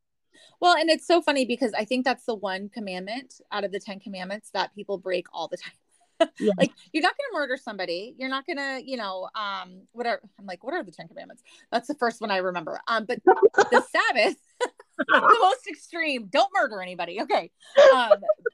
well, 0.62 0.76
and 0.76 0.89
it's 0.89 1.08
so 1.08 1.22
funny 1.22 1.45
because 1.45 1.74
I 1.74 1.86
think 1.86 2.06
that's 2.06 2.26
the 2.26 2.36
one 2.36 2.70
commandment 2.70 3.36
out 3.51 3.64
of 3.64 3.72
the 3.72 3.80
10 3.80 3.99
commandments 3.99 4.49
that 4.53 4.74
people 4.76 4.97
break 4.97 5.28
all 5.34 5.47
the 5.47 5.58
time. 6.20 6.30
yeah. 6.39 6.53
like 6.58 6.72
you're 6.93 7.03
not 7.03 7.14
going 7.18 7.30
to 7.32 7.38
murder 7.38 7.58
somebody. 7.58 8.16
You're 8.18 8.30
not 8.30 8.45
going 8.45 8.58
to 8.58 8.82
you 8.89 8.95
know 8.95 9.28
um 9.36 9.82
whatever. 9.91 10.22
I'm 10.39 10.45
like 10.45 10.64
what 10.64 10.74
are 10.74 10.84
the 10.84 10.91
10 10.91 11.10
commandments? 11.10 11.43
That's 11.72 11.89
the 11.89 11.95
first 11.95 12.22
one 12.22 12.32
i 12.32 12.38
remember. 12.38 12.80
Um 12.88 13.06
but 13.06 13.20
the 13.26 13.84
sabbath 13.91 14.38
the 14.97 15.38
most 15.41 15.68
extreme. 15.68 16.28
Don't 16.28 16.49
murder 16.53 16.82
anybody. 16.82 17.22
Okay. 17.22 17.51
Um 17.93 18.14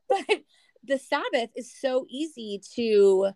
but 0.10 0.42
the 0.84 0.98
sabbath 0.98 1.52
is 1.56 1.72
so 1.80 2.06
easy 2.10 2.62
to 2.76 3.32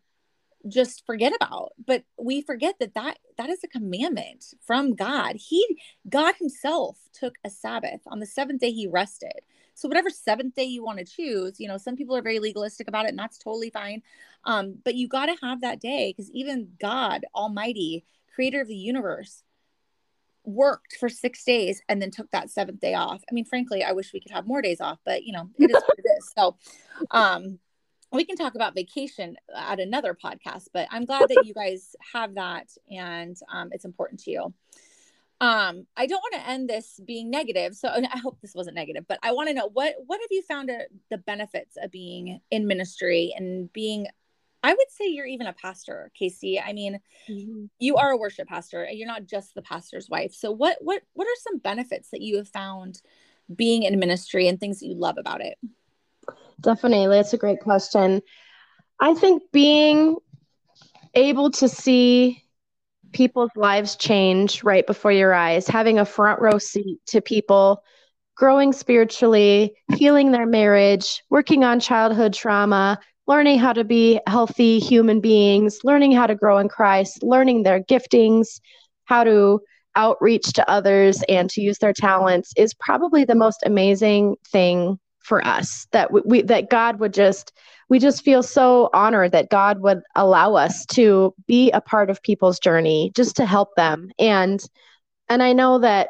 just 0.68 1.06
forget 1.06 1.34
about. 1.36 1.74
But 1.86 2.04
we 2.18 2.42
forget 2.42 2.76
that 2.80 2.94
that 2.96 3.20
that 3.38 3.50
is 3.50 3.64
a 3.64 3.68
commandment 3.68 4.54
from 4.66 4.96
god. 4.96 5.36
He 5.36 5.80
god 6.10 6.36
himself 6.40 6.98
took 7.14 7.36
a 7.44 7.50
sabbath 7.50 8.02
on 8.08 8.20
the 8.20 8.26
seventh 8.26 8.62
day 8.62 8.72
he 8.72 8.88
rested. 8.88 9.42
So 9.74 9.88
whatever 9.88 10.10
seventh 10.10 10.56
day 10.56 10.64
you 10.64 10.84
want 10.84 11.00
to 11.00 11.06
choose 11.06 11.60
you 11.60 11.68
know 11.68 11.78
some 11.78 11.96
people 11.96 12.16
are 12.16 12.22
very 12.22 12.40
legalistic 12.40 12.88
about 12.88 13.06
it 13.06 13.10
and 13.10 13.20
that's 13.20 13.38
totally 13.38 13.70
fine. 13.70 14.02
Um, 14.46 14.78
but 14.84 14.96
you 14.96 15.08
got 15.08 15.28
to 15.28 15.36
have 15.42 15.62
that 15.62 15.80
day 15.80 16.14
because 16.16 16.32
even 16.32 16.70
god 16.80 17.26
almighty 17.34 18.06
creator 18.34 18.62
of 18.62 18.68
the 18.68 18.76
universe 18.76 19.44
worked 20.44 20.96
for 21.00 21.10
six 21.10 21.44
days 21.44 21.82
and 21.90 22.00
then 22.00 22.12
took 22.12 22.30
that 22.32 22.52
seventh 22.52 22.80
day 22.80 22.94
off. 22.94 23.24
I 23.30 23.34
mean 23.34 23.46
frankly 23.46 23.84
i 23.84 23.92
wish 23.92 24.14
we 24.14 24.20
could 24.20 24.32
have 24.32 24.48
more 24.48 24.62
days 24.62 24.82
off 24.82 25.00
but 25.06 25.24
you 25.24 25.34
know 25.34 25.50
it 25.60 25.70
is 25.70 25.76
what 25.76 26.00
it 26.00 26.06
is. 26.18 26.32
So 26.36 26.58
um 27.12 27.60
we 28.16 28.26
can 28.26 28.36
talk 28.36 28.56
about 28.56 28.76
vacation 28.76 29.38
at 29.56 29.80
another 29.80 30.14
podcast, 30.16 30.68
but 30.74 30.88
I'm 30.92 31.06
glad 31.06 31.30
that 31.30 31.46
you 31.46 31.54
guys 31.54 31.96
have 32.14 32.36
that 32.36 32.70
and 32.90 33.38
um, 33.52 33.70
it's 33.72 33.86
important 33.86 34.22
to 34.22 34.32
you. 34.32 34.54
Um, 35.42 35.86
I 35.98 36.08
don't 36.08 36.22
want 36.22 36.36
to 36.36 36.50
end 36.50 36.70
this 36.70 37.00
being 37.06 37.30
negative, 37.30 37.76
so 37.76 37.90
I 37.90 38.18
hope 38.18 38.40
this 38.42 38.56
wasn't 38.56 38.76
negative, 38.76 39.06
but 39.08 39.20
I 39.22 39.34
want 39.34 39.50
to 39.50 39.54
know 39.54 39.70
what 39.72 39.96
what 40.08 40.22
have 40.22 40.30
you 40.32 40.42
found 40.42 40.70
are 40.70 40.88
the 41.12 41.18
benefits 41.18 41.78
of 41.82 41.92
being 41.92 42.40
in 42.52 42.68
ministry 42.68 43.34
and 43.36 43.72
being 43.74 44.08
I 44.66 44.74
would 44.74 44.90
say 44.90 45.10
you're 45.10 45.28
even 45.28 45.46
a 45.46 45.54
pastor, 45.54 46.12
Casey. 46.16 46.60
I 46.60 46.74
mean, 46.74 47.00
mm-hmm. 47.30 47.66
you 47.78 47.98
are 47.98 48.10
a 48.10 48.18
worship 48.18 48.48
pastor. 48.48 48.82
And 48.82 48.98
you're 48.98 49.08
not 49.08 49.28
just 49.28 49.54
the 49.54 49.62
pastor's 49.62 50.10
wife. 50.10 50.34
So 50.34 50.50
what 50.52 50.78
what 50.82 51.04
what 51.14 51.28
are 51.28 51.42
some 51.42 51.60
benefits 51.60 52.10
that 52.10 52.22
you 52.22 52.38
have 52.38 52.50
found 52.50 53.04
being 53.56 53.84
in 53.84 54.00
ministry 54.00 54.48
and 54.48 54.60
things 54.60 54.80
that 54.80 54.88
you 54.88 54.96
love 54.96 55.20
about 55.20 55.42
it? 55.42 55.60
Definitely. 56.62 57.08
That's 57.08 57.34
a 57.34 57.38
great 57.38 57.60
question. 57.60 58.22
I 59.00 59.14
think 59.14 59.44
being 59.52 60.18
able 61.14 61.52
to 61.52 61.70
see 61.70 62.44
people's 63.14 63.52
lives 63.56 63.96
change 63.96 64.64
right 64.64 64.86
before 64.86 65.12
your 65.12 65.34
eyes, 65.34 65.68
having 65.68 66.00
a 66.00 66.06
front 66.06 66.42
row 66.42 66.58
seat 66.58 67.00
to 67.08 67.22
people 67.22 67.84
growing 68.36 68.74
spiritually, 68.74 69.74
healing 69.96 70.32
their 70.32 70.46
marriage, 70.46 71.24
working 71.30 71.64
on 71.64 71.80
childhood 71.80 72.34
trauma, 72.34 73.00
learning 73.28 73.58
how 73.58 73.72
to 73.74 73.84
be 73.84 74.20
healthy 74.28 74.80
human 74.80 75.22
beings, 75.22 75.80
learning 75.84 76.12
how 76.12 76.28
to 76.28 76.36
grow 76.36 76.58
in 76.58 76.68
Christ, 76.68 77.24
learning 77.24 77.64
their 77.64 77.82
giftings, 77.82 78.60
how 79.06 79.24
to 79.24 79.62
outreach 79.96 80.52
to 80.54 80.70
others 80.70 81.24
and 81.30 81.50
to 81.50 81.62
use 81.62 81.78
their 81.78 81.94
talents 81.94 82.52
is 82.58 82.74
probably 82.74 83.24
the 83.24 83.36
most 83.36 83.64
amazing 83.66 84.36
thing 84.52 85.00
for 85.26 85.46
us 85.46 85.88
that 85.92 86.12
we, 86.14 86.22
we 86.24 86.42
that 86.44 86.70
God 86.70 87.00
would 87.00 87.14
just 87.14 87.52
we 87.90 88.00
just 88.00 88.24
feel 88.24 88.44
so 88.44 88.90
honored 88.94 89.32
that 89.32 89.50
God 89.50 89.82
would 89.82 90.02
allow 90.16 90.54
us 90.56 90.86
to 90.88 91.34
be 91.48 91.72
a 91.72 91.82
part 91.82 92.10
of 92.10 92.22
people's 92.22 92.60
journey 92.60 93.12
just 93.16 93.36
to 93.38 93.46
help 93.46 93.76
them. 93.76 94.12
And 94.20 94.64
and 95.28 95.42
I 95.42 95.54
know 95.54 95.80
that 95.80 96.10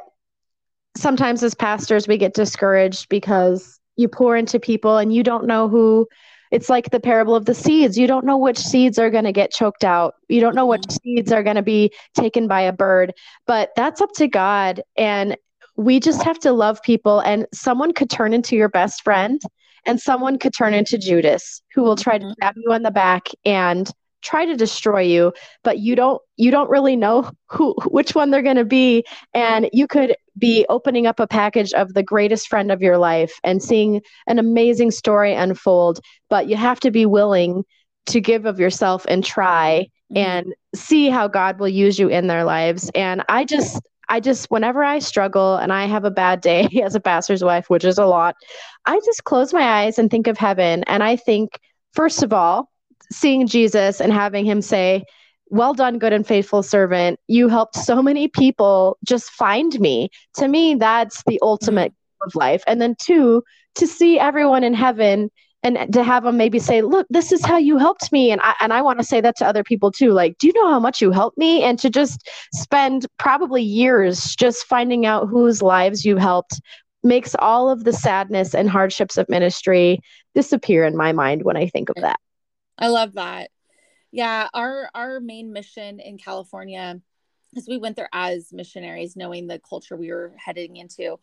sometimes 0.98 1.44
as 1.44 1.56
pastors 1.56 2.08
we 2.08 2.18
get 2.18 2.34
discouraged 2.34 3.08
because 3.10 3.80
you 3.96 4.10
pour 4.10 4.36
into 4.36 4.60
people 4.60 4.98
and 4.98 5.14
you 5.14 5.24
don't 5.24 5.48
know 5.48 5.70
who 5.70 6.08
it's 6.52 6.70
like 6.70 6.92
the 6.92 7.00
parable 7.00 7.36
of 7.36 7.46
the 7.46 7.56
seeds. 7.56 7.98
You 7.98 8.08
don't 8.08 8.26
know 8.26 8.38
which 8.38 8.60
seeds 8.60 9.00
are 9.00 9.10
going 9.10 9.24
to 9.24 9.34
get 9.34 9.52
choked 9.52 9.84
out. 9.84 10.14
You 10.30 10.40
don't 10.40 10.56
know 10.56 10.68
which 10.68 10.84
mm-hmm. 10.84 10.98
seeds 11.04 11.32
are 11.32 11.44
going 11.44 11.56
to 11.56 11.64
be 11.64 11.92
taken 12.14 12.48
by 12.48 12.62
a 12.62 12.74
bird 12.74 13.14
but 13.48 13.72
that's 13.78 14.02
up 14.02 14.12
to 14.18 14.28
god. 14.28 14.82
And 14.98 15.38
we 15.78 16.00
just 16.00 16.24
have 16.24 16.40
to 16.40 16.52
love 16.52 16.82
people 16.84 17.20
and 17.20 17.46
someone 17.54 17.94
could 17.94 18.10
turn 18.10 18.34
into 18.34 18.56
your 18.56 18.70
best 18.70 19.04
friend 19.04 19.42
and 19.86 20.00
someone 20.00 20.40
could 20.40 20.54
turn 20.54 20.74
into 20.74 20.98
Judas 20.98 21.62
who 21.74 21.84
will 21.84 21.96
try 21.96 22.18
to 22.18 22.26
mm-hmm. 22.26 22.34
stab 22.34 22.56
you 22.58 22.72
on 22.72 22.84
the 22.84 22.92
back 22.92 23.30
and 23.46 23.92
try 24.22 24.44
to 24.44 24.56
destroy 24.56 25.02
you 25.02 25.32
but 25.64 25.78
you 25.78 25.96
don't 25.96 26.20
you 26.36 26.50
don't 26.50 26.70
really 26.70 26.96
know 26.96 27.30
who 27.48 27.76
which 27.86 28.16
one 28.16 28.32
they're 28.32 28.42
going 28.42 28.56
to 28.56 28.66
be 28.66 29.06
and 29.36 29.70
you 29.72 29.86
could 29.86 30.16
be 30.38 30.66
opening 30.68 31.06
up 31.06 31.20
a 31.20 31.28
package 31.28 31.72
of 31.74 31.94
the 31.94 32.02
greatest 32.02 32.48
friend 32.48 32.72
of 32.72 32.82
your 32.82 32.98
life 32.98 33.40
and 33.44 33.62
seeing 33.62 34.02
an 34.26 34.40
amazing 34.40 34.90
story 34.90 35.36
unfold 35.36 36.00
but 36.28 36.50
you 36.50 36.56
have 36.56 36.80
to 36.80 36.90
be 36.90 37.06
willing 37.06 37.64
to 38.08 38.20
give 38.20 38.46
of 38.46 38.60
yourself 38.60 39.06
and 39.08 39.24
try 39.24 39.88
mm-hmm. 40.12 40.18
and 40.18 40.56
see 40.74 41.08
how 41.08 41.28
God 41.28 41.60
will 41.60 41.70
use 41.70 42.00
you 42.00 42.08
in 42.08 42.26
their 42.26 42.46
lives 42.46 42.90
and 42.96 43.24
I 43.30 43.46
just 43.46 43.80
I 44.10 44.20
just, 44.20 44.50
whenever 44.52 44.84
I 44.84 45.00
struggle 45.00 45.56
and 45.56 45.74
I 45.74 45.86
have 45.86 46.06
a 46.06 46.12
bad 46.12 46.42
day 46.42 46.68
as 46.84 46.96
a 46.96 47.00
pastor's 47.00 47.44
wife, 47.44 47.70
which 47.70 47.86
is 47.86 47.98
a 47.98 48.06
lot, 48.06 48.36
I 48.86 49.00
just 49.06 49.24
close 49.24 49.54
my 49.54 49.84
eyes 49.84 49.98
and 49.98 50.10
think 50.10 50.28
of 50.28 50.38
heaven. 50.38 50.84
And 50.88 51.04
I 51.04 51.16
think, 51.16 51.60
first 51.94 52.24
of 52.24 52.34
all, 52.34 52.72
seeing 53.12 53.48
Jesus 53.48 54.02
and 54.02 54.12
having 54.12 54.46
him 54.46 54.62
say, 54.62 55.04
well 55.50 55.74
done, 55.74 56.00
good 56.00 56.14
and 56.14 56.26
faithful 56.26 56.64
servant. 56.64 57.20
You 57.28 57.50
helped 57.50 57.76
so 57.76 58.02
many 58.02 58.28
people 58.28 58.98
just 59.06 59.30
find 59.30 59.80
me. 59.80 60.10
To 60.36 60.48
me, 60.48 60.76
that's 60.76 61.24
the 61.28 61.40
ultimate 61.42 61.92
mm-hmm. 61.92 62.28
of 62.28 62.36
life. 62.36 62.64
And 62.68 62.82
then, 62.82 62.96
two, 63.00 63.44
to 63.76 63.88
see 63.88 64.20
everyone 64.20 64.64
in 64.64 64.74
heaven 64.74 65.30
and 65.66 65.92
to 65.92 66.04
have 66.04 66.24
them 66.24 66.38
maybe 66.38 66.60
say 66.60 66.82
look 66.82 67.06
this 67.10 67.32
is 67.32 67.44
how 67.44 67.58
you 67.58 67.78
helped 67.78 68.12
me 68.12 68.32
and 68.32 68.40
i 68.42 68.54
and 68.62 68.72
i 68.72 68.82
want 68.82 69.00
to 69.00 69.04
say 69.04 69.20
that 69.20 69.36
to 69.36 69.46
other 69.46 69.64
people 69.64 69.92
too 69.92 70.12
like 70.12 70.38
do 70.38 70.48
you 70.48 70.54
know 70.54 70.70
how 70.70 70.80
much 70.80 71.02
you 71.02 71.12
helped 71.12 71.38
me? 71.38 71.64
And 71.64 71.80
to 71.80 71.90
just 71.90 72.30
spend 72.54 73.06
probably 73.18 73.62
years 73.64 74.36
just 74.36 74.66
finding 74.66 75.06
out 75.06 75.28
whose 75.28 75.62
lives 75.62 76.06
you 76.06 76.18
helped 76.18 76.62
makes 77.04 77.36
all 77.40 77.70
of 77.70 77.84
the 77.84 77.94
sadness 77.94 78.54
and 78.54 78.70
hardships 78.70 79.18
of 79.18 79.28
ministry 79.30 80.00
disappear 80.34 80.86
in 80.86 80.96
my 80.96 81.12
mind 81.12 81.44
when 81.44 81.58
i 81.58 81.68
think 81.68 81.90
of 81.90 81.96
that. 82.02 82.20
I 82.78 82.88
love 82.88 83.14
that. 83.14 83.50
Yeah 84.12 84.48
our 84.54 84.90
our 84.94 85.20
main 85.20 85.52
mission 85.52 86.00
in 86.00 86.18
california 86.18 87.02
because 87.52 87.68
we 87.68 87.78
went 87.78 87.96
there 87.96 88.10
as 88.12 88.52
missionaries 88.52 89.16
knowing 89.16 89.48
the 89.48 89.60
culture 89.60 89.96
we 89.96 90.12
were 90.12 90.34
heading 90.38 90.78
into 90.78 91.18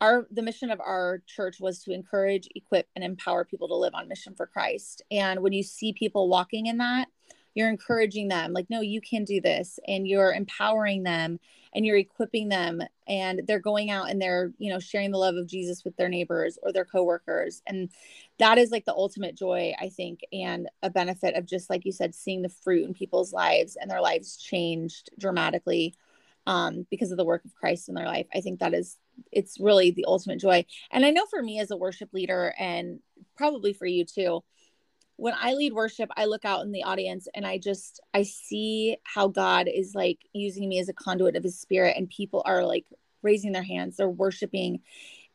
our 0.00 0.26
the 0.30 0.42
mission 0.42 0.70
of 0.70 0.80
our 0.80 1.22
church 1.26 1.60
was 1.60 1.80
to 1.80 1.92
encourage 1.92 2.48
equip 2.54 2.88
and 2.94 3.04
empower 3.04 3.44
people 3.44 3.68
to 3.68 3.74
live 3.74 3.94
on 3.94 4.08
mission 4.08 4.34
for 4.34 4.46
christ. 4.46 5.02
And 5.10 5.40
when 5.40 5.52
you 5.52 5.62
see 5.62 5.92
people 5.92 6.28
walking 6.28 6.66
in 6.66 6.78
that 6.78 7.08
you're 7.54 7.68
encouraging 7.68 8.28
them 8.28 8.52
like 8.52 8.66
no 8.68 8.80
you 8.80 9.00
can 9.00 9.24
do 9.24 9.40
this 9.40 9.78
and 9.86 10.06
you're 10.06 10.32
empowering 10.32 11.04
them 11.04 11.38
and 11.74 11.86
you're 11.86 11.96
equipping 11.96 12.48
them 12.48 12.82
and 13.08 13.42
they're 13.46 13.60
going 13.60 13.90
out 13.90 14.10
and 14.10 14.20
they're 14.20 14.52
you 14.58 14.72
know 14.72 14.80
sharing 14.80 15.10
the 15.10 15.18
love 15.18 15.36
of 15.36 15.46
jesus 15.46 15.84
with 15.84 15.96
their 15.96 16.08
neighbors 16.08 16.58
or 16.62 16.72
their 16.72 16.84
coworkers. 16.84 17.62
And 17.66 17.90
that 18.38 18.58
is 18.58 18.70
like 18.70 18.84
the 18.84 18.94
ultimate 18.94 19.36
joy 19.36 19.72
i 19.80 19.88
think 19.88 20.20
and 20.32 20.68
a 20.82 20.90
benefit 20.90 21.36
of 21.36 21.46
just 21.46 21.70
like 21.70 21.84
you 21.84 21.92
said 21.92 22.14
seeing 22.14 22.42
the 22.42 22.48
fruit 22.48 22.84
in 22.84 22.94
people's 22.94 23.32
lives 23.32 23.76
and 23.80 23.90
their 23.90 24.02
lives 24.02 24.36
changed 24.36 25.10
dramatically 25.18 25.94
um, 26.46 26.86
because 26.90 27.10
of 27.10 27.16
the 27.16 27.24
work 27.24 27.44
of 27.44 27.54
christ 27.54 27.88
in 27.88 27.94
their 27.94 28.06
life. 28.06 28.26
I 28.34 28.40
think 28.40 28.60
that 28.60 28.74
is 28.74 28.98
it's 29.32 29.60
really 29.60 29.90
the 29.90 30.04
ultimate 30.06 30.40
joy. 30.40 30.64
And 30.90 31.04
I 31.04 31.10
know 31.10 31.26
for 31.26 31.42
me 31.42 31.60
as 31.60 31.70
a 31.70 31.76
worship 31.76 32.12
leader, 32.12 32.54
and 32.58 33.00
probably 33.36 33.72
for 33.72 33.86
you 33.86 34.04
too, 34.04 34.42
when 35.16 35.34
I 35.40 35.54
lead 35.54 35.72
worship, 35.72 36.10
I 36.16 36.24
look 36.24 36.44
out 36.44 36.64
in 36.64 36.72
the 36.72 36.82
audience 36.82 37.28
and 37.34 37.46
I 37.46 37.58
just 37.58 38.00
I 38.12 38.24
see 38.24 38.96
how 39.04 39.28
God 39.28 39.68
is 39.72 39.94
like 39.94 40.18
using 40.32 40.68
me 40.68 40.80
as 40.80 40.88
a 40.88 40.94
conduit 40.94 41.36
of 41.36 41.44
his 41.44 41.58
spirit 41.58 41.96
and 41.96 42.08
people 42.08 42.42
are 42.44 42.64
like 42.64 42.84
raising 43.22 43.52
their 43.52 43.62
hands, 43.62 43.96
they're 43.96 44.08
worshiping. 44.08 44.80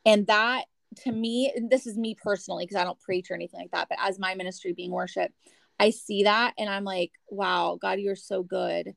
And 0.06 0.28
that 0.28 0.66
to 1.04 1.12
me, 1.12 1.54
this 1.70 1.88
is 1.88 1.98
me 1.98 2.16
personally 2.16 2.66
because 2.66 2.80
I 2.80 2.84
don't 2.84 3.00
preach 3.00 3.32
or 3.32 3.36
anything 3.36 3.60
like 3.60 3.72
that, 3.72 3.88
but 3.90 4.00
as 4.02 4.20
my 4.20 4.36
ministry 4.36 4.74
being 4.74 4.92
worship, 4.92 5.32
I 5.80 5.92
see 5.92 6.24
that 6.24 6.54
and 6.58 6.70
I'm 6.70 6.84
like, 6.84 7.12
wow, 7.30 7.78
God, 7.82 8.00
you're 8.00 8.16
so 8.16 8.44
good. 8.44 8.96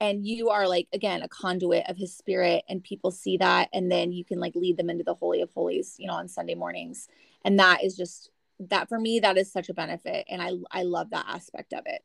And 0.00 0.26
you 0.26 0.48
are 0.48 0.66
like, 0.66 0.88
again, 0.92 1.22
a 1.22 1.28
conduit 1.28 1.84
of 1.88 1.96
his 1.96 2.16
spirit, 2.16 2.64
and 2.68 2.82
people 2.82 3.10
see 3.10 3.36
that. 3.36 3.68
And 3.72 3.92
then 3.92 4.12
you 4.12 4.24
can 4.24 4.40
like 4.40 4.54
lead 4.54 4.76
them 4.76 4.88
into 4.88 5.04
the 5.04 5.14
Holy 5.14 5.42
of 5.42 5.50
Holies, 5.50 5.96
you 5.98 6.06
know, 6.06 6.14
on 6.14 6.28
Sunday 6.28 6.54
mornings. 6.54 7.06
And 7.44 7.58
that 7.58 7.84
is 7.84 7.96
just 7.96 8.30
that 8.68 8.88
for 8.88 8.98
me, 8.98 9.20
that 9.20 9.36
is 9.36 9.52
such 9.52 9.68
a 9.68 9.74
benefit. 9.74 10.26
And 10.28 10.40
I, 10.42 10.52
I 10.70 10.82
love 10.82 11.10
that 11.10 11.26
aspect 11.28 11.72
of 11.72 11.82
it. 11.86 12.02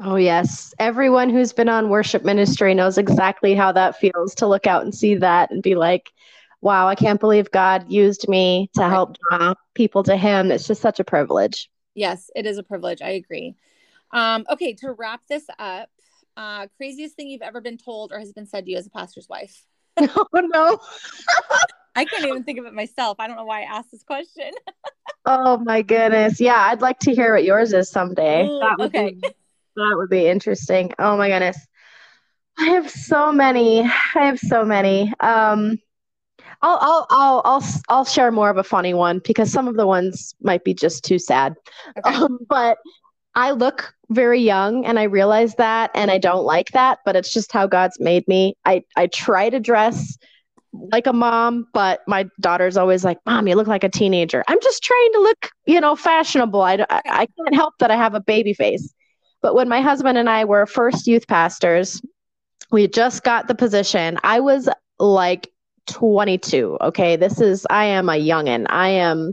Oh, 0.00 0.16
yes. 0.16 0.74
Everyone 0.78 1.30
who's 1.30 1.52
been 1.52 1.68
on 1.68 1.88
worship 1.88 2.24
ministry 2.24 2.74
knows 2.74 2.98
exactly 2.98 3.54
how 3.54 3.70
that 3.72 3.96
feels 3.96 4.34
to 4.36 4.46
look 4.46 4.66
out 4.66 4.82
and 4.82 4.94
see 4.94 5.14
that 5.14 5.50
and 5.50 5.62
be 5.62 5.76
like, 5.76 6.10
wow, 6.60 6.88
I 6.88 6.94
can't 6.94 7.20
believe 7.20 7.50
God 7.50 7.90
used 7.90 8.28
me 8.28 8.70
to 8.74 8.88
help 8.88 9.16
draw 9.30 9.54
people 9.74 10.02
to 10.04 10.16
Him. 10.16 10.50
It's 10.50 10.66
just 10.66 10.82
such 10.82 10.98
a 10.98 11.04
privilege. 11.04 11.70
Yes, 11.94 12.30
it 12.34 12.46
is 12.46 12.58
a 12.58 12.62
privilege. 12.62 13.02
I 13.02 13.10
agree. 13.10 13.54
Um, 14.12 14.44
okay, 14.50 14.72
to 14.74 14.92
wrap 14.92 15.20
this 15.28 15.44
up, 15.58 15.90
uh, 16.36 16.66
craziest 16.76 17.16
thing 17.16 17.28
you've 17.28 17.42
ever 17.42 17.60
been 17.60 17.78
told 17.78 18.12
or 18.12 18.18
has 18.18 18.32
been 18.32 18.46
said 18.46 18.64
to 18.64 18.70
you 18.70 18.76
as 18.76 18.86
a 18.86 18.90
pastor's 18.90 19.28
wife? 19.28 19.64
oh, 19.96 20.26
no. 20.34 20.78
I 21.96 22.04
can't 22.04 22.26
even 22.26 22.42
think 22.42 22.58
of 22.58 22.66
it 22.66 22.74
myself. 22.74 23.20
I 23.20 23.28
don't 23.28 23.36
know 23.36 23.44
why 23.44 23.60
I 23.60 23.76
asked 23.76 23.92
this 23.92 24.02
question. 24.02 24.50
oh, 25.26 25.58
my 25.58 25.82
goodness. 25.82 26.40
Yeah, 26.40 26.58
I'd 26.58 26.80
like 26.80 26.98
to 27.00 27.14
hear 27.14 27.34
what 27.34 27.44
yours 27.44 27.72
is 27.72 27.88
someday. 27.88 28.46
Ooh, 28.46 28.58
that 28.58 28.76
would 28.78 28.94
okay. 28.94 29.12
Be, 29.12 29.20
that 29.76 29.94
would 29.96 30.10
be 30.10 30.26
interesting. 30.26 30.92
Oh, 30.98 31.16
my 31.16 31.28
goodness. 31.28 31.58
I 32.58 32.66
have 32.66 32.90
so 32.90 33.32
many. 33.32 33.82
I 33.82 34.26
have 34.26 34.38
so 34.38 34.64
many. 34.64 35.12
Um, 35.20 35.78
I'll, 36.62 36.78
I'll, 36.80 37.06
I'll, 37.10 37.42
I'll, 37.44 37.64
I'll 37.88 38.04
share 38.04 38.30
more 38.32 38.50
of 38.50 38.56
a 38.56 38.64
funny 38.64 38.94
one 38.94 39.20
because 39.24 39.52
some 39.52 39.68
of 39.68 39.76
the 39.76 39.86
ones 39.86 40.34
might 40.40 40.64
be 40.64 40.74
just 40.74 41.04
too 41.04 41.18
sad. 41.18 41.54
Okay. 41.98 42.16
Um, 42.16 42.38
but 42.48 42.78
I 43.34 43.50
look 43.50 43.94
very 44.10 44.40
young 44.40 44.84
and 44.84 44.98
I 44.98 45.04
realize 45.04 45.54
that 45.56 45.90
and 45.94 46.10
I 46.10 46.18
don't 46.18 46.44
like 46.44 46.68
that, 46.70 46.98
but 47.04 47.16
it's 47.16 47.32
just 47.32 47.52
how 47.52 47.66
God's 47.66 47.98
made 47.98 48.26
me. 48.28 48.56
I, 48.64 48.82
I 48.96 49.08
try 49.08 49.50
to 49.50 49.58
dress 49.58 50.16
like 50.72 51.06
a 51.06 51.12
mom, 51.12 51.66
but 51.72 52.00
my 52.06 52.26
daughter's 52.40 52.76
always 52.76 53.04
like, 53.04 53.18
Mom, 53.26 53.46
you 53.46 53.54
look 53.54 53.66
like 53.66 53.84
a 53.84 53.88
teenager. 53.88 54.44
I'm 54.48 54.60
just 54.60 54.82
trying 54.82 55.12
to 55.12 55.20
look, 55.20 55.50
you 55.66 55.80
know, 55.80 55.96
fashionable. 55.96 56.62
I, 56.62 56.84
I, 56.90 57.26
can't 57.26 57.54
help 57.54 57.74
that 57.78 57.90
I 57.90 57.96
have 57.96 58.14
a 58.14 58.20
baby 58.20 58.54
face. 58.54 58.92
But 59.40 59.54
when 59.54 59.68
my 59.68 59.80
husband 59.80 60.18
and 60.18 60.28
I 60.28 60.44
were 60.44 60.66
first 60.66 61.06
youth 61.06 61.26
pastors, 61.28 62.00
we 62.70 62.88
just 62.88 63.22
got 63.24 63.46
the 63.46 63.54
position. 63.54 64.18
I 64.24 64.40
was 64.40 64.68
like 64.98 65.50
22. 65.86 66.78
Okay. 66.80 67.16
This 67.16 67.40
is, 67.40 67.66
I 67.70 67.84
am 67.84 68.08
a 68.08 68.12
youngin. 68.12 68.66
I 68.68 68.88
am 68.88 69.32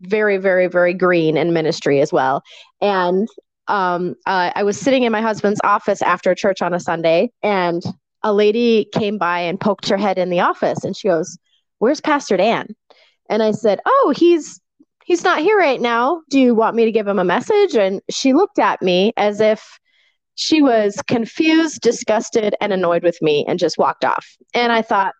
very, 0.00 0.38
very, 0.38 0.66
very 0.66 0.94
green 0.94 1.36
in 1.36 1.52
ministry 1.52 2.00
as 2.00 2.12
well. 2.12 2.42
And 2.80 3.28
um, 3.68 4.16
uh, 4.26 4.50
I 4.54 4.62
was 4.62 4.78
sitting 4.78 5.04
in 5.04 5.12
my 5.12 5.22
husband's 5.22 5.60
office 5.64 6.02
after 6.02 6.34
church 6.34 6.62
on 6.62 6.74
a 6.74 6.80
Sunday, 6.80 7.30
and 7.42 7.82
a 8.22 8.32
lady 8.32 8.86
came 8.92 9.18
by 9.18 9.40
and 9.40 9.60
poked 9.60 9.88
her 9.88 9.96
head 9.96 10.18
in 10.18 10.30
the 10.30 10.40
office, 10.40 10.84
and 10.84 10.96
she 10.96 11.08
goes, 11.08 11.38
"Where's 11.78 12.00
Pastor 12.00 12.36
Dan?" 12.36 12.74
And 13.28 13.42
I 13.42 13.52
said, 13.52 13.80
"Oh, 13.86 14.12
he's 14.16 14.60
he's 15.04 15.24
not 15.24 15.40
here 15.40 15.56
right 15.56 15.80
now. 15.80 16.22
Do 16.30 16.40
you 16.40 16.54
want 16.54 16.76
me 16.76 16.84
to 16.84 16.92
give 16.92 17.06
him 17.06 17.18
a 17.18 17.24
message?" 17.24 17.76
And 17.76 18.00
she 18.10 18.32
looked 18.32 18.58
at 18.58 18.82
me 18.82 19.12
as 19.16 19.40
if 19.40 19.78
she 20.34 20.62
was 20.62 21.00
confused, 21.06 21.80
disgusted, 21.82 22.54
and 22.60 22.72
annoyed 22.72 23.02
with 23.02 23.20
me, 23.20 23.44
and 23.46 23.58
just 23.58 23.78
walked 23.78 24.04
off. 24.04 24.26
And 24.54 24.72
I 24.72 24.82
thought, 24.82 25.14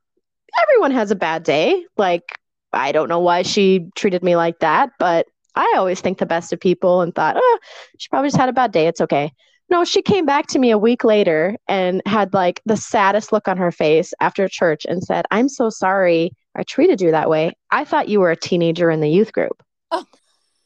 everyone 0.62 0.92
has 0.92 1.10
a 1.10 1.16
bad 1.16 1.42
day. 1.42 1.84
Like, 1.96 2.24
I 2.72 2.92
don't 2.92 3.08
know 3.08 3.20
why 3.20 3.42
she 3.42 3.88
treated 3.94 4.22
me 4.22 4.36
like 4.36 4.60
that, 4.60 4.90
but 4.98 5.26
I 5.54 5.74
always 5.76 6.00
think 6.00 6.18
the 6.18 6.26
best 6.26 6.52
of 6.52 6.60
people 6.60 7.00
and 7.00 7.14
thought, 7.14 7.36
oh, 7.38 7.58
she 7.98 8.08
probably 8.08 8.28
just 8.28 8.38
had 8.38 8.48
a 8.48 8.52
bad 8.52 8.72
day. 8.72 8.86
It's 8.86 9.00
okay. 9.00 9.32
No, 9.68 9.84
she 9.84 10.02
came 10.02 10.26
back 10.26 10.48
to 10.48 10.58
me 10.58 10.70
a 10.70 10.78
week 10.78 11.04
later 11.04 11.56
and 11.68 12.02
had 12.06 12.34
like 12.34 12.60
the 12.66 12.76
saddest 12.76 13.32
look 13.32 13.46
on 13.46 13.56
her 13.56 13.70
face 13.70 14.12
after 14.20 14.48
church 14.48 14.84
and 14.88 15.02
said, 15.02 15.26
I'm 15.30 15.48
so 15.48 15.70
sorry 15.70 16.32
I 16.56 16.64
treated 16.64 17.00
you 17.00 17.12
that 17.12 17.30
way. 17.30 17.52
I 17.70 17.84
thought 17.84 18.08
you 18.08 18.20
were 18.20 18.32
a 18.32 18.36
teenager 18.36 18.90
in 18.90 19.00
the 19.00 19.08
youth 19.08 19.32
group. 19.32 19.62
Oh. 19.92 20.04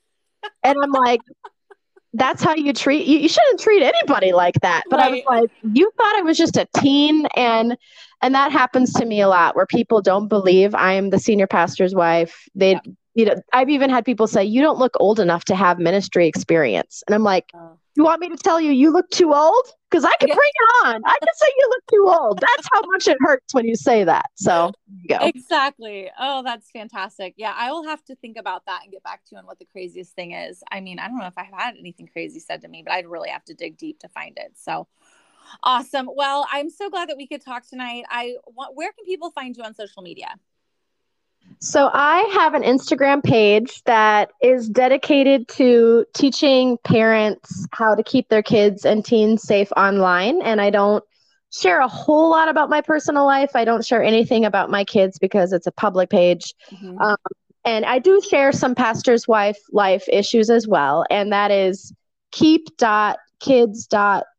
and 0.63 0.77
I'm 0.83 0.93
like, 0.93 1.21
that's 2.15 2.43
how 2.43 2.55
you 2.55 2.73
treat 2.73 3.07
you, 3.07 3.19
you 3.19 3.29
shouldn't 3.29 3.61
treat 3.61 3.83
anybody 3.83 4.33
like 4.33 4.55
that 4.61 4.85
but 4.89 4.99
right. 4.99 5.07
i 5.07 5.11
was 5.11 5.23
like 5.27 5.51
you 5.75 5.91
thought 5.97 6.17
i 6.17 6.23
was 6.23 6.39
just 6.39 6.57
a 6.57 6.67
teen 6.77 7.27
and 7.37 7.77
and 8.25 8.35
that 8.35 8.51
happens 8.51 8.91
to 8.95 9.05
me 9.05 9.21
a 9.21 9.29
lot 9.29 9.55
where 9.55 9.67
people 9.67 10.01
don't 10.01 10.29
believe 10.29 10.75
i 10.75 10.93
am 10.93 11.11
the 11.11 11.19
senior 11.19 11.47
pastor's 11.47 11.95
wife 11.95 12.49
they 12.55 12.73
yeah. 12.73 12.81
you 13.15 13.25
know 13.27 13.35
i've 13.53 13.69
even 13.69 13.91
had 13.91 14.05
people 14.05 14.27
say 14.27 14.43
you 14.43 14.63
don't 14.63 14.79
look 14.79 14.95
old 14.99 15.21
enough 15.21 15.45
to 15.45 15.55
have 15.55 15.79
ministry 15.79 16.27
experience 16.27 17.03
and 17.07 17.15
i'm 17.15 17.23
like 17.23 17.51
oh. 17.55 17.79
you 17.95 18.03
want 18.03 18.21
me 18.21 18.29
to 18.31 18.37
tell 18.37 18.61
you 18.61 18.73
you 18.73 18.91
look 18.91 19.09
too 19.11 19.33
old 19.33 19.67
because 19.95 20.05
I 20.05 20.17
can 20.17 20.27
bring 20.27 20.39
it 20.39 20.87
on. 20.87 21.03
I 21.07 21.17
can 21.21 21.35
say 21.37 21.47
you 21.57 21.69
look 21.69 21.83
too 21.89 22.21
old. 22.21 22.41
That's 22.41 22.69
how 22.73 22.81
much 22.91 23.07
it 23.07 23.17
hurts 23.21 23.55
when 23.55 23.65
you 23.69 23.77
say 23.77 24.03
that. 24.03 24.27
So 24.35 24.73
go. 25.09 25.19
Exactly. 25.21 26.11
Oh, 26.19 26.43
that's 26.43 26.69
fantastic. 26.73 27.35
Yeah, 27.37 27.55
I 27.57 27.71
will 27.71 27.85
have 27.85 28.05
to 28.07 28.17
think 28.17 28.37
about 28.37 28.67
that 28.67 28.81
and 28.83 28.91
get 28.91 29.05
back 29.05 29.25
to 29.27 29.29
you 29.33 29.39
on 29.39 29.47
what 29.47 29.61
the 29.61 29.67
craziest 29.67 30.17
thing 30.17 30.33
is. 30.33 30.65
I 30.73 30.81
mean, 30.81 30.99
I 30.99 31.07
don't 31.07 31.19
know 31.19 31.27
if 31.27 31.39
I've 31.39 31.47
had 31.57 31.77
anything 31.79 32.09
crazy 32.09 32.41
said 32.41 32.63
to 32.63 32.69
me, 32.69 32.83
but 32.85 32.93
I'd 32.93 33.07
really 33.07 33.29
have 33.29 33.45
to 33.45 33.55
dig 33.55 33.77
deep 33.77 34.01
to 34.01 34.09
find 34.09 34.37
it. 34.37 34.55
So 34.57 34.89
awesome. 35.63 36.09
Well, 36.15 36.47
I'm 36.53 36.71
so 36.71 36.91
glad 36.91 37.09
that 37.09 37.17
we 37.17 37.27
could 37.27 37.45
talk 37.45 37.67
tonight. 37.69 38.05
I 38.11 38.37
want 38.47 38.77
where 38.77 38.93
can 38.93 39.05
people 39.05 39.31
find 39.31 39.57
you 39.57 39.63
on 39.63 39.75
social 39.75 40.03
media? 40.03 40.35
So 41.59 41.91
I 41.93 42.21
have 42.35 42.55
an 42.55 42.63
Instagram 42.63 43.23
page 43.23 43.83
that 43.85 44.31
is 44.43 44.69
dedicated 44.69 45.49
to 45.49 46.05
teaching 46.15 46.79
parents 46.85 47.67
how 47.73 47.95
to 47.95 48.03
keep 48.03 48.29
their 48.29 48.43
kids 48.43 48.85
and 48.85 49.05
teens 49.05 49.43
safe 49.43 49.71
online. 49.77 50.43
And 50.43 50.61
I 50.61 50.71
don't 50.71 51.05
share 51.53 51.81
a 51.81 51.89
whole 51.89 52.31
lot 52.31 52.49
about 52.49 52.69
my 52.69 52.81
personal 52.81 53.25
life. 53.25 53.53
I 53.55 53.65
don't 53.65 53.85
share 53.85 54.03
anything 54.03 54.45
about 54.45 54.71
my 54.71 54.85
kids 54.85 55.19
because 55.19 55.53
it's 55.53 55.67
a 55.67 55.73
public 55.73 56.11
page. 56.11 56.55
Mm-hmm. 56.73 56.99
Um, 57.01 57.17
and 57.65 57.85
I 57.85 57.99
do 57.99 58.21
share 58.21 58.53
some 58.53 58.75
pastor's 58.75 59.27
wife 59.27 59.59
life 59.73 60.05
issues 60.09 60.51
as 60.51 60.69
well. 60.69 61.05
And 61.11 61.33
that 61.33 61.51
is 61.51 61.93
keep 62.33 62.77
dot 62.77 63.19
kids 63.45 63.89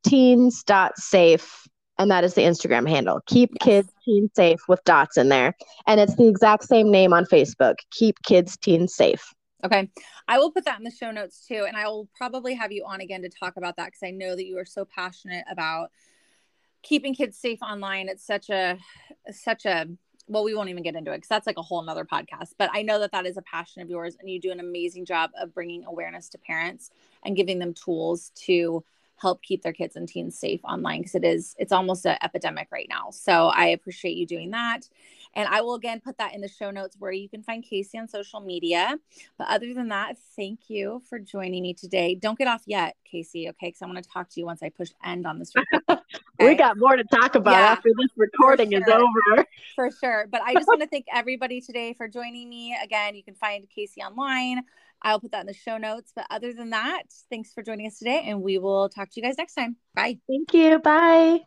teens 0.03 0.64
safe 0.97 1.68
and 1.97 2.12
that 2.12 2.24
is 2.24 2.34
the 2.34 2.41
Instagram 2.41 2.89
handle. 2.89 3.22
Keep 3.26 3.51
yes. 3.60 3.66
kids 3.66 3.93
teen 4.03 4.30
safe 4.36 4.60
with 4.68 4.84
dots 4.84 5.18
in 5.18 5.30
there. 5.30 5.56
And 5.88 5.99
it's 5.99 6.16
the 6.16 6.28
exact 6.28 6.66
same 6.66 6.91
name 6.91 7.14
on 7.14 7.26
Facebook. 7.26 7.76
Keep 7.91 8.22
kids 8.24 8.58
teen 8.58 8.88
safe. 8.88 9.34
Okay. 9.64 9.89
I 10.28 10.38
will 10.38 10.51
put 10.51 10.66
that 10.66 10.78
in 10.78 10.84
the 10.84 10.91
show 10.91 11.12
notes 11.12 11.45
too. 11.47 11.66
And 11.68 11.78
I 11.78 11.88
will 11.88 12.10
probably 12.16 12.53
have 12.56 12.72
you 12.72 12.86
on 12.86 13.01
again 13.01 13.22
to 13.22 13.30
talk 13.30 13.58
about 13.58 13.78
that 13.78 13.86
because 13.86 14.03
I 14.03 14.12
know 14.12 14.36
that 14.36 14.45
you 14.45 14.58
are 14.58 14.66
so 14.66 14.86
passionate 14.86 15.45
about 15.49 15.91
keeping 16.84 17.16
kids 17.16 17.38
safe 17.38 17.62
online. 17.62 18.10
It's 18.10 18.26
such 18.26 18.49
a, 18.49 18.78
such 19.32 19.66
a, 19.66 19.88
well, 20.28 20.43
we 20.43 20.53
won't 20.53 20.70
even 20.70 20.84
get 20.84 20.95
into 20.95 21.12
it 21.14 21.18
because 21.18 21.30
that's 21.30 21.47
like 21.47 21.58
a 21.58 21.64
whole 21.64 21.82
nother 21.82 22.06
podcast. 22.06 22.53
But 22.58 22.70
I 22.74 22.82
know 22.82 22.99
that 22.99 23.12
that 23.14 23.26
is 23.26 23.38
a 23.38 23.41
passion 23.43 23.82
of 23.82 23.89
yours 23.89 24.18
and 24.20 24.30
you 24.30 24.39
do 24.39 24.51
an 24.51 24.60
amazing 24.60 25.06
job 25.06 25.32
of 25.39 25.53
bringing 25.53 25.86
awareness 25.86 26.30
to 26.30 26.38
parents 26.39 26.91
and 27.24 27.36
giving 27.36 27.60
them 27.60 27.74
tools 27.74 28.32
to 28.45 28.84
help 29.18 29.41
keep 29.41 29.61
their 29.61 29.74
kids 29.74 29.95
and 29.95 30.07
teens 30.07 30.38
safe 30.38 30.59
online 30.63 30.99
because 30.99 31.16
it 31.16 31.24
is 31.24 31.55
it's 31.57 31.72
almost 31.72 32.05
an 32.05 32.18
epidemic 32.22 32.68
right 32.72 32.88
now. 32.89 33.09
So 33.11 33.47
i 33.47 33.68
appreciate 33.68 34.16
you 34.16 34.26
doing 34.26 34.51
that. 34.51 34.89
And 35.34 35.47
i 35.47 35.61
will 35.61 35.76
again 35.76 36.01
put 36.01 36.18
that 36.18 36.34
in 36.34 36.41
the 36.41 36.47
show 36.47 36.72
notes 36.72 36.95
where 36.99 37.11
you 37.11 37.30
can 37.30 37.41
find 37.41 37.63
casey 37.63 37.97
on 37.97 38.07
social 38.07 38.39
media. 38.39 38.97
But 39.38 39.47
other 39.47 39.74
than 39.74 39.89
that 39.89 40.18
thank 40.36 40.70
you 40.70 41.01
for 41.09 41.20
joining 41.20 41.63
me 41.63 41.74
today. 41.74 42.16
Don't 42.16 42.38
get 42.38 42.47
off 42.47 42.63
yet 42.66 42.95
casey 43.09 43.47
okay? 43.49 43.68
Because 43.68 43.82
i 43.82 43.86
want 43.86 44.03
to 44.03 44.09
talk 44.09 44.30
to 44.30 44.39
you 44.39 44.45
once 44.45 44.61
i 44.61 44.70
push 44.70 44.89
end 45.03 45.26
on 45.26 45.39
this 45.39 45.53
okay? 45.89 46.01
we 46.39 46.55
got 46.55 46.78
more 46.78 46.95
to 46.95 47.03
talk 47.05 47.36
about 47.36 47.51
yeah, 47.51 47.72
after 47.72 47.89
this 47.97 48.09
recording 48.18 48.72
sure. 48.72 48.82
is 48.82 48.88
over. 48.88 49.45
For 49.76 49.91
sure. 49.91 50.28
But 50.30 50.41
i 50.41 50.53
just 50.53 50.68
want 50.68 50.82
to 50.82 50.88
thank 50.88 51.05
everybody 51.13 51.61
today 51.61 51.93
for 51.93 52.07
joining 52.07 52.49
me. 52.49 52.78
Again 52.84 53.16
you 53.16 53.24
can 53.24 53.36
find 53.36 53.68
casey 53.70 54.01
online 54.01 54.63
I'll 55.06 55.20
put 55.20 55.32
that 55.32 55.41
in 55.41 55.47
the 55.47 55.53
show 55.53 55.78
notes. 55.78 56.12
But 56.16 56.26
other 56.32 56.51
than 56.51 56.72
that, 56.72 57.03
thanks 57.30 57.53
for 57.53 57.62
joining 57.62 57.86
us 57.86 57.99
today, 57.99 58.24
and 58.26 58.41
we 58.41 58.58
will 58.58 58.89
talk 58.89 59.12
to 59.12 59.14
you 59.16 59.22
guys 59.22 59.38
next 59.38 59.53
time. 59.53 59.78
Bye. 59.93 60.18
Thank 60.28 60.53
you. 60.53 60.80
Bye. 60.80 61.41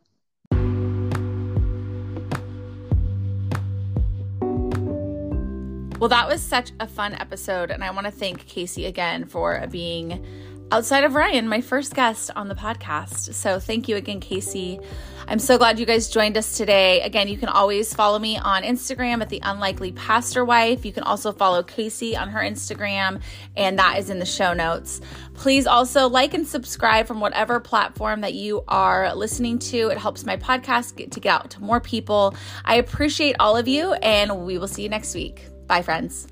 Well, 5.98 6.08
that 6.08 6.28
was 6.28 6.40
such 6.40 6.70
a 6.78 6.86
fun 6.86 7.14
episode. 7.14 7.72
And 7.72 7.82
I 7.82 7.90
want 7.90 8.06
to 8.06 8.12
thank 8.12 8.46
Casey 8.46 8.86
again 8.86 9.24
for 9.24 9.66
being 9.68 10.24
outside 10.70 11.04
of 11.04 11.14
Ryan, 11.14 11.48
my 11.48 11.60
first 11.60 11.94
guest 11.94 12.30
on 12.36 12.48
the 12.48 12.54
podcast. 12.54 13.34
So 13.34 13.58
thank 13.58 13.88
you 13.88 13.96
again, 13.96 14.20
Casey. 14.20 14.78
I'm 15.26 15.38
so 15.38 15.58
glad 15.58 15.78
you 15.78 15.84
guys 15.84 16.08
joined 16.08 16.38
us 16.38 16.56
today. 16.56 17.02
Again, 17.02 17.28
you 17.28 17.36
can 17.36 17.50
always 17.50 17.92
follow 17.92 18.18
me 18.18 18.38
on 18.38 18.62
Instagram 18.62 19.20
at 19.20 19.28
the 19.28 19.40
Unlikely 19.42 19.92
Pastor 19.92 20.42
Wife. 20.42 20.86
You 20.86 20.92
can 20.92 21.02
also 21.02 21.32
follow 21.32 21.62
Casey 21.62 22.16
on 22.16 22.30
her 22.30 22.40
Instagram, 22.40 23.20
and 23.54 23.78
that 23.78 23.98
is 23.98 24.08
in 24.08 24.20
the 24.20 24.26
show 24.26 24.54
notes. 24.54 25.02
Please 25.34 25.66
also 25.66 26.08
like 26.08 26.32
and 26.32 26.46
subscribe 26.46 27.06
from 27.06 27.20
whatever 27.20 27.60
platform 27.60 28.22
that 28.22 28.32
you 28.32 28.64
are 28.68 29.14
listening 29.14 29.58
to. 29.58 29.88
It 29.88 29.98
helps 29.98 30.24
my 30.24 30.38
podcast 30.38 30.96
get 30.96 31.12
to 31.12 31.20
get 31.20 31.34
out 31.34 31.50
to 31.50 31.60
more 31.62 31.80
people. 31.80 32.34
I 32.64 32.76
appreciate 32.76 33.36
all 33.38 33.56
of 33.56 33.68
you, 33.68 33.92
and 33.92 34.46
we 34.46 34.56
will 34.56 34.68
see 34.68 34.82
you 34.82 34.88
next 34.88 35.14
week. 35.14 35.44
Bye, 35.66 35.82
friends. 35.82 36.26